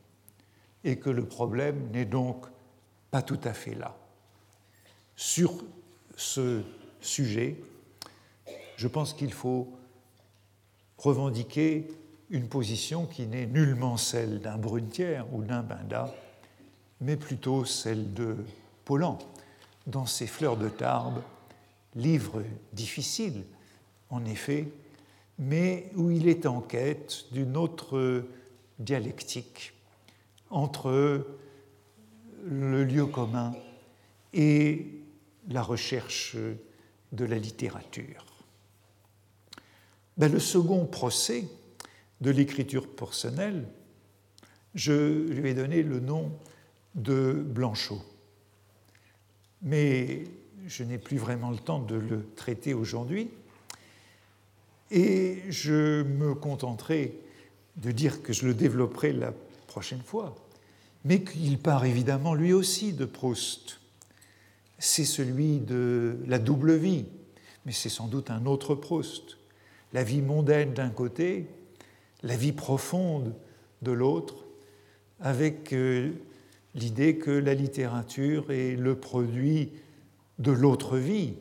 Et 0.84 0.98
que 0.98 1.10
le 1.10 1.26
problème 1.26 1.90
n'est 1.92 2.06
donc 2.06 2.46
pas 3.10 3.20
tout 3.20 3.40
à 3.44 3.52
fait 3.52 3.74
là. 3.74 3.94
Sur 5.16 5.52
ce 6.16 6.62
sujet, 7.02 7.62
je 8.78 8.88
pense 8.88 9.12
qu'il 9.12 9.34
faut 9.34 9.68
revendiquer 10.96 11.88
une 12.30 12.48
position 12.48 13.04
qui 13.04 13.26
n'est 13.26 13.46
nullement 13.46 13.98
celle 13.98 14.40
d'un 14.40 14.56
Brunetière 14.56 15.26
ou 15.34 15.42
d'un 15.42 15.62
Binda, 15.62 16.14
mais 17.02 17.18
plutôt 17.18 17.66
celle 17.66 18.14
de 18.14 18.38
Paulan, 18.86 19.18
dans 19.86 20.06
ses 20.06 20.26
Fleurs 20.26 20.56
de 20.56 20.70
Tarbes, 20.70 21.20
livre 21.96 22.42
difficile, 22.72 23.44
en 24.10 24.24
effet, 24.24 24.68
mais 25.38 25.90
où 25.96 26.10
il 26.10 26.28
est 26.28 26.46
en 26.46 26.60
quête 26.60 27.26
d'une 27.32 27.56
autre 27.56 28.24
dialectique 28.78 29.72
entre 30.50 31.26
le 32.44 32.84
lieu 32.84 33.06
commun 33.06 33.54
et 34.32 34.86
la 35.48 35.62
recherche 35.62 36.36
de 37.12 37.24
la 37.24 37.38
littérature. 37.38 38.24
Ben, 40.16 40.32
le 40.32 40.38
second 40.38 40.86
procès 40.86 41.48
de 42.20 42.30
l'écriture 42.30 42.88
personnelle, 42.88 43.66
je 44.74 45.26
lui 45.28 45.50
ai 45.50 45.54
donné 45.54 45.82
le 45.82 46.00
nom 46.00 46.32
de 46.94 47.32
Blanchot. 47.32 48.02
Mais 49.62 50.24
je 50.66 50.84
n'ai 50.84 50.98
plus 50.98 51.18
vraiment 51.18 51.50
le 51.50 51.58
temps 51.58 51.80
de 51.80 51.96
le 51.96 52.26
traiter 52.36 52.74
aujourd'hui. 52.74 53.30
Et 54.90 55.42
je 55.48 56.02
me 56.02 56.34
contenterai 56.34 57.18
de 57.76 57.90
dire 57.90 58.22
que 58.22 58.32
je 58.32 58.46
le 58.46 58.54
développerai 58.54 59.12
la 59.12 59.32
prochaine 59.66 60.02
fois, 60.02 60.34
mais 61.04 61.22
qu'il 61.22 61.58
part 61.58 61.84
évidemment 61.84 62.34
lui 62.34 62.52
aussi 62.52 62.92
de 62.92 63.04
Proust. 63.04 63.80
C'est 64.78 65.04
celui 65.04 65.58
de 65.58 66.18
la 66.26 66.38
double 66.38 66.74
vie, 66.74 67.06
mais 67.66 67.72
c'est 67.72 67.88
sans 67.88 68.06
doute 68.06 68.30
un 68.30 68.46
autre 68.46 68.74
Proust. 68.74 69.38
La 69.92 70.04
vie 70.04 70.22
mondaine 70.22 70.74
d'un 70.74 70.90
côté, 70.90 71.46
la 72.22 72.36
vie 72.36 72.52
profonde 72.52 73.34
de 73.82 73.92
l'autre, 73.92 74.44
avec 75.20 75.72
euh, 75.72 76.12
l'idée 76.74 77.16
que 77.16 77.30
la 77.30 77.54
littérature 77.54 78.50
est 78.50 78.76
le 78.76 78.96
produit 78.96 79.70
de 80.38 80.52
l'autre 80.52 80.98
vie, 80.98 81.34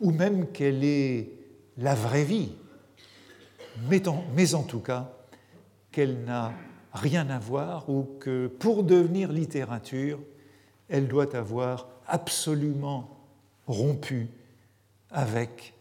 ou 0.00 0.10
même 0.10 0.50
qu'elle 0.52 0.84
est 0.84 1.30
la 1.78 1.94
vraie 1.94 2.24
vie, 2.24 2.52
mais 3.88 4.06
en, 4.54 4.62
tout 4.62 4.80
cas 4.80 5.12
qu'elle 5.90 6.24
n'a 6.24 6.52
rien 6.92 7.28
à 7.30 7.38
voir 7.38 7.88
ou 7.90 8.04
que 8.20 8.46
pour 8.46 8.84
devenir 8.84 9.32
littérature, 9.32 10.20
elle 10.88 11.08
doit 11.08 11.34
avoir 11.34 11.88
absolument 12.06 13.10
rompu 13.66 14.28
avec 15.10 15.74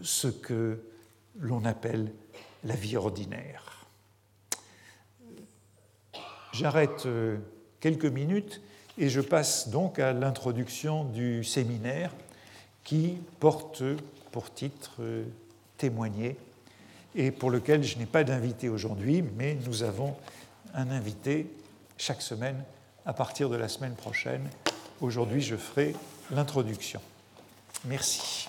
ce 0.00 0.28
que 0.28 0.80
l'on 1.38 1.64
appelle 1.64 2.12
la 2.64 2.74
vie 2.74 2.96
ordinaire. 2.96 3.86
J'arrête 6.52 7.06
euh, 7.06 7.38
quelques 7.80 8.06
minutes 8.06 8.62
et 8.98 9.08
je 9.08 9.20
passe 9.20 9.68
donc 9.68 9.98
à 9.98 10.12
l'introduction 10.12 11.04
du 11.04 11.44
séminaire 11.44 12.12
qui 12.84 13.18
porte 13.40 13.82
pour 14.30 14.52
titre 14.52 14.96
euh, 15.00 15.24
Témoigner 15.78 16.36
et 17.14 17.30
pour 17.30 17.50
lequel 17.50 17.82
je 17.82 17.98
n'ai 17.98 18.06
pas 18.06 18.24
d'invité 18.24 18.68
aujourd'hui, 18.68 19.22
mais 19.36 19.56
nous 19.66 19.82
avons 19.82 20.14
un 20.74 20.90
invité 20.90 21.50
chaque 21.98 22.22
semaine 22.22 22.62
à 23.04 23.12
partir 23.12 23.48
de 23.48 23.56
la 23.56 23.68
semaine 23.68 23.94
prochaine. 23.94 24.48
Aujourd'hui, 25.00 25.40
je 25.40 25.56
ferai 25.56 25.94
l'introduction. 26.30 27.00
Merci. 27.84 28.48